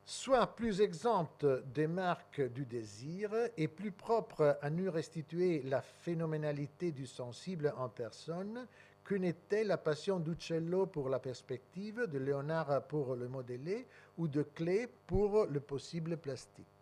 soit 0.05 0.57
plus 0.57 0.81
exempte 0.81 1.47
des 1.73 1.87
marques 1.87 2.41
du 2.53 2.65
désir 2.65 3.31
et 3.57 3.69
plus 3.69 3.93
propre 3.93 4.59
à 4.61 4.71
nous 4.71 4.91
restituer 4.91 5.63
la 5.63 5.83
phénoménalité 5.83 6.91
du 6.91 7.07
sensible 7.07 7.73
en 7.77 7.89
personne 7.89 8.67
que 9.05 9.15
n'était 9.15 9.63
la 9.63 9.79
passion 9.79 10.19
d'Uccello 10.19 10.87
pour 10.87 11.09
la 11.09 11.21
perspective, 11.21 12.07
de 12.09 12.19
Léonard 12.19 12.83
pour 12.89 13.15
le 13.15 13.29
modélé 13.29 13.87
ou 14.19 14.27
de 14.27 14.43
Klee 14.43 14.89
pour 15.07 15.47
le 15.47 15.61
possible 15.61 16.17
plastique. 16.17 16.76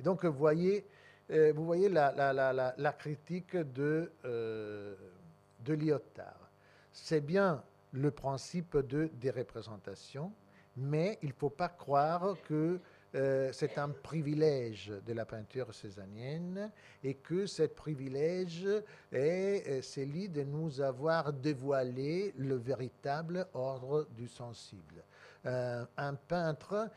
Donc, 0.00 0.24
vous 0.24 0.38
voyez, 0.38 0.84
euh, 1.30 1.52
vous 1.54 1.64
voyez 1.64 1.88
la, 1.88 2.94
critique 2.98 3.56
de, 3.56 4.12
euh, 4.24 4.94
de 5.64 5.74
Lyotard. 5.74 6.50
C'est 6.92 7.20
bien 7.20 7.62
le 7.92 8.10
principe 8.10 8.76
de, 8.76 9.10
des 9.14 9.30
représentations, 9.30 10.32
mais 10.76 11.18
il 11.22 11.28
ne 11.28 11.34
faut 11.34 11.50
pas 11.50 11.68
croire 11.68 12.36
que 12.46 12.80
euh, 13.14 13.52
c'est 13.52 13.78
un 13.78 13.90
privilège 13.90 14.92
de 15.06 15.12
la 15.12 15.24
peinture 15.24 15.72
césanienne 15.72 16.72
et 17.04 17.14
que 17.14 17.46
ce 17.46 17.62
privilège 17.62 18.68
est 19.12 19.80
celui 19.82 20.28
de 20.28 20.42
nous 20.42 20.80
avoir 20.80 21.32
dévoilé 21.32 22.34
le 22.36 22.56
véritable 22.56 23.46
ordre 23.54 24.08
du 24.16 24.26
sensible. 24.26 25.04
un 25.44 26.14
peintre 26.26 26.90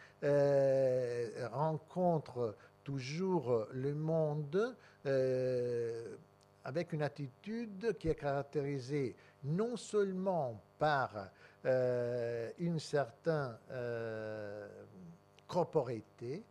rencontre 1.51 2.55
toujours 2.87 3.67
le 3.73 3.93
monde 3.93 4.77
euh, 5.05 6.15
avec 6.63 6.93
une 6.93 7.01
attitude 7.01 7.97
qui 7.99 8.07
est 8.07 8.15
caractérisée 8.15 9.13
non 9.43 9.75
seulement 9.75 10.57
par 10.79 11.11
euh, 11.65 12.49
une 12.59 12.79
certaine 12.79 13.57
euh, 13.71 14.69
corporité, 15.45 16.41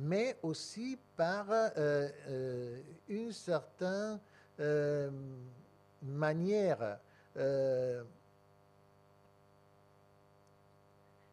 mais 0.00 0.36
aussi 0.42 0.98
par 1.16 1.46
une 3.08 3.30
certaine 3.30 4.18
manière, 6.02 6.98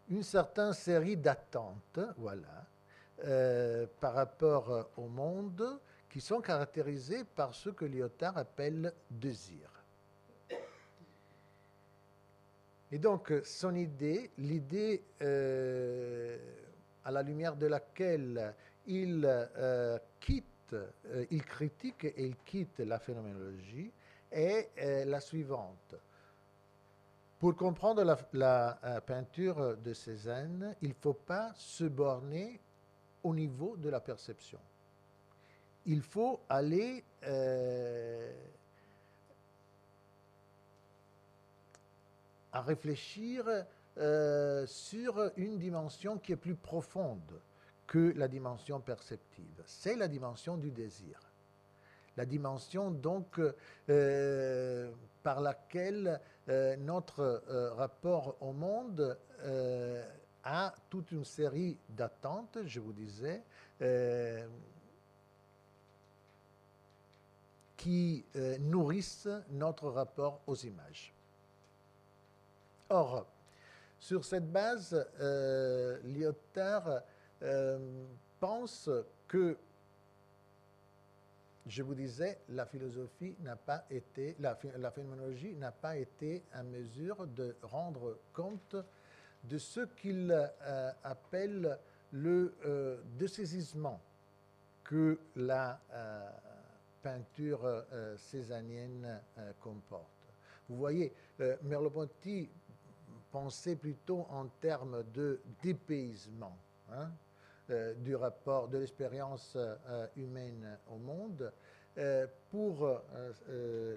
une 0.07 0.21
certaine 0.21 0.73
série 0.73 1.17
d'attentes, 1.17 1.99
voilà, 2.15 2.63
euh, 3.23 3.85
par 3.99 4.13
rapport 4.13 4.89
au 4.97 5.07
monde 5.07 5.79
qui 6.09 6.19
sont 6.19 6.41
caractérisés 6.41 7.23
par 7.23 7.53
ce 7.53 7.69
que 7.69 7.85
Lyotard 7.85 8.37
appelle 8.37 8.93
désir. 9.09 9.69
Et 12.91 12.97
donc, 12.97 13.31
son 13.43 13.75
idée, 13.75 14.31
l'idée 14.37 15.03
euh, 15.21 16.37
à 17.05 17.11
la 17.11 17.21
lumière 17.21 17.55
de 17.55 17.67
laquelle 17.67 18.55
il 18.87 19.23
euh, 19.23 19.99
quitte, 20.19 20.75
il 21.29 21.43
critique 21.45 22.05
et 22.05 22.25
il 22.25 22.37
quitte 22.37 22.79
la 22.79 22.97
phénoménologie, 22.97 23.91
est 24.31 25.05
la 25.05 25.19
suivante. 25.19 25.95
Pour 27.37 27.55
comprendre 27.55 28.03
la, 28.03 28.17
la 28.33 29.01
peinture 29.01 29.77
de 29.77 29.93
Cézanne, 29.93 30.75
il 30.81 30.89
ne 30.89 30.95
faut 30.95 31.13
pas 31.13 31.51
se 31.55 31.83
borner 31.83 32.59
au 33.23 33.33
niveau 33.33 33.75
de 33.77 33.89
la 33.89 33.99
perception. 33.99 34.59
Il 35.85 36.01
faut 36.01 36.39
aller 36.49 37.03
euh, 37.23 38.31
à 42.51 42.61
réfléchir 42.61 43.45
euh, 43.97 44.65
sur 44.67 45.31
une 45.37 45.57
dimension 45.57 46.17
qui 46.17 46.33
est 46.33 46.37
plus 46.37 46.55
profonde 46.55 47.41
que 47.87 48.13
la 48.15 48.27
dimension 48.27 48.79
perceptive. 48.79 49.61
C'est 49.65 49.95
la 49.95 50.07
dimension 50.07 50.57
du 50.57 50.71
désir. 50.71 51.19
La 52.17 52.25
dimension 52.25 52.91
donc 52.91 53.39
euh, 53.89 54.91
par 55.23 55.41
laquelle 55.41 56.19
notre 56.79 57.43
rapport 57.77 58.35
au 58.41 58.51
monde 58.51 59.17
à 60.43 60.73
toute 60.89 61.11
une 61.11 61.25
série 61.25 61.77
d'attentes, 61.89 62.59
je 62.65 62.79
vous 62.79 62.93
disais, 62.93 63.43
euh, 63.81 64.47
qui 67.77 68.25
euh, 68.35 68.57
nourrissent 68.59 69.29
notre 69.51 69.89
rapport 69.89 70.41
aux 70.47 70.55
images. 70.55 71.13
Or, 72.89 73.25
sur 73.99 74.25
cette 74.25 74.51
base, 74.51 75.07
euh, 75.19 75.99
Lyotard 76.03 77.01
pense 78.39 78.89
que, 79.27 79.57
je 81.65 81.83
vous 81.83 81.95
disais, 81.95 82.39
la 82.49 82.65
philosophie 82.65 83.35
n'a 83.39 83.55
pas 83.55 83.85
été, 83.89 84.35
la, 84.39 84.59
la 84.77 84.91
phénoménologie 84.91 85.55
n'a 85.55 85.71
pas 85.71 85.97
été 85.97 86.43
en 86.55 86.63
mesure 86.63 87.25
de 87.27 87.55
rendre 87.61 88.17
compte 88.33 88.75
de 89.43 89.57
ce 89.57 89.81
qu'il 89.81 90.31
euh, 90.31 90.91
appelle 91.03 91.77
le 92.11 92.53
euh, 92.65 93.01
dessaisissement 93.17 94.01
que 94.83 95.19
la 95.35 95.79
euh, 95.91 96.29
peinture 97.01 97.83
césanienne 98.15 99.19
comporte. 99.59 100.27
Vous 100.69 100.75
voyez, 100.75 101.11
Merleau-Ponty 101.63 102.47
pensait 103.31 103.75
plutôt 103.75 104.27
en 104.29 104.45
termes 104.61 105.03
de 105.11 105.41
dépaysement 105.63 106.55
hein, 106.91 107.09
du 107.97 108.15
rapport, 108.15 108.67
de 108.67 108.77
l'expérience 108.77 109.57
humaine 110.15 110.77
au 110.91 110.97
monde. 110.97 111.51
pour 112.51 113.01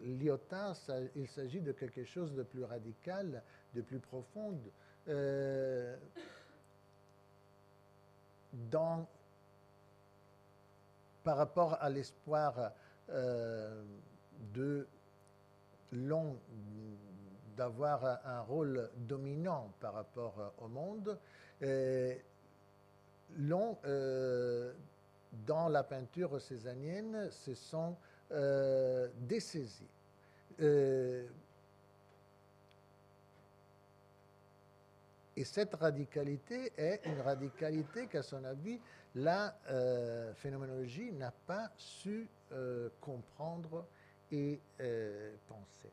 Lyotard, 0.03 0.79
il 1.15 1.29
s'agit 1.29 1.61
de 1.61 1.73
quelque 1.73 2.05
chose 2.05 2.33
de 2.33 2.43
plus 2.43 2.65
radical, 2.65 3.43
de 3.75 3.83
plus 3.83 4.01
profond, 4.01 4.59
euh, 5.09 5.97
dans, 8.53 9.07
par 11.23 11.37
rapport 11.37 11.75
à 11.75 11.91
l'espoir 11.91 12.73
euh, 13.11 13.85
de 14.55 14.87
long 15.93 16.39
d'avoir 17.57 18.21
un 18.25 18.41
rôle 18.41 18.91
dominant 18.97 19.73
par 19.79 19.95
rapport 19.95 20.55
au 20.59 20.69
monde, 20.69 21.19
euh, 21.63 22.17
long 23.37 23.79
dans 25.47 25.69
la 25.69 25.85
peinture 25.85 26.41
césanienne 26.41 27.31
se 27.31 27.55
sont 27.55 27.97
dessaisis. 29.21 29.89
Et 35.37 35.45
cette 35.45 35.75
radicalité 35.75 36.73
est 36.77 37.01
une 37.07 37.21
radicalité 37.21 38.07
qu'à 38.07 38.23
son 38.23 38.45
avis, 38.45 38.79
la 39.17 39.57
euh, 39.69 40.33
phénoménologie 40.35 41.13
n'a 41.13 41.33
pas 41.33 41.71
su 41.77 42.29
euh, 42.53 42.89
comprendre 43.01 43.87
et 44.31 44.61
euh, 44.81 45.35
penser. 45.49 45.91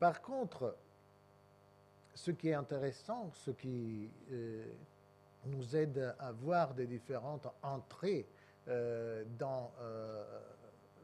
Par 0.00 0.20
contre, 0.20 0.76
ce 2.14 2.32
qui 2.32 2.48
est 2.48 2.54
intéressant, 2.54 3.30
ce 3.32 3.50
qui 3.50 4.10
nous 5.46 5.76
aide 5.76 6.14
à 6.18 6.32
voir 6.32 6.74
des 6.74 6.86
différentes 6.86 7.46
entrées 7.62 8.26
dans 8.66 9.72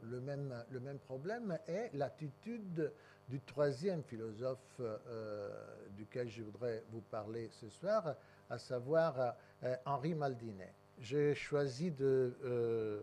le, 0.03 0.19
même, 0.19 0.63
le 0.69 0.79
même 0.79 0.99
problème, 0.99 1.57
est 1.67 1.91
l'attitude 1.93 2.91
du 3.29 3.39
troisième 3.41 4.03
philosophe 4.03 4.59
euh, 4.79 5.49
duquel 5.91 6.29
je 6.29 6.43
voudrais 6.43 6.83
vous 6.91 7.01
parler 7.01 7.49
ce 7.51 7.69
soir, 7.69 8.15
à 8.49 8.57
savoir 8.57 9.35
euh, 9.63 9.75
Henri 9.85 10.13
Maldinet. 10.13 10.73
J'ai 10.99 11.33
choisi 11.33 11.91
de 11.91 12.35
euh, 12.43 13.01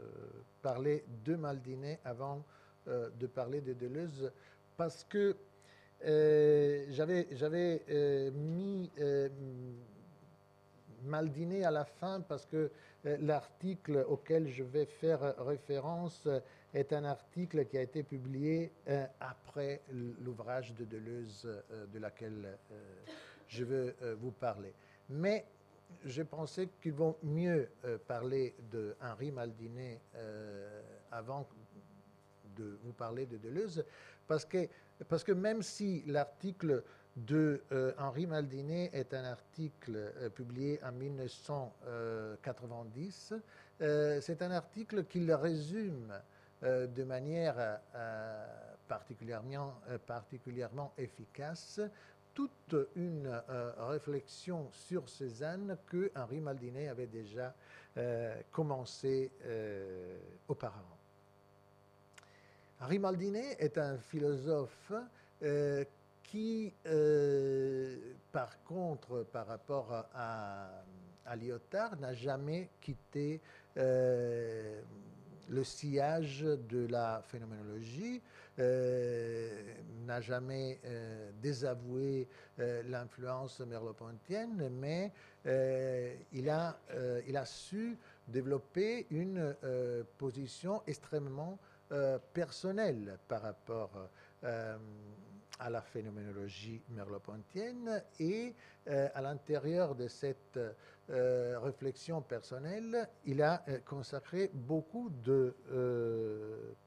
parler 0.63 1.05
de 1.25 1.35
Maldinet 1.35 1.99
avant 2.05 2.45
de 2.87 3.27
parler 3.27 3.61
de 3.61 3.75
Deleuze 3.75 4.33
parce 4.77 5.05
que 5.05 5.37
j'avais 6.03 7.27
mis 8.33 8.91
Maldinet 11.03 11.65
à 11.65 11.71
la 11.71 11.85
fin 11.85 12.21
parce 12.21 12.47
que 12.47 12.71
l'article 13.05 14.05
auquel 14.09 14.49
je 14.49 14.65
vais 14.65 14.87
faire 14.87 15.37
référence 15.45 16.27
est 16.75 16.93
un 16.93 17.05
article 17.05 17.65
qui 17.67 17.79
a 17.79 17.83
été 17.83 18.03
publié 18.03 18.73
après 19.21 19.81
l'ouvrage 20.21 20.75
de 20.75 20.85
Deleuze 20.85 21.49
de 21.93 21.99
laquelle 21.99 22.59
je 23.49 23.65
veux 23.65 23.95
vous 24.21 24.31
parler. 24.31 24.73
Mais 25.09 25.45
j'ai 26.05 26.25
pensé 26.25 26.69
qu'il 26.81 26.93
vaut 26.93 27.19
mieux 27.23 27.69
parler 28.07 28.55
de 28.71 28.95
Henri 29.01 29.33
Maldinet 29.33 30.01
avant 31.11 31.49
de 32.57 32.79
vous 32.85 32.93
parler 32.93 33.27
de 33.27 33.37
Deleuze, 33.37 33.85
parce 34.27 34.45
que, 34.45 34.69
parce 35.09 35.25
que 35.25 35.33
même 35.33 35.63
si 35.63 36.03
l'article 36.07 36.85
de 37.17 37.63
euh, 37.73 37.93
Henri 37.99 38.27
Maldinet 38.27 38.91
est 38.93 39.13
un 39.15 39.25
article 39.25 39.97
euh, 39.97 40.29
publié 40.31 40.79
en 40.85 40.93
1990, 40.93 43.35
euh, 43.81 44.21
c'est 44.21 44.43
un 44.43 44.53
article 44.53 45.05
qui 45.05 45.21
le 45.21 45.35
résume 45.35 46.13
de 46.63 47.05
manière 47.05 47.81
particulièrement, 48.89 49.75
particulièrement 50.07 50.93
efficace 50.99 51.81
toute 52.35 52.77
une 52.97 53.43
réflexion 53.79 54.69
sur 54.71 55.09
Cézanne 55.09 55.77
que 55.87 56.11
Henri 56.15 56.41
Maldinet 56.41 56.89
avait 56.89 57.07
déjà 57.07 57.55
commencé 58.53 59.31
auparavant. 60.49 61.01
Rimaldinet 62.81 63.57
est 63.59 63.77
un 63.77 63.99
philosophe 63.99 64.93
euh, 65.43 65.85
qui, 66.23 66.73
euh, 66.87 67.97
par 68.33 68.63
contre, 68.65 69.27
par 69.33 69.47
rapport 69.47 70.07
à, 70.15 70.69
Lyotard, 71.37 71.97
n'a 71.99 72.15
jamais 72.15 72.71
quitté 72.81 73.41
euh, 73.77 74.81
le 75.51 75.63
sillage 75.65 76.41
de 76.41 76.87
la 76.87 77.23
phénoménologie, 77.27 78.23
n'a 80.07 80.21
jamais 80.21 80.81
désavoué 81.41 82.29
l'influence 82.59 83.61
merleau-pontienne, 83.61 84.69
mais 84.71 85.13
il, 86.33 86.51
a, 86.51 86.79
il 87.27 87.37
a 87.37 87.45
su 87.47 87.97
développer 88.29 89.07
une 89.11 89.55
position 90.19 90.83
extrêmement 90.87 91.59
euh, 91.93 92.21
personnel 92.33 93.19
par 93.27 93.43
rapport 93.43 93.91
euh, 94.45 94.79
à 95.59 95.71
la 95.71 95.83
phénoménologie 95.83 96.81
merleau-pontienne 96.91 98.05
et 98.21 98.55
euh, 98.87 99.09
à 99.13 99.21
l'intérieur 99.21 99.97
de 99.97 100.07
cette 100.07 100.61
réflexion 101.11 102.23
personnelle, 102.23 103.09
il 103.25 103.43
a 103.43 103.65
consacré 103.85 104.51
beaucoup 104.55 105.11
de 105.25 105.57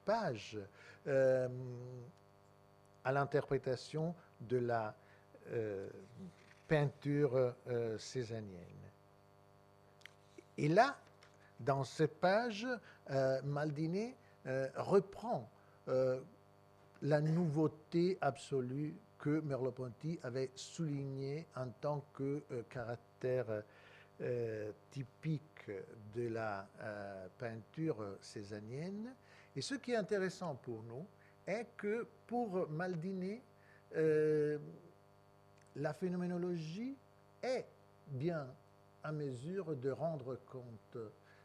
pages 0.05 0.57
à 1.05 1.49
l'interprétation 3.11 4.15
de 4.41 4.57
la 4.57 4.95
peinture 6.67 7.53
césanienne. 7.97 8.83
Et 10.57 10.69
là, 10.69 10.95
dans 11.59 11.83
ces 11.83 12.07
pages, 12.07 12.67
Maldiné 13.43 14.15
euh, 14.45 14.67
reprend 14.75 15.49
euh, 15.87 16.19
la 17.01 17.21
nouveauté 17.21 18.17
absolue 18.19 18.93
que 19.17 19.39
Merleau-Ponty 19.39 20.19
avait 20.21 20.51
soulignée 20.53 21.47
en 21.55 21.69
tant 21.79 22.03
que 22.13 22.43
euh, 24.21 24.71
typique 24.91 25.71
de 26.13 26.27
la 26.27 26.67
peinture 27.37 28.17
césanienne. 28.21 29.13
Et 29.55 29.61
ce 29.61 29.75
qui 29.75 29.91
est 29.91 29.95
intéressant 29.95 30.55
pour 30.55 30.83
nous 30.83 31.05
est 31.47 31.67
que 31.77 32.07
pour 32.27 32.69
Maldiné, 32.69 33.41
la 35.75 35.93
phénoménologie 35.93 36.97
est 37.41 37.65
bien 38.07 38.47
à 39.03 39.11
mesure 39.11 39.75
de 39.75 39.89
rendre 39.89 40.37
compte 40.45 40.97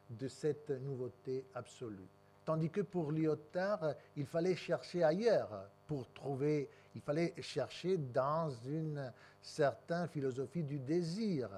de 0.09 0.27
cette 0.27 0.69
nouveauté 0.69 1.45
absolue. 1.53 2.07
Tandis 2.45 2.69
que 2.69 2.81
pour 2.81 3.11
Lyotard, 3.11 3.93
il 4.15 4.25
fallait 4.25 4.55
chercher 4.55 5.03
ailleurs 5.03 5.69
pour 5.85 6.11
trouver, 6.13 6.69
il 6.95 7.01
fallait 7.01 7.33
chercher 7.41 7.97
dans 7.97 8.49
une 8.65 9.13
certaine 9.41 10.07
philosophie 10.07 10.63
du 10.63 10.79
désir 10.79 11.49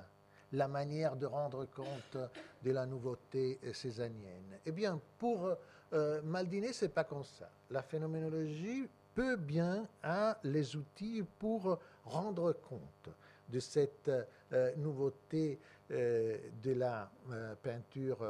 la 0.54 0.68
manière 0.68 1.16
de 1.16 1.26
rendre 1.26 1.66
compte 1.66 2.18
de 2.64 2.72
la 2.72 2.86
nouveauté 2.86 3.60
césanienne. 3.74 4.60
Eh 4.66 4.72
bien, 4.72 5.00
pour 5.18 5.50
euh, 5.94 6.22
Maldiné, 6.24 6.74
c'est 6.74 6.90
pas 6.90 7.04
comme 7.04 7.24
ça. 7.24 7.50
La 7.70 7.82
phénoménologie 7.82 8.88
peut 9.14 9.36
bien 9.36 9.88
a 10.04 10.38
les 10.44 10.76
outils 10.76 11.24
pour 11.40 11.80
rendre 12.06 12.54
compte 12.54 13.10
de 13.50 13.60
cette 13.60 14.10
euh, 14.54 14.76
nouveauté 14.78 15.60
euh, 15.92 16.38
de 16.64 16.72
la 16.72 17.12
euh, 17.32 17.56
peinture 17.62 18.26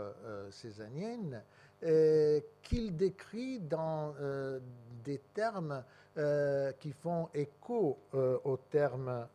césanienne 0.49 1.43
euh, 1.83 2.39
qu'il 2.61 2.95
décrit 2.95 3.59
dans 3.59 4.13
euh, 4.19 4.59
des 5.03 5.17
termes 5.33 5.83
euh, 6.17 6.71
qui 6.73 6.91
font 6.91 7.29
écho 7.33 7.97
aux 8.13 8.57
termes 8.69 9.27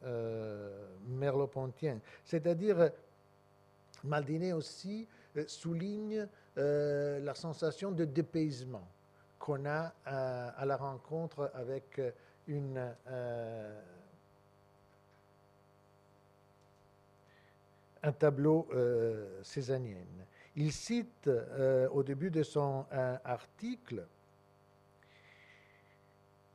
merleau-pontiens. 1.09 2.01
C'est-à-dire, 2.25 2.91
Maldinet 4.05 4.53
aussi 4.53 5.09
souligne 5.47 6.27
la 6.57 7.35
sensation 7.35 7.93
de 7.93 8.05
dépaysement 8.05 8.87
qu'on 9.39 9.65
a 9.67 9.95
à 10.05 10.65
la 10.65 10.77
rencontre 10.77 11.51
avec 11.55 12.01
une 12.47 12.95
un 18.03 18.13
tableau 18.13 18.69
césanien. 19.43 20.05
Il 20.57 20.73
cite 20.73 21.29
euh, 21.29 21.87
au 21.91 22.03
début 22.03 22.31
de 22.31 22.43
son 22.43 22.87
euh, 22.91 23.17
article 23.25 24.07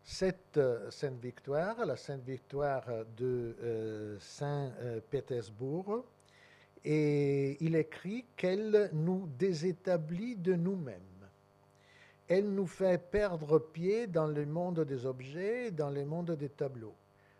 cette 0.04 0.58
euh, 0.58 0.89
Sainte 0.91 1.20
Victoire, 1.20 1.86
la 1.86 1.95
Sainte 1.95 2.24
Victoire 2.24 2.86
de 3.18 4.18
Saint-Pétersbourg, 4.20 6.04
et 6.84 7.64
il 7.64 7.76
écrit 7.76 8.26
qu'elle 8.36 8.89
nous 8.93 9.30
désétablit 9.38 10.36
de 10.36 10.56
nous-mêmes. 10.56 10.99
Elle 12.28 12.54
nous 12.54 12.66
fait 12.66 12.97
perdre 12.97 13.60
pied 13.60 14.08
dans 14.08 14.28
le 14.28 14.45
monde 14.45 14.80
des 14.86 15.06
objets, 15.06 15.70
dans 15.70 15.89
le 15.89 16.06
monde 16.06 16.32
des 16.32 16.49
tableaux. 16.49 16.95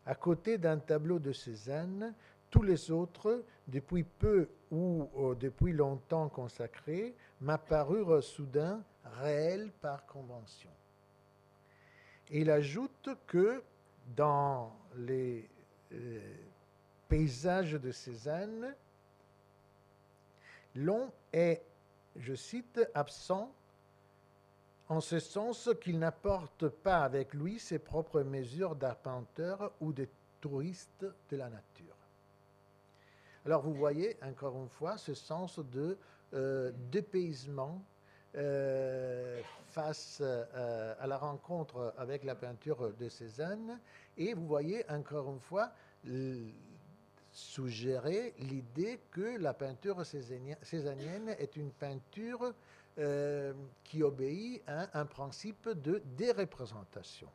À 0.06 0.16
côté 0.16 0.58
d'un 0.58 0.80
tableau 0.80 1.18
de 1.18 1.32
Cézanne, 1.32 2.14
tous 2.50 2.64
les 2.64 2.92
autres, 2.92 3.44
depuis 3.68 4.04
peu 4.04 4.50
ou 4.70 5.08
euh, 5.18 5.36
depuis 5.36 5.72
longtemps 5.72 6.28
consacrés, 6.28 7.16
m'apparurent 7.40 8.22
soudain 8.22 8.84
réels 9.22 9.72
par 9.82 10.06
convention. 10.06 10.70
Il 12.32 12.50
ajoute 12.50 13.10
que 13.28 13.62
dans 14.16 14.74
les 14.96 15.50
euh, 15.92 16.20
paysages 17.10 17.74
de 17.74 17.92
Cézanne, 17.92 18.74
l'on 20.76 21.12
est, 21.34 21.62
je 22.16 22.34
cite, 22.34 22.80
absent 22.94 23.54
en 24.88 25.02
ce 25.02 25.20
sens 25.20 25.70
qu'il 25.82 26.00
n'apporte 26.00 26.70
pas 26.70 27.04
avec 27.04 27.34
lui 27.34 27.60
ses 27.60 27.80
propres 27.80 28.24
mesures 28.24 28.76
d'arpenteur 28.76 29.74
ou 29.82 29.92
de 29.92 30.08
touriste 30.40 31.06
de 31.30 31.38
la 31.38 31.50
nature. 31.50 31.96
Alors 33.46 33.62
vous 33.62 33.74
voyez, 33.74 34.18
encore 34.22 34.56
une 34.56 34.70
fois, 34.70 34.98
ce 34.98 35.14
sens 35.14 35.60
de 35.60 35.98
euh, 36.34 36.72
dépaysement 36.92 37.82
euh, 38.36 39.42
face 39.72 40.20
euh, 40.22 40.94
à 41.00 41.08
la 41.08 41.18
rencontre 41.18 41.94
avec 41.98 42.24
la 42.24 42.36
peinture 42.36 42.94
de 42.94 43.10
Cézanne. 43.10 43.80
Et 44.18 44.34
vous 44.34 44.46
voyez, 44.46 44.84
encore 44.90 45.30
une 45.32 45.40
fois, 45.40 45.72
suggérer 47.32 48.34
l'idée 48.40 49.00
que 49.12 49.38
la 49.38 49.54
peinture 49.54 50.06
cézannienne 50.06 51.30
est 51.40 51.56
une 51.56 51.72
peinture 51.72 52.54
qui 53.84 54.04
obéit 54.04 54.62
à 54.68 55.00
un 55.00 55.06
principe 55.06 55.70
de 55.70 56.02
déreprésentation. 56.18 57.30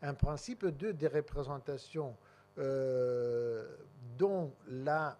Un 0.00 0.14
principe 0.14 0.66
de 0.66 0.92
déreprésentation 0.92 2.16
euh, 2.58 3.66
dont 4.16 4.52
la 4.68 5.18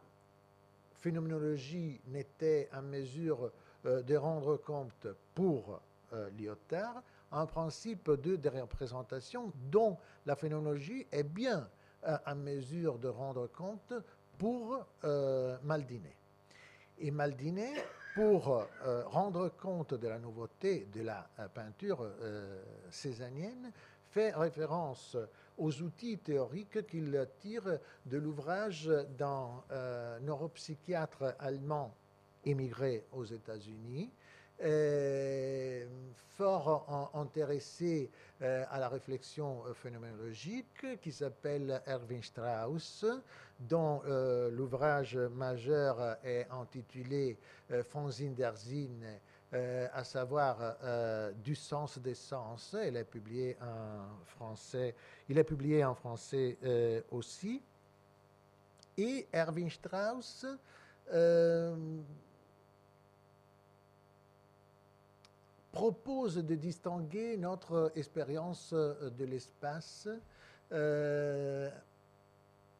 phénoménologie 1.00 2.00
n'était 2.06 2.68
en 2.72 2.82
mesure 2.82 3.50
euh, 3.86 4.02
de 4.02 4.14
rendre 4.14 4.56
compte 4.56 5.08
pour 5.34 5.80
euh, 6.14 6.30
Lyotard, 6.38 7.02
un 7.32 7.46
principe 7.46 8.10
de, 8.10 8.48
représentation 8.48 9.52
dont 9.70 9.98
la 10.26 10.36
phénoménologie 10.36 11.06
est 11.10 11.24
bien 11.24 11.68
en 12.26 12.34
mesure 12.34 12.98
de 12.98 13.08
rendre 13.08 13.46
compte 13.46 13.94
pour 14.38 14.86
Maldinet. 15.62 16.14
Et 16.98 17.10
Maldinet, 17.10 17.72
pour 18.14 18.66
rendre 19.06 19.48
compte 19.48 19.94
de 19.94 20.06
la 20.06 20.18
nouveauté 20.18 20.86
de 20.92 21.00
la 21.00 21.26
peinture 21.54 22.06
césanienne, 22.90 23.72
fait 24.10 24.32
référence 24.32 25.16
aux 25.56 25.82
outils 25.82 26.18
théoriques 26.18 26.86
qu'il 26.86 27.26
tire 27.40 27.78
de 28.04 28.18
l'ouvrage 28.18 28.90
d'un 29.18 29.48
neuropsychiatre 30.20 31.34
allemand 31.38 31.94
émigré 32.44 33.04
aux 33.12 33.24
États-Unis, 33.24 34.10
fort 36.36 37.10
intéressé 37.14 38.10
euh, 38.42 38.64
à 38.70 38.80
la 38.80 38.88
réflexion 38.88 39.62
euh, 39.66 39.74
phénoménologique 39.74 41.00
qui 41.00 41.12
s'appelle 41.12 41.80
Erwin 41.86 42.22
Strauss, 42.22 43.06
dont 43.60 44.02
euh, 44.06 44.50
l'ouvrage 44.50 45.16
majeur 45.16 46.18
est 46.24 46.46
intitulé 46.50 47.38
Von 47.70 48.10
der 48.36 48.56
Sinn, 48.56 49.04
à 49.52 50.02
savoir 50.02 50.76
du 51.44 51.54
sens 51.54 51.98
des 51.98 52.14
sens. 52.14 52.74
Il 52.84 52.96
est 52.96 53.04
publié 53.04 53.56
en 53.62 54.24
français. 54.26 54.96
Il 55.28 55.38
est 55.38 55.44
publié 55.44 55.84
en 55.84 55.94
français 55.94 56.58
aussi. 57.12 57.62
Et 58.98 59.28
Erwin 59.32 59.70
Strauss 59.70 60.44
propose 65.74 66.36
de 66.36 66.54
distinguer 66.54 67.36
notre 67.36 67.90
expérience 67.96 68.70
euh, 68.72 69.10
de 69.10 69.24
l'espace 69.24 70.08
euh, 70.70 71.68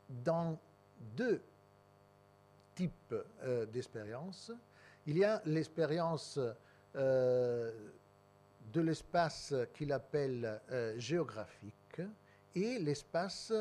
dans 0.08 0.56
deux 1.16 1.42
types 2.76 3.14
euh, 3.42 3.66
d'expériences. 3.66 4.52
Il 5.06 5.18
y 5.18 5.24
a 5.24 5.42
l'expérience 5.44 6.38
de 6.94 7.72
l'espace 8.80 9.52
qu'il 9.74 9.92
appelle 9.92 10.60
géographique 10.96 12.00
et 12.54 12.78
l'espace 12.78 13.52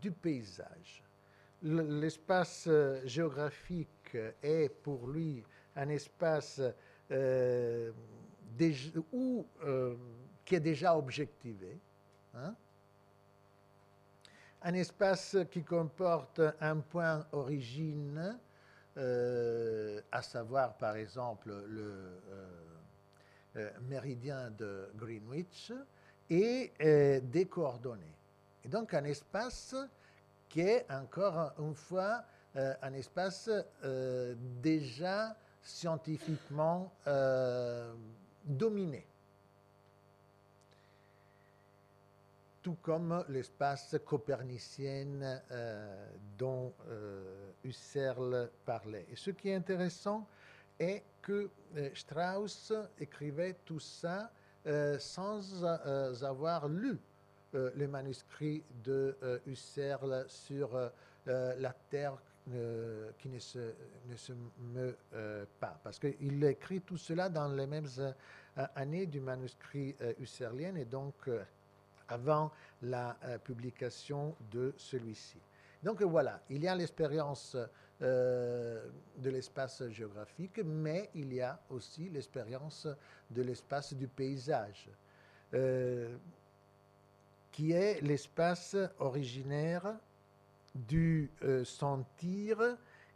du 0.00 0.12
paysage. 0.12 1.02
L'espace 1.62 2.68
géographique 3.04 4.16
est 4.42 4.68
pour 4.68 5.08
lui 5.08 5.44
un 5.76 5.88
espace 5.88 6.62
ou 9.12 9.46
euh, 9.64 9.94
qui 10.44 10.54
est 10.54 10.60
déjà 10.60 10.96
objectivé. 10.96 11.78
Hein. 12.34 12.54
Un 14.62 14.74
espace 14.74 15.36
qui 15.50 15.62
comporte 15.62 16.40
un 16.60 16.78
point 16.78 17.26
origine, 17.32 18.38
euh, 18.96 20.00
à 20.10 20.22
savoir 20.22 20.76
par 20.76 20.96
exemple 20.96 21.52
le 21.66 22.20
euh, 23.56 23.70
méridien 23.82 24.50
de 24.50 24.90
Greenwich, 24.96 25.72
et 26.30 26.72
des 27.22 27.44
coordonnées. 27.44 28.16
Et 28.64 28.68
donc 28.68 28.94
un 28.94 29.04
espace 29.04 29.76
qui 30.48 30.60
est 30.60 30.90
encore 30.90 31.52
une 31.58 31.74
fois 31.74 32.24
un 32.54 32.94
espace 32.94 33.50
déjà 34.62 35.36
scientifiquement 35.60 36.90
dominé. 38.44 39.06
Tout 42.62 42.76
comme 42.82 43.24
l'espace 43.28 43.96
copernicien 44.06 45.40
euh, 45.50 46.08
dont 46.38 46.72
euh, 46.88 47.50
Husserl 47.62 48.50
parlait. 48.64 49.06
Et 49.10 49.16
ce 49.16 49.30
qui 49.30 49.50
est 49.50 49.54
intéressant 49.54 50.26
est 50.78 51.02
que 51.20 51.50
euh, 51.76 51.90
Strauss 51.94 52.72
écrivait 52.98 53.56
tout 53.64 53.80
ça 53.80 54.30
sans 54.98 55.62
avoir 56.24 56.68
lu 56.68 56.98
les 57.52 57.86
manuscrits 57.86 58.62
de 58.82 59.14
Husserl 59.46 60.24
sur 60.26 60.90
la 61.26 61.72
Terre 61.90 62.16
euh, 62.52 63.10
qui 63.16 63.30
ne 63.30 63.38
se, 63.38 63.72
ne 64.06 64.16
se 64.16 64.34
meut 64.74 64.94
euh, 65.14 65.46
pas. 65.60 65.80
Parce 65.82 65.98
qu'il 65.98 66.44
écrit 66.44 66.82
tout 66.82 66.98
cela 66.98 67.30
dans 67.30 67.48
les 67.48 67.66
mêmes 67.66 67.88
euh, 67.98 68.12
années 68.76 69.06
du 69.06 69.18
manuscrit 69.18 69.96
husserlien 70.20 70.74
et 70.74 70.84
donc 70.84 71.30
avant 72.06 72.52
la 72.82 73.16
publication 73.44 74.36
de 74.50 74.74
celui-ci. 74.76 75.38
Donc 75.82 76.02
voilà, 76.02 76.42
il 76.50 76.62
y 76.62 76.68
a 76.68 76.74
l'expérience 76.74 77.56
de 78.00 78.90
l'espace 79.30 79.88
géographique, 79.88 80.60
mais 80.62 81.08
il 81.14 81.32
y 81.32 81.40
a 81.40 81.58
aussi 81.70 82.10
l'expérience 82.10 82.86
de 83.30 83.40
l'espace 83.42 83.94
du 83.94 84.06
paysage, 84.06 84.90
qui 87.50 87.72
est 87.72 88.02
l'espace 88.02 88.76
originaire 88.98 89.94
du 90.74 91.30
euh, 91.42 91.64
sentir 91.64 92.58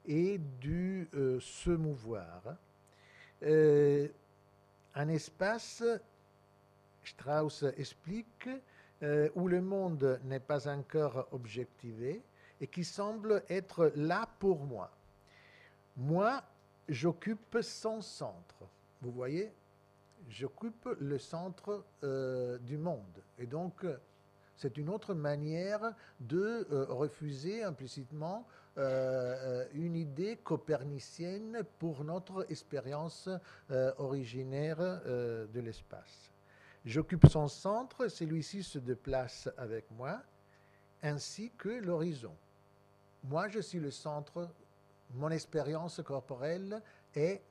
et 0.07 0.39
du 0.39 1.09
euh, 1.15 1.41
se 1.41 1.71
mouvoir. 1.71 2.57
Euh, 3.43 4.09
un 4.95 5.09
espace, 5.09 5.83
Strauss 7.05 7.65
explique, 7.77 8.49
où 9.37 9.47
le 9.47 9.61
monde 9.61 10.19
n'est 10.25 10.41
pas 10.41 10.67
encore 10.69 11.29
objectivé 11.31 12.21
et 12.61 12.67
qui 12.67 12.83
semble 12.83 13.45
être 13.49 13.93
là 13.95 14.29
pour 14.41 14.65
moi. 14.65 14.91
Moi, 15.97 16.43
j'occupe 16.89 17.59
son 17.63 18.01
centre. 18.01 18.67
Vous 19.01 19.13
voyez, 19.13 19.53
j'occupe 20.29 20.89
le 20.99 21.17
centre 21.17 21.85
du 22.03 22.77
monde. 22.77 23.23
Et 23.39 23.47
donc, 23.47 23.87
c'est 24.59 24.77
une 24.77 24.89
autre 24.89 25.15
manière 25.15 25.95
de 26.19 26.67
euh, 26.73 26.87
refuser 26.89 27.63
implicitement 27.63 28.45
euh, 28.77 28.83
euh, 28.83 29.69
une 29.73 29.95
idée 29.95 30.37
copernicienne 30.37 31.63
pour 31.79 32.05
notre 32.05 32.45
expérience 32.51 33.29
originaire 33.99 34.79
de 34.79 35.61
l'espace. 35.61 36.33
J'occupe 36.85 37.27
son 37.29 37.49
centre, 37.49 38.09
celui-ci 38.09 38.63
se 38.63 38.79
déplace 38.79 39.49
avec 39.57 39.91
moi, 39.93 40.21
ainsi 41.03 41.53
que 41.57 41.69
l'horizon. 41.69 42.35
Moi, 43.25 43.49
je 43.49 43.61
suis 43.61 43.81
le 43.81 43.91
centre, 43.91 44.49
mon 45.15 45.31
expérience 45.31 46.01
corporelle 46.05 46.83
est 47.15 47.43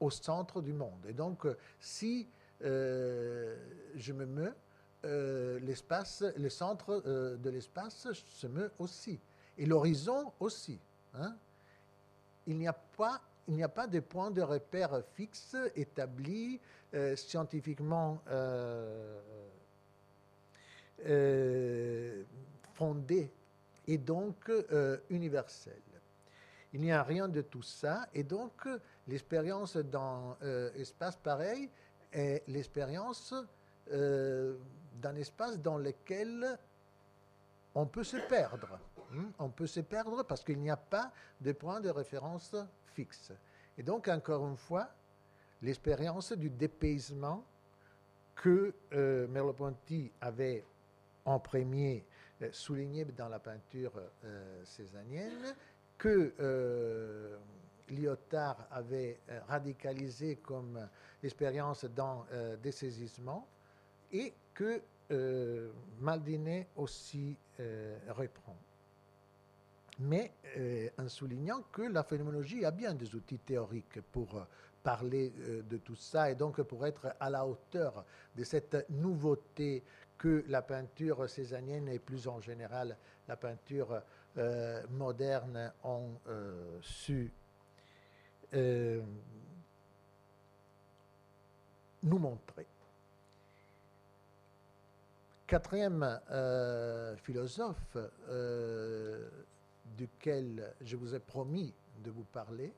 au 0.00 0.10
centre 0.10 0.60
du 0.60 0.72
monde. 0.72 1.06
Et 1.08 1.12
donc, 1.12 1.46
si 1.80 2.28
je 2.60 4.12
me 4.12 4.26
meus, 4.26 4.54
euh, 5.04 5.60
l'espace, 5.60 6.24
le 6.36 6.48
centre 6.48 7.02
euh, 7.06 7.36
de 7.36 7.50
l'espace 7.50 8.08
se 8.12 8.46
meut 8.48 8.72
aussi. 8.80 9.20
Et 9.56 9.64
l'horizon 9.64 10.32
aussi. 10.40 10.80
Hein. 11.14 11.36
Il 12.46 12.56
n'y 12.58 12.66
a 12.66 12.72
pas 12.72 13.20
il 13.46 13.54
n'y 13.54 13.62
a 13.62 13.68
pas 13.68 13.86
de 13.86 14.00
point 14.00 14.30
de 14.30 14.42
repère 14.42 15.00
fixe 15.14 15.56
établi 15.74 16.60
euh, 16.92 17.16
scientifiquement 17.16 18.20
fondé 22.74 23.30
et 23.86 23.96
donc 23.96 24.50
universel. 25.08 25.80
Il 26.74 26.82
n'y 26.82 26.92
a 26.92 27.02
rien 27.02 27.26
de 27.28 27.40
tout 27.40 27.62
ça 27.62 28.06
et 28.12 28.22
donc 28.22 28.68
l'expérience 29.06 29.76
dans 29.78 30.36
espace 30.74 31.16
pareil 31.16 31.70
est 32.12 32.42
l'expérience 32.48 33.32
d'un 35.00 35.16
espace 35.16 35.58
dans 35.58 35.78
lequel 35.78 36.58
on 37.74 37.86
peut 37.86 38.04
se 38.04 38.16
perdre. 38.16 38.78
Hein. 39.12 39.30
On 39.38 39.48
peut 39.48 39.66
se 39.66 39.80
perdre 39.80 40.22
parce 40.24 40.44
qu'il 40.44 40.58
n'y 40.58 40.70
a 40.70 40.76
pas 40.76 41.12
de 41.40 41.52
point 41.52 41.80
de 41.80 41.88
référence 41.88 42.54
fixe. 42.94 43.32
Et 43.76 43.82
donc, 43.82 44.08
encore 44.08 44.46
une 44.46 44.56
fois, 44.56 44.88
l'expérience 45.62 46.32
du 46.32 46.50
dépaysement 46.50 47.44
que 48.34 48.74
euh, 48.92 49.26
Merleau-Ponty 49.28 50.12
avait 50.20 50.64
en 51.24 51.38
premier 51.38 52.04
euh, 52.42 52.48
souligné 52.52 53.04
dans 53.04 53.28
la 53.28 53.38
peinture 53.38 53.92
euh, 54.24 54.64
césanienne, 54.64 55.54
que 55.96 56.32
euh, 56.38 57.36
Lyotard 57.88 58.68
avait 58.70 59.18
radicalisé 59.48 60.36
comme 60.36 60.88
expérience 61.22 61.84
dans 61.86 62.26
des 62.62 62.70
saisissements, 62.70 63.48
et 64.12 64.34
que 64.58 64.82
euh, 65.12 65.70
Maldinet 66.00 66.66
aussi 66.74 67.36
euh, 67.60 67.96
reprend. 68.08 68.56
Mais 70.00 70.32
euh, 70.56 70.88
en 70.98 71.08
soulignant 71.08 71.62
que 71.70 71.82
la 71.82 72.02
phénoménologie 72.02 72.64
a 72.64 72.72
bien 72.72 72.92
des 72.92 73.14
outils 73.14 73.38
théoriques 73.38 74.00
pour 74.10 74.44
parler 74.82 75.32
de 75.68 75.76
tout 75.76 75.94
ça 75.94 76.30
et 76.30 76.34
donc 76.34 76.60
pour 76.62 76.86
être 76.86 77.14
à 77.20 77.30
la 77.30 77.46
hauteur 77.46 78.04
de 78.34 78.42
cette 78.42 78.88
nouveauté 78.90 79.84
que 80.16 80.44
la 80.48 80.62
peinture 80.62 81.28
césanienne 81.28 81.88
et 81.88 81.98
plus 81.98 82.26
en 82.26 82.40
général 82.40 82.96
la 83.26 83.36
peinture 83.36 84.00
moderne 84.90 85.72
ont 85.84 86.12
su 86.80 87.30
nous 92.02 92.18
montrer. 92.18 92.66
Quatrième 95.48 96.20
philosophe 97.22 97.96
duquel 99.96 100.74
je 100.82 100.94
vous 100.94 101.14
ai 101.14 101.18
promis 101.20 101.72
de 102.04 102.10
vous 102.10 102.24
parler, 102.24 102.74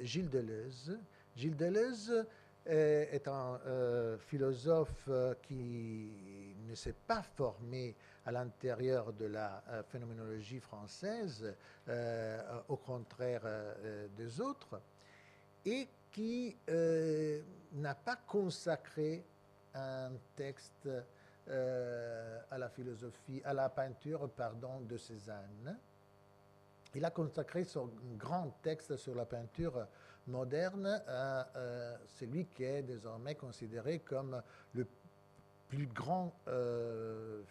Gilles 0.00 0.30
Deleuze. 0.30 0.98
Gilles 1.36 1.54
Deleuze 1.54 2.24
est 2.64 3.28
un 3.28 3.60
euh, 3.66 4.16
philosophe 4.16 5.04
euh, 5.08 5.34
qui 5.42 6.56
ne 6.66 6.74
s'est 6.74 6.94
pas 7.06 7.20
formé 7.22 7.94
à 8.24 8.32
l'intérieur 8.32 9.12
de 9.12 9.26
la 9.26 9.62
euh, 9.68 9.82
phénoménologie 9.82 10.60
française, 10.60 11.54
au 12.68 12.76
contraire 12.78 13.42
des 14.16 14.40
autres, 14.40 14.80
et 15.64 15.86
qui 16.10 16.56
n'a 17.74 17.94
pas 17.94 18.16
consacré 18.26 19.22
un 19.74 20.10
texte 20.34 20.88
à 21.48 22.58
la 22.58 22.68
philosophie, 22.68 23.40
à 23.44 23.54
la 23.54 23.68
peinture, 23.68 24.28
pardon, 24.30 24.80
de 24.80 24.96
Cézanne. 24.96 25.78
Il 26.94 27.04
a 27.04 27.10
consacré 27.10 27.64
son 27.64 27.90
grand 28.16 28.50
texte 28.62 28.96
sur 28.96 29.14
la 29.14 29.26
peinture 29.26 29.86
moderne 30.26 31.02
euh, 31.08 31.96
celui 32.18 32.46
qui 32.46 32.64
est 32.64 32.82
désormais 32.82 33.34
considéré 33.34 34.00
comme 34.00 34.42
le 34.74 34.86
plus 35.68 35.86
grand 35.86 36.32
euh, 36.48 37.42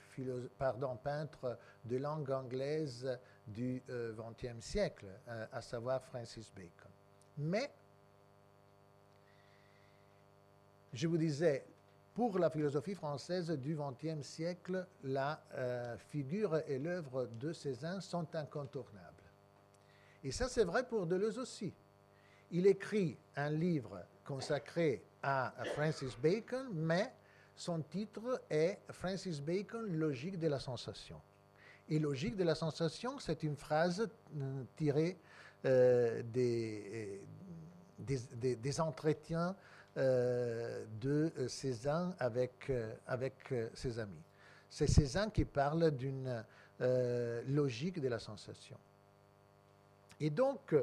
peintre 1.03 1.57
de 1.83 1.97
langue 1.97 2.31
anglaise 2.31 3.19
du 3.47 3.81
XXe 3.87 4.45
euh, 4.45 4.61
siècle, 4.61 5.05
euh, 5.27 5.45
à 5.51 5.61
savoir 5.61 6.03
Francis 6.03 6.51
Bacon. 6.55 6.91
Mais, 7.37 7.69
je 10.93 11.07
vous 11.07 11.17
disais, 11.17 11.65
pour 12.15 12.39
la 12.39 12.49
philosophie 12.49 12.95
française 12.95 13.51
du 13.51 13.77
XXe 13.77 14.25
siècle, 14.25 14.87
la 15.03 15.43
figure 16.09 16.61
et 16.67 16.79
l'œuvre 16.79 17.29
de 17.39 17.53
Cézanne 17.53 18.01
sont 18.01 18.33
incontournables. 18.33 19.23
Et 20.23 20.31
ça, 20.31 20.47
c'est 20.47 20.63
vrai 20.63 20.87
pour 20.87 21.05
Deleuze 21.05 21.37
aussi. 21.37 21.71
Il 22.49 22.65
écrit 22.65 23.15
un 23.35 23.51
livre 23.51 24.01
consacré 24.25 25.03
à 25.21 25.53
Francis 25.75 26.17
Bacon, 26.17 26.69
mais 26.73 27.13
son 27.55 27.81
titre 27.81 28.41
est 28.49 28.79
Francis 28.89 29.41
Bacon, 29.41 29.85
Logique 29.85 30.39
de 30.39 30.47
la 30.47 30.59
sensation. 30.59 31.21
Et 31.87 31.99
logique 31.99 32.35
de 32.35 32.43
la 32.43 32.55
sensation, 32.55 33.19
c'est 33.19 33.43
une 33.43 33.55
phrase 33.55 34.09
euh, 34.37 34.63
tirée 34.75 35.19
euh, 35.65 36.23
des, 36.23 37.21
des, 37.99 38.81
entretiens 38.81 39.49
euh, 39.49 39.53
de 39.95 41.31
Cézanne 41.47 42.13
avec, 42.19 42.71
avec 43.07 43.53
ses 43.73 43.97
amis. 43.97 44.23
C'est 44.69 44.87
Cézanne 44.87 45.31
qui 45.31 45.45
parle 45.45 45.91
d'une 45.91 46.43
logique 47.47 48.01
de 48.01 48.07
la 48.09 48.19
sensation. 48.19 48.77
Et 50.19 50.29
donc, 50.29 50.75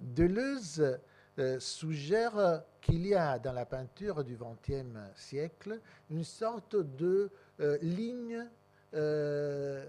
Deleuze 0.00 0.98
euh, 1.38 1.60
suggère 1.60 2.64
qu'il 2.80 3.06
y 3.06 3.14
a 3.14 3.38
dans 3.38 3.52
la 3.52 3.64
peinture 3.64 4.24
du 4.24 4.36
XXe 4.36 4.98
siècle 5.14 5.80
une 6.10 6.24
sorte 6.24 6.76
de 6.76 7.30
euh, 7.60 7.78
ligne 7.80 8.46
euh, 8.94 9.88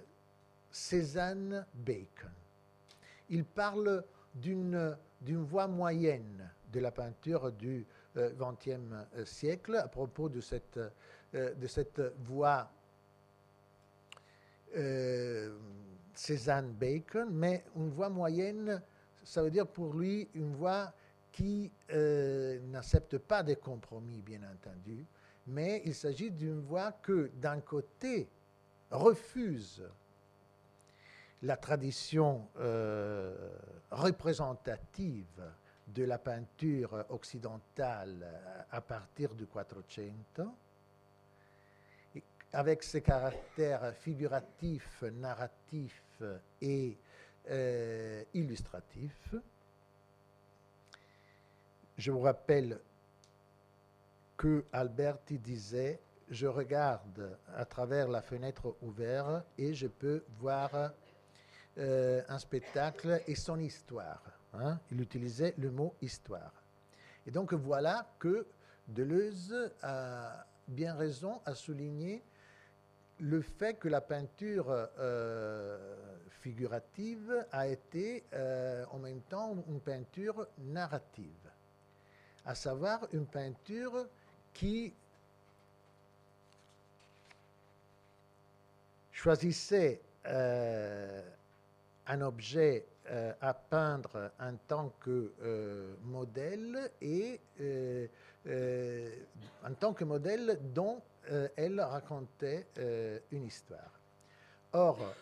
Cézanne-Bacon. 0.70 2.32
Il 3.30 3.44
parle 3.44 4.04
d'une 4.36 4.96
voie 5.20 5.68
moyenne 5.68 6.50
de 6.72 6.80
la 6.80 6.92
peinture 6.92 7.52
du 7.52 7.86
XXe 8.16 8.94
siècle 9.26 9.76
à 9.76 9.88
propos 9.88 10.30
de 10.30 10.42
cette, 10.42 10.80
de 11.34 11.68
cette 11.68 12.02
voie 12.24 12.70
Cézanne-Bacon, 16.14 17.30
mais 17.32 17.64
une 17.76 17.90
voie 17.90 18.10
moyenne 18.10 18.82
ça 19.24 19.42
veut 19.42 19.52
dire 19.52 19.68
pour 19.68 19.94
lui 19.94 20.30
une 20.34 20.54
voix 20.54 20.94
qui 21.32 21.72
euh, 21.92 22.60
n'accepte 22.68 23.18
pas 23.18 23.44
des 23.44 23.56
compromis, 23.56 24.22
bien 24.22 24.42
entendu, 24.44 25.06
mais 25.48 25.82
il 25.86 25.96
s'agit 25.96 26.32
d'une 26.32 26.60
voix 26.60 26.92
que, 26.92 27.32
d'un 27.36 27.62
côté, 27.62 28.30
refuse 28.90 29.84
la 31.44 31.58
tradition 31.58 32.48
euh, 32.60 33.34
représentative 33.90 35.42
de 35.94 36.04
la 36.04 36.18
peinture 36.18 37.06
occidentale 37.10 38.66
à 38.72 38.82
partir 38.82 39.34
du 39.36 39.46
Quattrocento, 39.46 40.54
avec 42.54 42.84
ses 42.84 43.02
caractères 43.02 43.94
figuratifs, 43.96 45.04
narratifs 45.04 46.22
et 46.62 46.98
euh, 47.50 48.24
illustratif. 48.34 49.36
Je 51.98 52.12
vous 52.12 52.22
rappelle 52.22 52.80
que 54.38 54.66
Alberti 54.72 55.38
disait 55.38 56.00
Je 56.30 56.48
regarde 56.48 57.38
à 57.56 57.66
travers 57.66 58.08
la 58.08 58.22
fenêtre 58.22 58.76
ouverte 58.82 59.46
et 59.58 59.74
je 59.74 59.88
peux 59.88 60.24
voir 60.40 60.92
euh, 61.78 62.22
un 62.28 62.40
spectacle 62.40 63.22
et 63.28 63.36
son 63.36 63.60
histoire. 63.60 64.41
Hein. 64.54 64.80
Il 64.92 65.02
utilisait 65.02 65.54
le 65.58 65.72
mot 65.72 65.94
histoire. 66.02 66.54
Et 67.26 67.32
donc 67.32 67.54
voilà 67.54 68.08
que 68.20 68.46
Deleuze 68.88 69.72
a 69.82 70.46
bien 70.68 70.96
raison 70.96 71.40
à 71.46 71.56
souligner 71.56 72.24
le 73.20 73.42
fait 73.42 73.76
que 73.76 73.88
la 73.88 74.02
peinture 74.02 74.66
euh, 74.70 75.96
figurative 76.42 77.46
a 77.52 77.68
été 77.68 78.24
euh, 78.34 78.84
en 78.92 78.98
même 78.98 79.22
temps 79.22 79.56
une 79.70 79.80
peinture 79.80 80.48
narrative, 80.58 81.50
à 82.46 82.56
savoir 82.56 83.08
une 83.14 83.28
peinture 83.28 84.08
qui 84.54 84.92
choisissait 89.12 90.02
euh, 90.26 91.22
un 92.08 92.22
objet 92.22 92.86
à 93.42 93.54
peindre 93.54 94.32
en 94.40 94.56
tant 94.68 94.94
que 95.00 95.34
modèle 96.04 96.92
et 97.02 97.40
en 99.66 99.74
tant 99.80 99.94
que 99.94 100.04
modèle 100.06 100.60
dont 100.74 101.02
euh, 101.30 101.48
elle 101.56 101.80
racontait 101.80 102.68
euh, 102.80 103.20
une 103.32 103.46
histoire. 103.46 104.00
Or, 104.74 105.14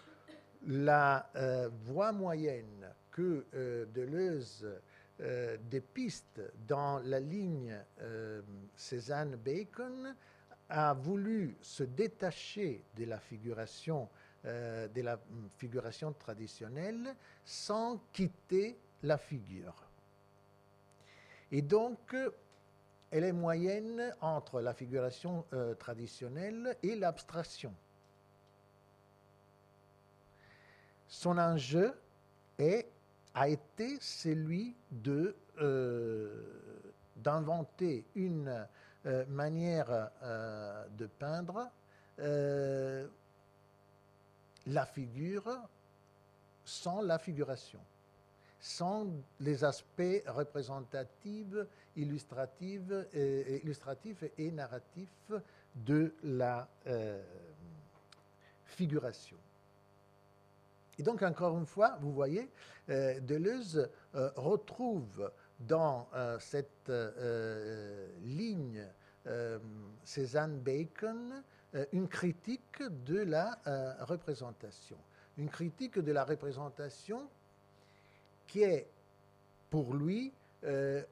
la 0.65 1.29
euh, 1.35 1.69
voie 1.83 2.11
moyenne 2.11 2.93
que 3.11 3.45
Deleuze 3.93 4.65
dépiste 5.69 6.41
dans 6.65 6.99
la 6.99 7.19
ligne 7.19 7.75
Cézanne-Bacon 8.77 10.15
a 10.69 10.93
voulu 10.93 11.57
se 11.61 11.83
détacher 11.83 12.85
de 12.95 13.03
la 13.03 13.19
figuration, 13.19 14.07
de 14.43 15.01
la 15.01 15.19
figuration 15.57 16.13
traditionnelle 16.13 17.15
sans 17.43 17.99
quitter 18.13 18.77
la 19.03 19.17
figure. 19.17 19.75
Et 21.51 21.61
donc, 21.61 22.15
elle 23.11 23.23
est 23.23 23.33
moyenne 23.33 24.13
entre 24.21 24.61
la 24.61 24.73
figuration 24.73 25.45
euh, 25.53 25.73
traditionnelle 25.73 26.75
et 26.83 26.95
l'abstraction. 26.95 27.73
Son 31.07 31.39
enjeu 31.39 31.93
est, 32.59 32.87
a 33.33 33.49
été 33.49 33.97
celui 33.99 34.75
de, 34.91 35.35
euh, 35.59 36.43
d'inventer 37.15 38.05
une 38.13 38.67
euh, 39.07 39.25
manière 39.25 40.11
de 40.97 41.07
peindre 41.07 41.71
la 44.67 44.85
figure 44.85 45.57
sans 46.65 47.01
la 47.01 47.17
figuration 47.17 47.79
sans 48.59 49.07
les 49.39 49.63
aspects 49.63 50.23
représentatifs, 50.27 51.55
illustratifs 51.95 52.91
et, 53.13 54.51
narratifs 54.51 55.31
de 55.75 56.13
la 56.23 56.67
euh, 56.87 57.21
figuration. 58.65 59.37
Et 60.97 61.03
donc, 61.03 61.23
encore 61.23 61.57
une 61.57 61.65
fois, 61.65 61.97
vous 62.01 62.11
voyez, 62.11 62.49
euh, 62.89 63.19
Deleuze 63.21 63.89
euh, 64.15 64.29
retrouve 64.35 65.31
dans 65.59 66.07
cette 66.39 66.89
ligne 68.23 68.81
Cézanne-Bacon 70.05 71.43
une 71.91 72.07
critique 72.07 72.81
de 73.05 73.21
la 73.21 73.59
représentation. 74.01 74.97
Une 75.37 75.49
critique 75.49 75.99
de 75.99 76.11
la 76.11 76.23
représentation 76.23 77.29
qui 78.47 78.63
est 78.63 78.87
pour 79.69 79.93
lui 79.93 80.33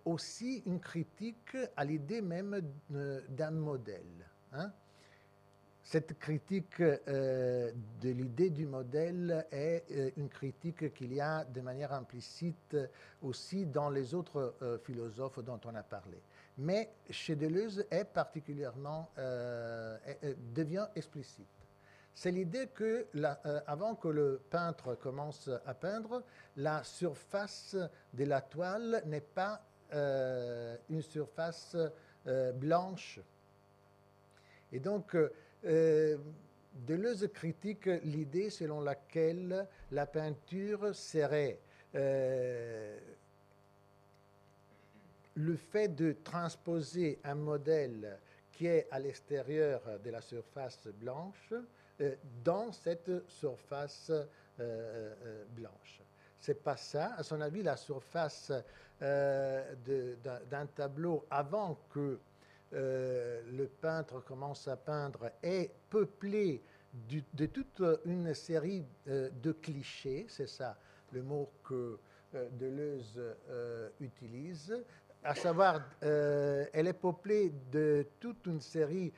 aussi 0.06 0.64
une 0.66 0.80
critique 0.80 1.56
à 1.76 1.86
l'idée 1.86 2.22
même 2.22 2.62
d'un 2.90 3.52
modèle. 3.52 4.28
Hein. 4.54 4.72
Cette 5.84 6.20
critique 6.20 6.82
de 6.82 7.72
l'idée 8.04 8.50
du 8.50 8.66
modèle 8.66 9.46
est 9.52 10.12
une 10.18 10.28
critique 10.28 10.94
qu'il 10.94 11.14
y 11.14 11.22
a 11.22 11.46
de 11.46 11.62
manière 11.62 11.94
implicite 11.94 12.76
aussi 13.22 13.66
dans 13.66 13.90
les 13.90 14.14
autres 14.14 14.56
philosophes 14.84 15.40
dont 15.46 15.62
on 15.64 15.76
a 15.76 15.84
parlé 15.84 16.18
mais 16.58 16.90
chez 17.10 17.36
Deleuze 17.36 17.86
est 17.92 18.06
particulièrement 18.06 19.12
euh, 19.18 19.98
devient 20.54 20.88
explicite. 20.96 21.46
C'est 22.14 22.32
l'idée 22.32 22.68
que, 22.74 23.06
euh, 23.16 23.62
avant 23.68 23.94
que 23.94 24.08
le 24.08 24.42
peintre 24.50 24.96
commence 24.96 25.50
à 25.66 25.74
peindre, 25.76 26.24
la 26.56 26.84
surface 26.84 27.76
de 28.14 28.26
la 28.26 28.42
toile 28.42 29.04
n'est 29.06 29.22
pas 29.22 29.62
euh, 29.94 30.76
une 30.90 31.04
surface 31.04 31.78
blanche. 32.56 33.22
Et 34.74 34.82
donc, 34.82 35.16
Deleuze 35.64 37.30
critique 37.34 37.86
l'idée 38.04 38.50
selon 38.50 38.82
laquelle 38.82 39.66
la 39.92 40.06
peinture 40.06 40.94
serait 40.94 41.58
le 45.38 45.56
fait 45.56 45.90
de 45.90 46.14
transposer 46.24 47.20
un 47.24 47.36
modèle 47.36 48.20
qui 48.52 48.66
est 48.66 48.88
à 48.90 49.00
l'extérieur 49.00 49.82
de 50.04 50.10
la 50.10 50.20
surface 50.22 50.88
blanche 50.88 51.54
euh, 52.02 52.16
dans 52.44 52.72
cette 52.72 53.12
surface 53.28 54.10
euh, 54.10 54.26
euh, 54.60 55.46
blanche. 55.50 56.02
C'est 56.40 56.64
pas 56.64 56.76
ça. 56.76 57.14
À 57.18 57.24
son 57.24 57.40
avis, 57.42 57.62
la 57.62 57.78
surface 57.78 58.52
d'un 59.00 60.66
tableau 60.76 61.26
avant 61.30 61.78
que 61.92 62.20
le 62.72 63.66
peintre 63.80 64.22
commence 64.22 64.68
à 64.68 64.76
peindre 64.76 65.32
est 65.44 65.72
peuplée 65.90 66.64
de 67.34 67.46
toute 67.46 67.82
une 68.06 68.34
série 68.34 68.86
de 69.06 69.52
clichés. 69.52 70.26
C'est 70.30 70.48
ça 70.48 70.78
le 71.12 71.22
mot 71.22 71.50
que 71.64 72.00
Deleuze 72.34 73.22
utilise 74.00 74.76
à 75.28 75.36
savoir, 75.36 75.82
euh, 76.04 76.66
elle 76.72 76.88
est 76.88 76.94
peuplée 76.94 77.52
de 77.70 78.08
toute 78.18 78.46
une 78.46 78.62
série 78.62 79.12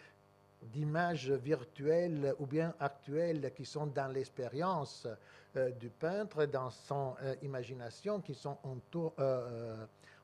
d'images 0.64 1.30
virtuelles 1.30 2.34
ou 2.40 2.48
bien 2.48 2.74
actuelles 2.80 3.54
qui 3.56 3.64
sont 3.64 3.86
dans 3.86 4.12
l'expérience 4.12 5.08
euh, 5.56 5.70
du 5.70 5.90
peintre, 5.90 6.46
dans 6.46 6.72
son 6.72 7.16
euh, 7.22 7.36
imagination, 7.44 8.22
qui 8.22 8.34
sont 8.34 8.58
autour, 8.64 9.14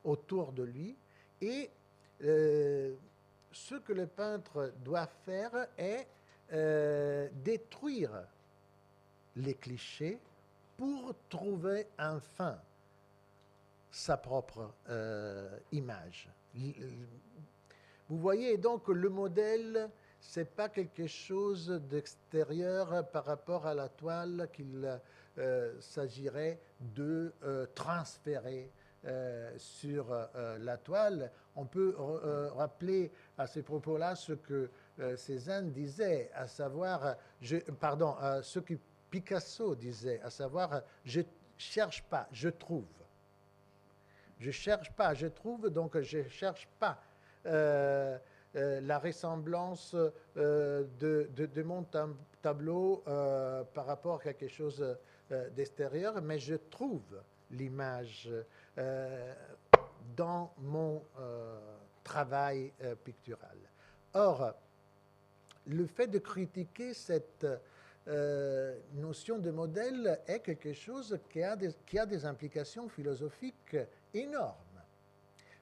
autour 0.02 0.50
de 0.50 0.64
lui. 0.64 0.96
Et 1.40 1.70
ce 2.20 3.74
que 3.84 3.92
le 3.92 4.06
peintre 4.06 4.72
doit 4.84 5.08
faire 5.24 5.68
est 5.78 6.08
détruire 7.44 8.10
les 9.36 9.54
clichés 9.54 10.18
pour 10.76 11.14
trouver 11.28 11.86
un 11.98 12.18
fin 12.18 12.58
sa 13.90 14.16
propre 14.16 14.74
euh, 14.88 15.58
image. 15.72 16.28
Vous 18.08 18.18
voyez 18.18 18.56
donc 18.56 18.88
le 18.88 19.08
modèle, 19.08 19.90
c'est 20.20 20.54
pas 20.54 20.68
quelque 20.68 21.06
chose 21.06 21.68
d'extérieur 21.88 23.08
par 23.10 23.24
rapport 23.24 23.66
à 23.66 23.74
la 23.74 23.88
toile 23.88 24.48
qu'il 24.52 25.00
euh, 25.38 25.80
s'agirait 25.80 26.60
de 26.80 27.32
euh, 27.42 27.66
transférer 27.74 28.70
sur 29.56 30.06
la 30.58 30.76
toile. 30.78 31.30
On 31.54 31.64
peut 31.64 31.94
rappeler 32.56 33.12
à 33.38 33.46
ces 33.46 33.62
propos-là 33.62 34.16
ce 34.16 34.32
que 34.32 34.68
Cézanne 35.16 35.70
disait, 35.70 36.28
à 36.34 36.48
savoir, 36.48 37.14
pardon, 37.78 38.16
ce 38.42 38.58
que 38.58 38.74
Picasso 39.08 39.76
disait, 39.76 40.20
à 40.24 40.30
savoir, 40.30 40.82
je 41.04 41.20
cherche 41.56 42.02
pas, 42.02 42.26
je 42.32 42.48
trouve. 42.48 42.84
Je 44.38 44.50
cherche 44.50 44.92
pas, 44.92 45.14
je 45.14 45.26
trouve, 45.26 45.70
donc 45.70 45.98
je 46.00 46.28
cherche 46.28 46.68
pas 46.78 47.00
euh, 47.46 48.18
euh, 48.54 48.80
la 48.80 48.98
ressemblance 48.98 49.94
euh, 50.36 50.84
de, 50.98 51.62
mon 51.62 51.86
tableau 52.42 53.02
par 53.74 53.86
rapport 53.86 54.20
à 54.20 54.32
quelque 54.32 54.48
chose 54.48 54.96
d'extérieur, 55.54 56.20
mais 56.22 56.38
je 56.38 56.54
trouve 56.54 57.20
l'image 57.50 58.30
dans 60.16 60.52
mon 60.58 61.02
travail 62.04 62.72
pictural. 63.04 63.58
Or, 64.14 64.54
le 65.66 65.86
fait 65.86 66.06
de 66.06 66.18
critiquer 66.18 66.94
cette 66.94 67.46
notion 68.94 69.38
de 69.38 69.50
modèle 69.50 70.20
est 70.26 70.40
quelque 70.40 70.72
chose 70.72 71.18
qui 71.28 71.42
a 71.42 72.06
des 72.06 72.24
implications 72.24 72.88
philosophiques 72.88 73.76
énorme. 74.14 74.56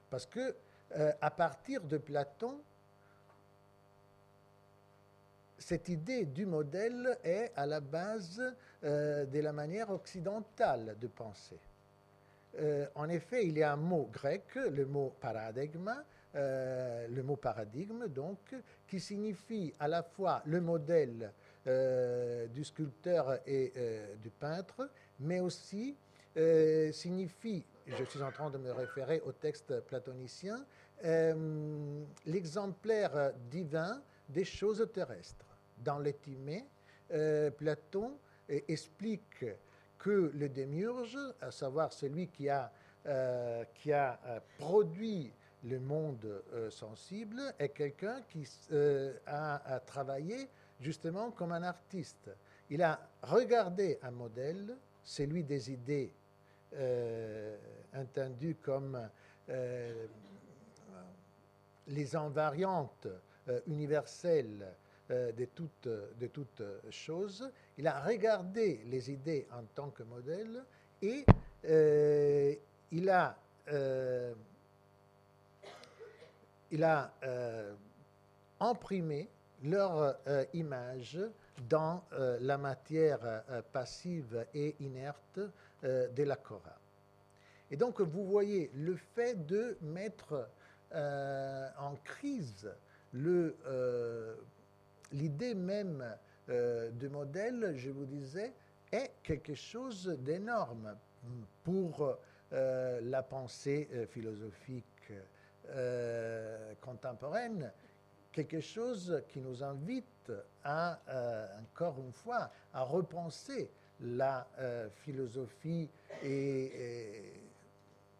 Parce 0.09 0.25
que 0.25 0.55
euh, 0.97 1.11
à 1.19 1.31
partir 1.31 1.81
de 1.81 1.97
Platon, 1.97 2.61
cette 5.57 5.89
idée 5.89 6.25
du 6.25 6.45
modèle 6.45 7.17
est 7.23 7.51
à 7.55 7.65
la 7.65 7.79
base 7.79 8.41
euh, 8.83 9.25
de 9.25 9.39
la 9.39 9.51
manière 9.51 9.89
occidentale 9.89 10.95
de 10.99 11.07
penser. 11.07 11.59
Euh, 12.59 12.87
en 12.95 13.09
effet, 13.09 13.47
il 13.47 13.57
y 13.57 13.63
a 13.63 13.73
un 13.73 13.77
mot 13.77 14.09
grec, 14.11 14.55
le 14.55 14.85
mot 14.85 15.13
paradigme, 15.19 15.91
le 16.33 17.21
mot 17.21 17.37
paradigme 17.37 18.07
donc, 18.07 18.55
qui 18.87 18.99
signifie 18.99 19.73
à 19.79 19.87
la 19.87 20.03
fois 20.03 20.41
le 20.45 20.59
modèle 20.59 21.31
du 22.53 22.63
sculpteur 22.65 23.39
et 23.47 23.71
du 24.21 24.29
peintre, 24.29 24.89
mais 25.21 25.39
aussi 25.39 25.95
signifie 26.91 27.63
je 27.87 28.03
suis 28.03 28.21
en 28.21 28.31
train 28.31 28.49
de 28.49 28.57
me 28.57 28.71
référer 28.71 29.21
au 29.25 29.31
texte 29.31 29.79
platonicien, 29.81 30.65
euh, 31.03 32.03
l'exemplaire 32.25 33.33
divin 33.49 34.01
des 34.29 34.45
choses 34.45 34.87
terrestres. 34.93 35.45
Dans 35.77 35.99
l'étimée, 35.99 36.65
euh, 37.11 37.51
Platon 37.51 38.17
explique 38.47 39.45
que 39.97 40.31
le 40.33 40.49
démiurge, 40.49 41.17
à 41.41 41.51
savoir 41.51 41.93
celui 41.93 42.27
qui 42.27 42.49
a, 42.49 42.71
euh, 43.05 43.63
qui 43.75 43.91
a 43.91 44.19
produit 44.57 45.31
le 45.63 45.79
monde 45.79 46.43
sensible, 46.69 47.41
est 47.57 47.69
quelqu'un 47.69 48.21
qui 48.29 48.47
a 49.25 49.79
travaillé 49.85 50.47
justement 50.79 51.31
comme 51.31 51.51
un 51.51 51.63
artiste. 51.63 52.29
Il 52.69 52.83
a 52.83 52.99
regardé 53.23 53.99
un 54.03 54.11
modèle, 54.11 54.77
celui 55.03 55.43
des 55.43 55.71
idées 55.71 56.13
euh, 56.75 57.57
entendu 57.95 58.55
comme 58.61 58.99
euh, 59.49 60.05
les 61.87 62.15
invariantes 62.15 63.07
euh, 63.47 63.61
universelles 63.67 64.65
de 65.07 65.45
toutes, 65.45 65.87
de 65.87 66.25
toutes 66.25 66.63
choses. 66.89 67.47
Il 67.77 67.85
a 67.85 68.01
regardé 68.01 68.81
les 68.87 69.11
idées 69.11 69.47
en 69.51 69.63
tant 69.75 69.91
que 69.91 70.01
modèle 70.01 70.63
et 70.99 71.23
a, 73.07 73.35
il 76.71 76.83
a 76.83 77.13
imprimé 78.59 79.29
leur 79.63 80.17
image 80.55 81.19
dans 81.69 82.03
la 82.39 82.57
matière 82.57 83.43
passive 83.71 84.47
et 84.55 84.75
inerte 84.79 85.39
euh, 85.85 86.07
de 86.09 86.23
la 86.23 86.35
Cora. 86.35 86.79
Et 87.69 87.77
donc, 87.77 88.01
vous 88.01 88.25
voyez, 88.25 88.71
le 88.73 88.95
fait 88.95 89.45
de 89.45 89.77
mettre 89.81 90.49
euh, 90.93 91.69
en 91.77 91.95
crise 92.03 92.71
euh, 93.15 94.35
l'idée 95.11 95.53
même 95.53 96.03
de 96.47 97.07
modèle, 97.07 97.73
je 97.75 97.89
vous 97.89 98.05
disais, 98.05 98.53
est 98.91 99.11
quelque 99.23 99.53
chose 99.55 100.07
d'énorme 100.19 100.95
pour 101.63 102.17
la 102.51 103.23
pensée 103.23 103.89
philosophique 104.11 105.11
contemporaine, 106.81 107.71
quelque 108.31 108.59
chose 108.59 109.23
qui 109.29 109.39
nous 109.39 109.63
invite 109.63 110.31
à, 110.63 110.99
encore 111.59 111.99
une 111.99 112.13
fois, 112.13 112.51
à 112.73 112.83
repenser 112.83 113.71
la 114.01 114.47
euh, 114.59 114.89
philosophie 115.03 115.89
et, 116.23 116.71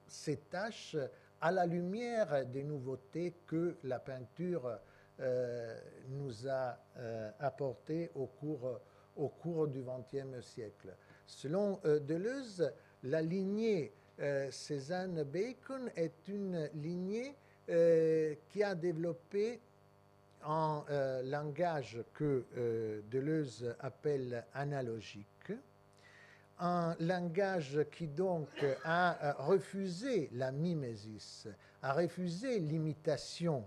ses 0.07 0.37
tâches 0.37 0.95
à 1.41 1.51
la 1.51 1.65
lumière 1.65 2.45
des 2.45 2.63
nouveautés 2.63 3.33
que 3.45 3.75
la 3.83 3.99
peinture 3.99 4.79
euh, 5.19 5.79
nous 6.09 6.47
a 6.47 6.77
euh, 6.97 7.31
apportées 7.39 8.11
au 8.15 8.27
cours, 8.27 9.67
du 9.67 9.81
XXe 9.81 10.45
siècle. 10.45 10.93
Selon 11.25 11.79
Deleuze, 11.83 12.71
la 13.03 13.21
lignée 13.21 13.93
Cézanne 14.51 15.23
Bacon 15.23 15.89
est 15.95 16.27
une 16.27 16.69
lignée 16.75 17.33
qui 18.49 18.63
a 18.63 18.75
développé 18.75 19.61
un 20.45 20.83
langage 21.23 22.03
que 22.13 22.43
Deleuze 23.09 23.73
appelle 23.79 24.43
analogique 24.53 25.34
un 26.59 26.95
langage 26.99 27.85
qui 27.91 28.07
donc 28.07 28.47
a 28.83 29.33
refusé 29.39 30.29
la 30.33 30.51
mimésis, 30.51 31.47
a 31.81 31.93
refusé 31.93 32.59
l'imitation 32.59 33.65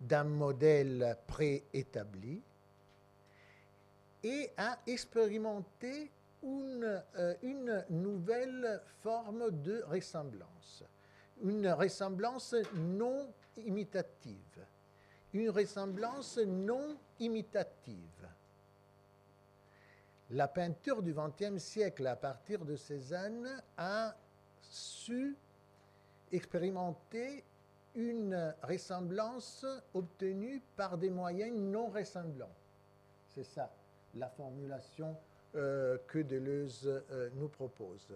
d'un 0.00 0.24
modèle 0.24 1.16
préétabli 1.26 2.42
et 4.22 4.50
a 4.56 4.78
expérimenté 4.86 6.10
une, 6.42 7.02
euh, 7.16 7.34
une, 7.42 7.84
nouvelle 7.90 8.80
forme 9.02 9.50
de 9.62 9.82
ressemblance, 9.86 10.84
une 11.42 11.68
ressemblance 11.68 12.54
non 12.74 13.32
imitative, 13.58 14.64
une 15.32 15.50
ressemblance 15.50 16.38
non 16.38 16.96
imitative. 17.18 18.19
La 20.32 20.46
peinture 20.46 21.02
du 21.02 21.12
XXe 21.12 21.60
siècle, 21.60 22.06
à 22.06 22.14
partir 22.14 22.64
de 22.64 22.76
Cézanne, 22.76 23.48
a 23.76 24.14
su 24.62 25.36
expérimenter 26.30 27.42
une 27.96 28.54
ressemblance 28.62 29.66
obtenue 29.92 30.62
par 30.76 30.96
des 30.96 31.10
moyens 31.10 31.56
non 31.56 31.88
ressemblants. 31.88 32.54
C'est 33.34 33.44
ça 33.44 33.72
la 34.14 34.28
formulation 34.28 35.16
euh, 35.56 35.98
que 36.06 36.20
Deleuze 36.20 36.86
euh, 36.86 37.30
nous 37.34 37.48
propose. 37.48 38.06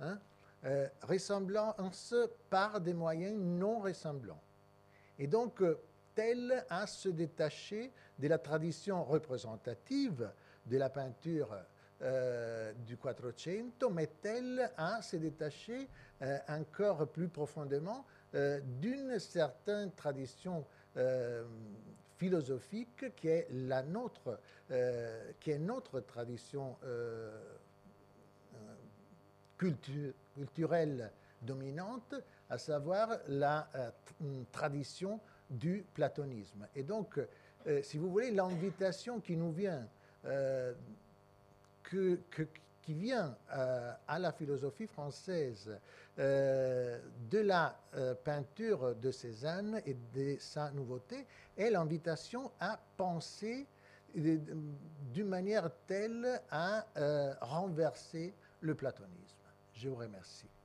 Hein? 0.00 0.18
Euh, 0.64 0.88
ressemblance 1.02 2.14
par 2.50 2.80
des 2.80 2.94
moyens 2.94 3.36
non 3.36 3.78
ressemblants. 3.78 4.42
Et 5.20 5.28
donc, 5.28 5.62
tel 6.16 6.64
à 6.68 6.88
se 6.88 7.08
détacher 7.08 7.92
de 8.18 8.26
la 8.26 8.38
tradition 8.38 9.04
représentative 9.04 10.30
de 10.66 10.76
la 10.76 10.90
peinture 10.90 11.56
du 12.86 12.96
Quattrocento, 12.96 13.90
mais 13.90 14.08
tel 14.22 14.70
à 14.78 15.02
se 15.02 15.16
détacher 15.16 15.86
encore 16.48 17.06
plus 17.08 17.28
profondément 17.28 18.06
euh, 18.36 18.60
d'une 18.80 19.18
certaine 19.18 19.90
tradition 19.90 20.64
euh, 20.96 21.44
philosophique 22.16 23.12
qui 23.16 23.26
est 23.26 23.48
la 23.50 23.82
nôtre, 23.82 24.38
euh, 24.70 25.32
qui 25.40 25.50
est 25.50 25.58
notre 25.58 25.98
tradition 26.00 26.76
culturelle 29.58 31.10
dominante, 31.42 32.14
à 32.48 32.56
savoir 32.56 33.18
la 33.26 33.68
tradition 34.52 35.20
du 35.48 35.84
platonisme. 35.92 36.68
Et 36.74 36.82
donc, 36.82 37.18
si 37.82 37.98
vous 37.98 38.10
voulez, 38.10 38.30
l'invitation 38.30 39.20
qui 39.20 39.36
nous 39.36 39.52
vient, 39.52 39.86
que, 40.22 42.18
qui 42.82 42.94
vient 42.94 43.36
à 43.48 44.18
la 44.18 44.32
philosophie 44.32 44.86
française 44.86 45.70
euh, 46.20 46.98
de 47.30 47.38
la 47.38 47.74
euh, 47.94 48.14
peinture 48.14 48.94
de 48.96 49.10
Cézanne 49.10 49.80
et 49.86 49.96
de 50.14 50.36
sa 50.38 50.70
nouveauté 50.72 51.24
est 51.56 51.70
l'invitation 51.70 52.50
à 52.60 52.78
penser 52.98 53.66
d'une 54.14 55.28
manière 55.28 55.70
telle 55.86 56.42
à 56.50 56.84
euh, 56.98 57.32
renverser 57.40 58.34
le 58.60 58.74
platonisme. 58.74 59.38
Je 59.72 59.88
vous 59.88 59.94
remercie. 59.96 60.59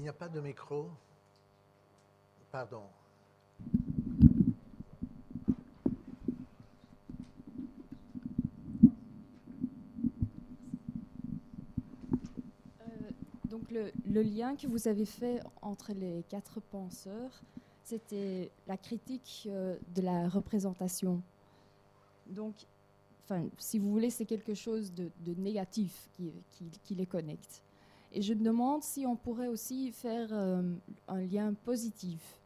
Il 0.00 0.04
n'y 0.04 0.08
a 0.08 0.14
pas 0.14 0.30
de 0.30 0.40
micro. 0.40 0.88
Pardon. 2.50 2.84
Euh, 12.80 13.10
donc 13.44 13.70
le, 13.70 13.92
le, 14.06 14.22
lien 14.22 14.56
que 14.56 14.66
vous 14.66 14.88
avez 14.88 15.04
fait 15.04 15.42
entre 15.60 15.92
les 15.92 16.24
quatre 16.30 16.60
penseurs, 16.60 17.42
c'était 17.84 18.50
la 18.66 18.78
critique 18.78 19.46
euh, 19.50 19.76
de 19.94 20.00
la 20.00 20.30
représentation. 20.30 21.22
Donc, 22.26 22.54
si 23.58 23.78
vous 23.78 23.90
voulez, 23.90 24.08
c'est 24.08 24.24
quelque 24.24 24.54
chose 24.54 24.94
de, 24.94 25.10
négatif 25.34 26.08
qui, 26.84 26.94
les 26.94 27.04
connecte. 27.04 27.62
Et 28.12 28.22
je 28.22 28.34
me 28.34 28.42
demande 28.42 28.82
si 28.82 29.06
on 29.06 29.16
pourrait 29.16 29.46
aussi 29.46 29.92
faire 29.92 30.28
euh, 30.32 30.62
un 31.06 31.20
lien 31.20 31.54
positif. 31.54 32.40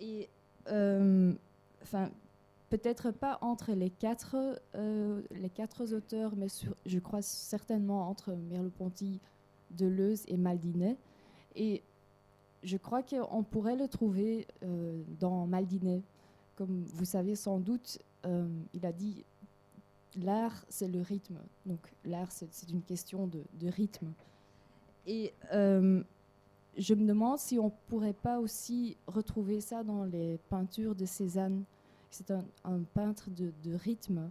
Et 0.00 0.28
euh, 0.68 1.34
enfin, 1.82 2.10
peut-être 2.70 3.10
pas 3.10 3.38
entre 3.42 3.72
les 3.72 3.90
quatre, 3.90 4.58
euh, 4.74 5.22
les 5.32 5.50
quatre 5.50 5.92
auteurs, 5.92 6.34
mais 6.36 6.46
je 6.86 6.98
crois 6.98 7.20
certainement 7.20 8.08
entre 8.08 8.32
Merleau-Ponty, 8.32 9.20
Deleuze 9.70 10.24
et 10.28 10.38
Maldinet. 10.38 10.96
Et 11.56 11.82
je 12.62 12.78
crois 12.78 13.02
qu'on 13.02 13.42
pourrait 13.42 13.76
le 13.76 13.88
trouver 13.88 14.46
dans 15.20 15.46
Maldinet. 15.46 16.02
Comme 16.56 16.84
vous 16.84 17.04
savez 17.04 17.36
sans 17.36 17.60
doute, 17.60 17.98
il 18.72 18.86
a 18.86 18.92
dit 18.92 19.24
l'art, 20.16 20.64
c'est 20.70 20.88
le 20.88 21.02
rythme. 21.02 21.38
Donc 21.66 21.80
l'art, 22.04 22.32
c'est 22.32 22.70
une 22.70 22.82
question 22.82 23.26
de, 23.26 23.44
de 23.60 23.68
rythme. 23.68 24.14
Et 25.06 25.32
euh, 25.52 26.02
je 26.76 26.94
me 26.94 27.06
demande 27.06 27.38
si 27.38 27.58
on 27.58 27.66
ne 27.66 27.88
pourrait 27.88 28.14
pas 28.14 28.38
aussi 28.38 28.96
retrouver 29.06 29.60
ça 29.60 29.82
dans 29.82 30.04
les 30.04 30.38
peintures 30.48 30.94
de 30.94 31.04
Cézanne. 31.04 31.64
C'est 32.10 32.30
un, 32.30 32.44
peintre 32.94 33.28
de, 33.30 33.74
rythme, 33.74 34.30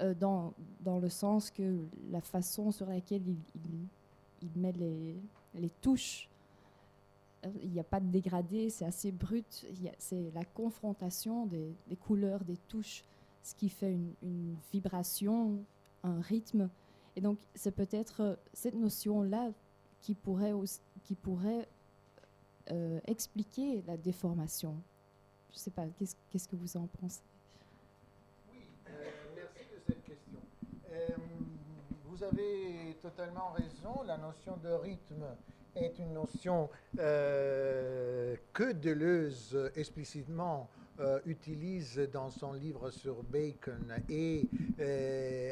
euh, 0.00 0.14
dans, 0.14 0.54
dans, 0.80 1.00
le 1.00 1.08
sens 1.08 1.50
que 1.50 1.80
la 2.10 2.20
façon 2.20 2.70
sur 2.70 2.86
laquelle 2.86 3.22
il, 3.26 3.36
il, 4.42 4.50
met 4.60 4.70
les, 4.72 5.16
les, 5.54 5.70
touches, 5.80 6.28
euh, 7.44 7.48
il 7.64 7.70
n'y 7.70 7.80
a 7.80 7.84
pas 7.84 7.98
de 7.98 8.06
dégradé, 8.06 8.70
c'est 8.70 8.84
assez 8.84 9.10
brut. 9.10 9.66
C'est 9.98 10.30
la 10.34 10.44
confrontation 10.44 11.46
des, 11.46 11.74
des, 11.88 11.96
couleurs, 11.96 12.44
des 12.44 12.58
touches, 12.68 13.02
ce 13.42 13.56
qui 13.56 13.68
fait 13.68 13.92
une, 13.92 14.12
une 14.22 14.54
vibration, 14.72 15.58
un 16.04 16.20
rythme 16.20 16.70
et 17.18 17.20
donc, 17.20 17.40
c'est 17.56 17.72
peut-être 17.72 18.20
euh, 18.22 18.36
cette 18.52 18.76
notion-là 18.76 19.50
qui 20.02 20.14
pourrait, 20.14 20.52
euh, 22.70 23.00
expliquer 23.08 23.82
la 23.88 23.96
déformation. 23.96 24.76
Je 25.50 25.56
ne 25.56 25.58
sais 25.58 25.70
pas, 25.72 25.82
qu'est-ce, 25.98 26.46
que 26.46 26.54
vous 26.54 26.76
en 26.76 26.86
pensez? 26.86 27.22
Oui, 28.52 28.58
euh, 28.88 29.10
merci 29.34 29.64
de 29.64 29.80
cette 29.84 30.04
question. 30.04 30.38
vous 32.04 32.22
avez 32.22 32.96
totalement 33.02 33.50
raison, 33.50 34.04
la 34.06 34.16
notion 34.16 34.56
de 34.58 34.68
rythme 34.68 35.24
est 35.74 35.98
une 35.98 36.12
notion 36.12 36.70
que 36.94 38.72
Deleuze 38.74 39.72
explicitement 39.74 40.70
utilise 41.26 41.98
dans 42.12 42.30
son 42.30 42.52
livre 42.52 42.90
sur 42.90 43.22
Bacon 43.22 43.94
et 44.08 44.48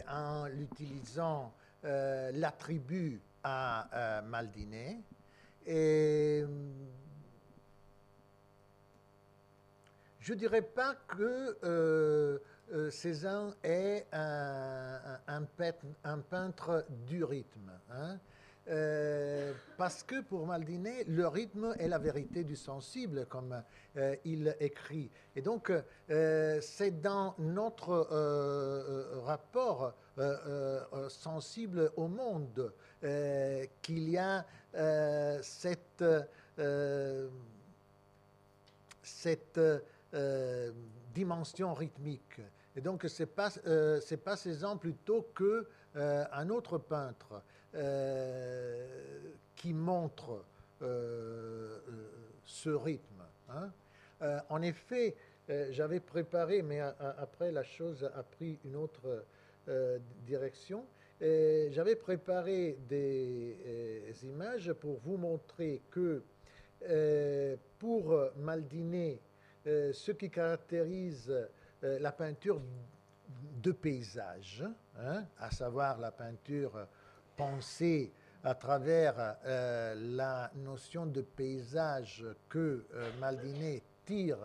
en 0.08 0.46
l'utilisant 0.46 1.52
euh, 1.86 2.32
l'attribut 2.34 3.20
à 3.44 3.88
euh, 3.94 4.22
Maldinet. 4.22 4.98
Et 5.66 6.44
je 10.18 10.32
ne 10.32 10.38
dirais 10.38 10.62
pas 10.62 10.96
que 11.06 11.56
euh, 11.62 12.38
Cézanne 12.90 13.54
est 13.62 14.06
un, 14.12 15.44
peintre, 16.28 16.84
du 17.06 17.22
rythme. 17.22 17.70
Hein. 17.92 18.18
Euh, 18.68 19.52
parce 19.76 20.02
que 20.02 20.20
pour 20.22 20.44
Maldiné, 20.46 21.04
le 21.04 21.28
rythme 21.28 21.74
est 21.78 21.86
la 21.86 21.98
vérité 21.98 22.42
du 22.42 22.56
sensible, 22.56 23.26
comme 23.26 23.62
euh, 23.96 24.16
il 24.24 24.56
écrit. 24.58 25.08
Et 25.36 25.42
donc, 25.42 25.72
euh, 26.10 26.60
c'est 26.60 27.00
dans 27.00 27.34
notre 27.38 28.08
rapport 29.24 29.94
sensible 31.08 31.92
au 31.96 32.08
monde 32.08 32.72
qu'il 33.82 34.08
y 34.08 34.16
a 34.16 34.46
cette, 35.42 36.04
cette 39.02 39.60
dimension 41.14 41.74
rythmique. 41.74 42.40
Et 42.74 42.80
donc, 42.80 43.04
c'est 43.08 43.26
pas, 43.26 43.50
pas 44.24 44.36
Cézanne 44.36 44.78
plutôt 44.78 45.28
que 45.34 45.68
un 45.94 46.48
autre 46.48 46.78
peintre 46.78 47.42
euh, 47.76 48.86
qui 49.54 49.74
montre 49.74 50.44
euh, 50.80 50.84
euh, 50.86 51.78
ce 52.44 52.70
rythme. 52.70 53.22
Hein. 53.48 53.70
en 54.50 54.60
effet, 54.62 55.14
j'avais 55.70 56.00
préparé, 56.00 56.62
mais 56.62 56.80
après 56.80 57.52
la 57.52 57.62
chose 57.62 58.10
a 58.14 58.22
pris 58.22 58.58
une 58.64 58.76
autre 58.76 59.24
direction. 60.26 60.84
J'avais 61.20 61.94
préparé 61.94 62.76
des 62.88 64.14
images 64.24 64.72
pour 64.72 64.98
vous 64.98 65.16
montrer 65.16 65.80
que 65.90 66.22
pour 67.78 68.18
Maldiné, 68.36 69.20
ce 69.64 70.10
qui 70.10 70.28
caractérise 70.28 71.32
la 71.82 72.12
peinture 72.12 72.60
de 73.62 73.72
paysage, 73.72 74.64
hein, 74.98 75.24
à 75.38 75.50
savoir 75.50 75.98
la 75.98 76.10
peinture 76.10 76.86
penser 77.36 78.12
à 78.42 78.54
travers 78.54 79.36
euh, 79.44 79.94
la 80.16 80.50
notion 80.54 81.06
de 81.06 81.20
paysage 81.20 82.24
que 82.48 82.86
euh, 82.94 83.10
Maldiné 83.18 83.82
tire 84.04 84.38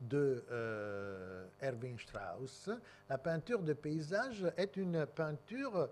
de 0.00 0.44
euh, 0.50 1.46
Erwin 1.62 1.98
Strauss, 1.98 2.68
la 3.08 3.16
peinture 3.16 3.62
de 3.62 3.72
paysage 3.72 4.44
est 4.58 4.76
une 4.76 5.06
peinture 5.06 5.88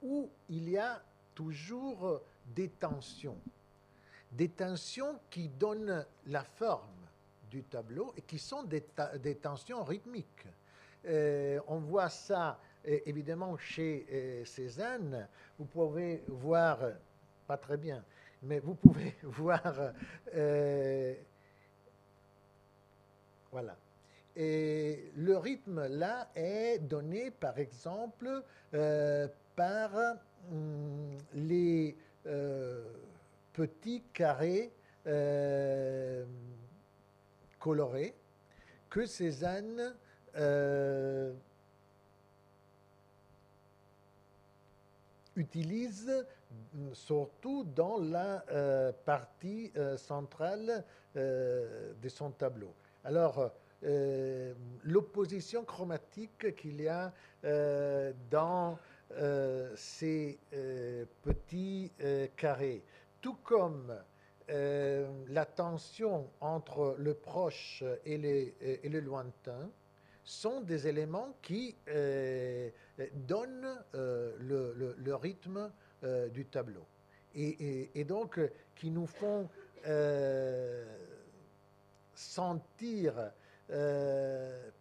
où 0.00 0.30
il 0.48 0.70
y 0.70 0.78
a 0.78 1.02
toujours 1.34 2.22
des 2.46 2.70
tensions, 2.70 3.38
des 4.32 4.48
tensions 4.48 5.18
qui 5.28 5.48
donnent 5.48 6.06
la 6.26 6.44
forme 6.44 7.06
du 7.50 7.64
tableau 7.64 8.14
et 8.16 8.22
qui 8.22 8.38
sont 8.38 8.62
des 8.62 9.34
tensions 9.34 9.84
rythmiques. 9.84 10.46
Euh, 11.06 11.60
on 11.68 11.78
voit 11.78 12.08
ça 12.08 12.58
euh, 12.86 12.98
évidemment 13.06 13.56
chez 13.56 14.06
euh, 14.12 14.44
Cézanne. 14.44 15.28
Vous 15.58 15.64
pouvez 15.64 16.22
voir, 16.28 16.78
pas 17.46 17.56
très 17.56 17.76
bien, 17.76 18.04
mais 18.42 18.58
vous 18.58 18.74
pouvez 18.74 19.14
voir, 19.22 19.92
voilà. 23.50 23.76
Et 24.36 25.10
le 25.16 25.36
rythme 25.36 25.86
là 25.88 26.28
est 26.36 26.78
donné 26.78 27.30
par 27.32 27.58
exemple 27.58 28.42
par 29.56 29.90
hum, 30.50 31.18
les 31.34 31.96
petits 33.52 34.04
carrés 34.12 34.70
colorés 37.58 38.14
que 38.90 39.06
Cézanne 39.06 39.94
euh, 40.36 41.32
utilise 45.36 46.26
surtout 46.92 47.64
dans 47.64 47.98
la 47.98 48.44
euh, 48.50 48.92
partie 49.04 49.70
euh, 49.76 49.96
centrale 49.96 50.84
de 51.14 52.08
son 52.08 52.30
tableau. 52.30 52.72
Alors, 53.02 53.50
l'opposition 54.84 55.64
chromatique 55.64 56.54
qu'il 56.54 56.80
y 56.80 56.86
a 56.86 57.12
dans 58.30 58.78
ces 59.74 60.38
petits 61.22 61.90
carrés, 62.36 62.84
tout 63.20 63.36
comme 63.42 63.96
la 64.48 65.44
tension 65.44 66.28
entre 66.40 66.94
le 66.98 67.14
proche 67.14 67.82
et 68.04 68.16
le 68.16 69.00
lointain, 69.00 69.68
sont 70.28 70.60
des 70.60 70.86
éléments 70.86 71.34
qui 71.40 71.74
euh, 71.88 72.68
donnent 73.14 73.82
euh, 73.94 74.36
le, 74.98 75.14
rythme 75.14 75.70
euh, 76.04 76.28
du 76.28 76.44
tableau. 76.44 76.86
Et, 77.34 78.04
donc 78.04 78.38
qui 78.74 78.90
nous 78.90 79.06
font 79.06 79.48
sentir 82.14 83.14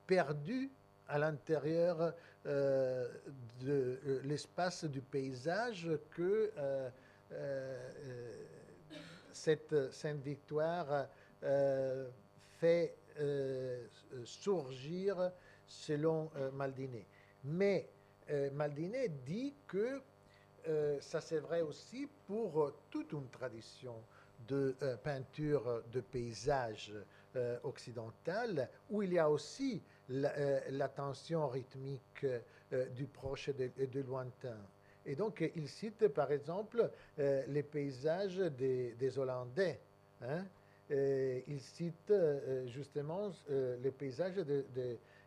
perdus 0.08 0.72
à 1.08 1.20
l'intérieur 1.20 2.14
de 2.46 4.22
l'espace 4.24 4.86
du 4.86 5.02
paysage 5.02 5.90
que 6.12 6.52
cette 9.32 9.92
Sainte-Victoire 9.92 11.08
fait 12.60 12.96
euh, 12.96 13.07
surgir 14.24 15.32
selon 15.66 16.30
euh, 16.36 16.52
Maldiné. 16.52 17.06
Mais 17.44 17.90
euh, 18.30 18.50
Maldiné 18.52 19.10
dit 19.26 19.54
que 19.68 20.02
ça 21.00 21.22
c'est 21.22 21.40
vrai 21.40 21.62
aussi 21.62 22.10
pour 22.26 22.74
toute 22.90 23.14
une 23.14 23.30
tradition 23.30 23.96
de 24.50 24.76
peinture 25.02 25.82
de 25.94 26.02
paysage 26.02 26.94
occidental, 27.64 28.70
où 28.90 29.02
il 29.02 29.14
y 29.14 29.18
a 29.18 29.30
aussi 29.30 29.82
la, 30.10 30.90
tension 30.90 31.48
rythmique 31.48 32.26
du 32.94 33.08
proche 33.08 33.50
et 33.78 33.88
du 33.88 34.04
lointain. 34.04 34.58
Et 35.06 35.16
donc, 35.16 35.50
il 35.56 35.70
cite 35.70 36.10
par 36.10 36.34
exemple 36.34 36.92
les 37.18 37.64
paysages 37.64 38.40
des, 38.40 39.18
Hollandais. 39.18 39.80
Hein, 40.22 40.44
il 40.90 41.60
cite 41.60 42.12
euh, 42.12 42.66
justement 42.68 43.32
euh, 43.50 43.78
les 43.82 43.92
paysages 43.92 44.36
de, 44.36 44.66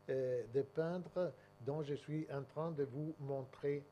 de, 0.09 0.63
peintres 0.75 1.33
dont 1.61 1.83
je 1.83 1.95
suis 1.95 2.27
en 2.33 2.43
train 2.43 2.71
de 2.73 2.85
vous 2.85 3.15
montrer 3.21 3.85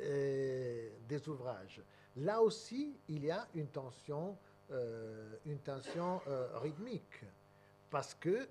euh, 0.00 0.88
des 1.08 1.28
ouvrages. 1.28 1.82
Là 2.16 2.40
aussi, 2.40 2.96
il 3.08 3.24
y 3.24 3.30
a 3.30 3.46
une 3.54 3.68
tension, 3.68 4.36
une 5.46 5.58
tension 5.58 6.20
rythmique, 6.54 7.24
parce 7.90 8.14
que, 8.14 8.48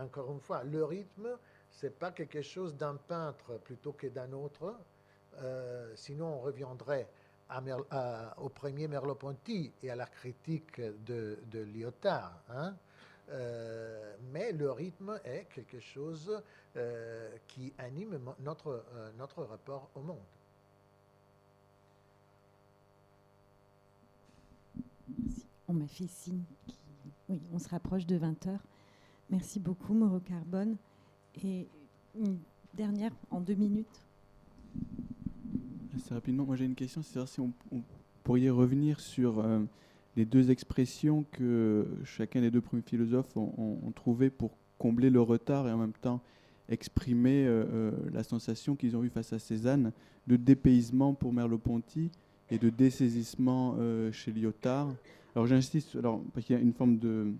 encore 0.00 0.32
une 0.32 0.40
fois, 0.40 0.64
le 0.64 0.84
rythme, 0.84 1.36
c'est 1.70 1.98
pas 1.98 2.10
quelque 2.10 2.40
chose 2.40 2.74
d'un 2.74 2.96
peintre 2.96 3.58
plutôt 3.58 3.92
que 3.92 4.06
d'un 4.06 4.32
autre, 4.32 4.74
sinon 5.94 6.26
on 6.26 6.40
reviendrait 6.40 7.06
au 8.38 8.48
premier 8.48 8.88
Merleau-Ponty 8.88 9.72
et 9.82 9.90
à 9.90 9.96
la 9.96 10.06
critique 10.06 10.80
de, 10.80 11.38
Lyotard. 11.52 12.42
Hein. 12.48 12.74
Euh, 13.30 14.16
mais 14.32 14.52
le 14.52 14.70
rythme 14.70 15.18
est 15.24 15.46
quelque 15.54 15.80
chose 15.80 16.42
euh, 16.76 17.30
qui 17.48 17.72
anime 17.78 18.18
notre, 18.40 18.84
euh, 18.94 19.10
notre 19.18 19.44
rapport 19.44 19.90
au 19.94 20.00
monde. 20.00 20.18
On 25.68 25.72
m'a 25.72 25.86
fait 25.86 26.08
signe. 26.08 26.44
Oui, 27.28 27.40
on 27.52 27.58
se 27.58 27.68
rapproche 27.68 28.06
de 28.06 28.16
20 28.16 28.46
heures. 28.48 28.66
Merci 29.30 29.60
beaucoup, 29.60 29.94
Mauro 29.94 30.20
Carbone. 30.20 30.76
Et 31.42 31.66
une 32.14 32.38
dernière 32.74 33.12
en 33.30 33.40
deux 33.40 33.54
minutes. 33.54 34.06
Assez 35.94 36.14
rapidement, 36.14 36.46
moi 36.46 36.56
j'ai 36.56 36.64
une 36.64 36.74
question, 36.74 37.02
c'est 37.02 37.26
si 37.26 37.40
on, 37.40 37.52
pourrait 38.24 38.48
revenir 38.48 38.98
sur 38.98 39.40
euh, 39.40 39.60
les 40.16 40.24
deux 40.24 40.50
expressions 40.50 41.26
que 41.32 41.86
chacun 42.04 42.40
des 42.40 42.50
deux 42.50 42.62
premiers 42.62 42.82
philosophes 42.82 43.36
ont, 43.36 43.92
trouvé 43.94 44.30
pour 44.30 44.52
combler 44.78 45.10
le 45.10 45.20
retard 45.20 45.68
et 45.68 45.72
en 45.72 45.76
même 45.76 45.92
temps 45.92 46.22
exprimer 46.68 47.44
euh, 47.46 47.64
euh, 47.72 47.90
la 48.12 48.22
sensation 48.22 48.74
qu'ils 48.74 48.96
ont 48.96 49.04
eue 49.04 49.10
face 49.10 49.34
à 49.34 49.38
Cézanne 49.38 49.92
de 50.26 50.36
dépaysement 50.36 51.12
pour 51.12 51.32
Merleau-Ponty 51.32 52.10
et 52.50 52.58
de 52.58 52.70
dessaisissement 52.70 53.76
chez 54.12 54.30
Lyotard. 54.30 54.94
Alors 55.34 55.46
j'insiste, 55.46 55.96
alors 55.96 56.22
parce 56.32 56.46
qu'il 56.46 56.56
y 56.56 56.58
a 56.58 56.62
une 56.62 56.72
forme 56.72 56.98
de 56.98 57.32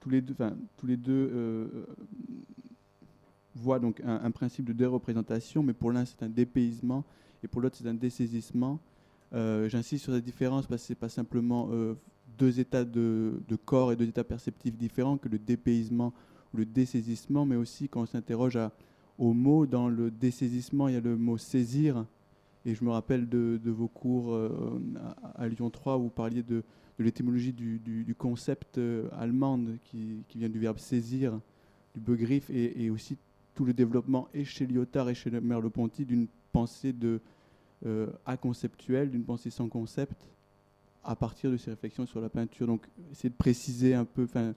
tous 0.00 0.10
les 0.10 0.22
deux, 0.22 0.34
tous 0.76 0.86
les 0.86 0.96
deux 0.96 1.86
voient 3.54 3.78
donc 3.78 4.00
un, 4.00 4.20
un, 4.24 4.30
principe 4.30 4.64
de 4.64 4.72
déreprésentation, 4.72 5.62
mais 5.62 5.72
pour 5.72 5.92
l'un 5.92 6.04
c'est 6.04 6.22
un 6.22 6.28
dépaysement 6.28 7.04
et 7.42 7.48
pour 7.48 7.60
l'autre 7.60 7.76
c'est 7.76 7.88
un 7.88 7.94
dessaisissement. 7.94 8.80
Euh, 9.32 9.68
j'insiste 9.68 10.04
sur 10.04 10.12
la 10.12 10.20
différence 10.20 10.66
parce 10.66 10.82
que 10.82 10.88
ce 10.88 10.92
n'est 10.92 10.98
pas 10.98 11.08
simplement 11.08 11.68
euh, 11.70 11.94
deux 12.38 12.58
états 12.58 12.84
de, 12.84 13.40
corps 13.64 13.92
et 13.92 13.96
deux 13.96 14.08
états 14.08 14.24
perceptifs 14.24 14.76
différents 14.76 15.18
que 15.18 15.28
le 15.28 15.38
dépaysement 15.38 16.12
ou 16.52 16.58
le 16.58 16.66
dessaisissement, 16.66 17.46
mais 17.46 17.56
aussi 17.56 17.88
quand 17.88 18.02
on 18.02 18.06
s'interroge 18.06 18.58
au 19.18 19.32
mot. 19.32 19.66
Dans 19.66 19.88
le 19.88 20.10
dessaisissement, 20.10 20.88
il 20.88 20.94
y 20.94 20.96
a 20.96 21.00
le 21.00 21.16
mot 21.16 21.38
saisir. 21.38 22.04
Et 22.66 22.74
je 22.74 22.84
me 22.84 22.90
rappelle 22.90 23.28
de, 23.28 23.60
vos 23.70 23.88
cours 23.88 24.36
à, 25.36 25.48
Lyon 25.48 25.70
3 25.70 25.96
où 25.96 26.02
vous 26.02 26.10
parliez 26.10 26.42
de, 26.42 26.62
l'étymologie 26.98 27.52
du, 27.52 28.14
concept 28.18 28.80
allemand 29.12 29.60
qui, 29.84 30.24
vient 30.34 30.48
du 30.48 30.58
verbe 30.58 30.78
saisir, 30.78 31.38
du 31.94 32.00
begriff, 32.00 32.50
et, 32.50 32.84
et 32.84 32.90
aussi 32.90 33.16
tout 33.54 33.64
le 33.64 33.72
développement 33.72 34.28
et 34.34 34.44
chez 34.44 34.66
Lyotard 34.66 35.08
et 35.08 35.14
chez 35.14 35.30
Merleau-Ponty 35.30 36.04
d'une 36.04 36.26
pensée 36.52 36.92
de 36.92 37.20
euh, 37.86 38.08
aconceptuelle, 38.26 39.10
d'une 39.10 39.24
pensée 39.24 39.50
sans 39.50 39.68
concept, 39.68 40.28
à 41.02 41.16
partir 41.16 41.50
de 41.50 41.56
ces 41.56 41.70
réflexions 41.70 42.06
sur 42.06 42.20
la 42.20 42.28
peinture. 42.28 42.66
Donc, 42.66 42.86
essayer 43.10 43.30
de 43.30 43.34
préciser 43.34 43.94
un 43.94 44.04
peu, 44.04 44.24
enfin, 44.24 44.54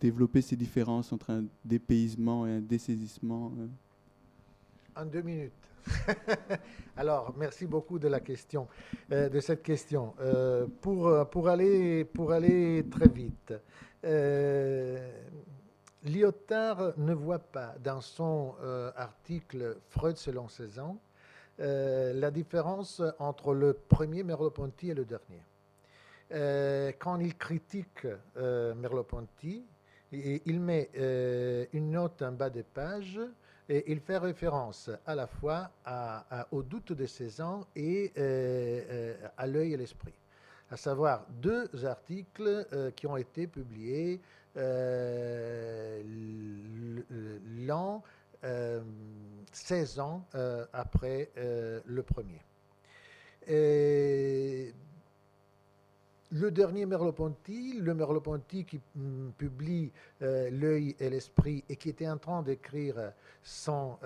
développer 0.00 0.42
ces 0.42 0.56
différences 0.56 1.12
entre 1.12 1.30
un 1.30 1.44
dépaysement 1.64 2.46
et 2.46 2.52
un 2.52 2.60
dessaisissement. 2.60 3.52
Euh. 3.58 5.00
En 5.00 5.06
deux 5.06 5.22
minutes. 5.22 5.52
Alors, 6.96 7.34
merci 7.38 7.66
beaucoup 7.66 7.98
de 7.98 8.08
la 8.08 8.20
question, 8.20 8.68
euh, 9.12 9.28
de 9.28 9.40
cette 9.40 9.62
question. 9.62 10.14
Euh, 10.20 10.66
pour, 10.80 11.10
pour, 11.30 11.48
aller, 11.48 12.04
pour 12.04 12.32
aller 12.32 12.84
très 12.90 13.08
vite, 13.08 13.54
Lyotard 16.04 16.92
ne 16.98 17.14
voit 17.14 17.38
pas 17.38 17.74
dans 17.82 18.00
son 18.00 18.54
article 18.96 19.76
Freud 19.88 20.16
selon 20.16 20.48
ses 20.48 20.78
ans 20.78 20.98
euh, 21.58 22.12
la 22.12 22.30
différence 22.30 23.02
entre 23.18 23.54
le 23.54 23.72
premier 23.72 24.22
Merleau-Ponty 24.22 24.90
et 24.90 24.94
le 24.94 25.06
dernier. 25.06 25.42
Euh, 26.32 26.92
quand 26.98 27.18
il 27.18 27.34
critique 27.36 28.06
euh, 28.36 28.74
Merleau-Ponty, 28.74 29.64
il 30.12 30.60
met 30.60 30.90
une 31.72 31.90
note 31.90 32.22
en 32.22 32.32
bas 32.32 32.48
des 32.50 32.62
pages 32.62 33.20
et 33.68 33.90
il 33.90 34.00
fait 34.00 34.18
référence 34.18 34.88
à 35.04 35.16
la 35.16 35.26
fois 35.26 35.70
au 36.52 36.62
doute 36.62 36.92
de 36.92 37.06
ses 37.06 37.40
ans 37.40 37.66
et 37.74 38.12
à 39.36 39.46
l'œil 39.48 39.72
et 39.72 39.76
l'esprit. 39.76 40.14
À 40.70 40.76
savoir 40.76 41.26
deux 41.42 41.68
articles 41.84 42.92
qui 42.94 43.08
ont 43.08 43.16
été 43.16 43.48
publiés 43.48 44.20
l'an 47.66 48.02
16 49.56 50.00
ans 50.00 50.22
euh, 50.34 50.66
après 50.72 51.30
euh, 51.38 51.80
le 51.86 52.02
premier. 52.02 52.40
le 53.48 54.72
dernier 56.50 56.84
Merleau-Ponty, 56.84 57.80
le 57.80 57.94
Merleau-Ponty 57.94 58.64
qui 58.64 58.80
mm, 58.94 59.30
publie 59.38 59.92
euh, 60.22 60.50
L'œil 60.50 60.94
et 61.00 61.08
l'esprit 61.08 61.64
et 61.68 61.76
qui 61.76 61.88
était 61.88 62.08
en 62.08 62.18
train 62.18 62.42
d'écrire 62.42 63.12
son 63.42 63.96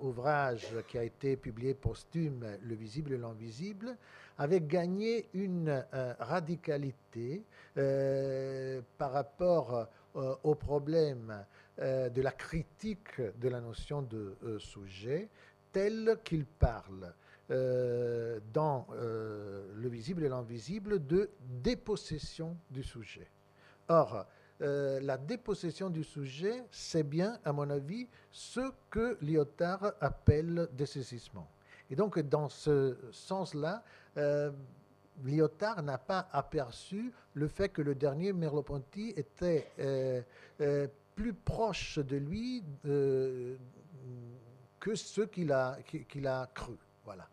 ouvrage 0.00 0.74
qui 0.88 0.98
a 0.98 1.04
été 1.04 1.36
publié 1.36 1.74
posthume, 1.74 2.44
Le 2.62 2.74
visible 2.74 3.12
et 3.12 3.18
l'invisible, 3.18 3.96
avait 4.40 4.60
gagné 4.60 5.28
une 5.34 5.84
radicalité 6.18 7.44
par 7.74 9.12
rapport 9.12 9.88
au 10.14 10.54
problème 10.54 11.44
euh, 11.80 12.10
de 12.10 12.20
la 12.20 12.32
critique 12.32 13.22
de 13.40 13.48
la 13.48 13.60
notion 13.60 14.02
de 14.02 14.36
euh, 14.44 14.58
sujet 14.58 15.30
tel 15.72 16.18
qu'il 16.24 16.44
parle 16.44 17.14
euh, 17.50 18.38
dans 18.52 18.86
le 18.90 19.88
visible 19.88 20.24
et 20.24 20.28
l'invisible 20.28 21.06
de 21.06 21.30
dépossession 21.40 22.56
du 22.70 22.82
sujet. 22.82 23.28
Or, 23.88 24.26
la 24.60 25.16
dépossession 25.16 25.88
du 25.88 26.04
sujet, 26.04 26.64
c'est 26.70 27.02
bien, 27.02 27.38
à 27.44 27.52
mon 27.52 27.70
avis, 27.70 28.08
ce 28.30 28.60
que 28.90 29.16
Lyotard 29.22 29.94
appelle 30.00 30.68
dessaisissement. 30.72 31.48
Et 31.88 31.96
donc, 31.96 32.18
dans 32.18 32.48
ce 32.48 32.98
sens-là, 33.10 33.82
Lyotard 34.16 35.82
n'a 35.82 35.98
pas 35.98 36.28
aperçu 36.32 37.12
le 37.34 37.48
fait 37.48 37.68
que 37.68 37.82
le 37.82 37.94
dernier 37.94 38.32
Merleau-Ponty 38.32 39.14
était 39.16 39.66
plus 41.20 41.34
proche 41.34 41.98
de 41.98 42.16
lui 42.16 42.64
euh, 42.86 43.56
que 44.78 44.94
ce 44.94 45.20
qu'il 45.20 45.52
a, 45.52 45.76
qu'il 46.08 46.26
a 46.26 46.48
cru. 46.54 46.78
Voilà. 47.04 47.28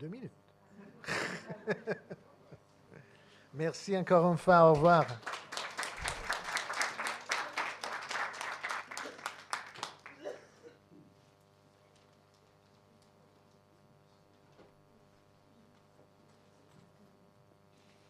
Deux 0.00 0.08
minutes. 0.08 0.32
Merci 3.54 3.96
encore 3.96 4.28
une 4.28 4.38
fois. 4.38 4.70
Au 4.70 4.74
revoir. 4.74 5.06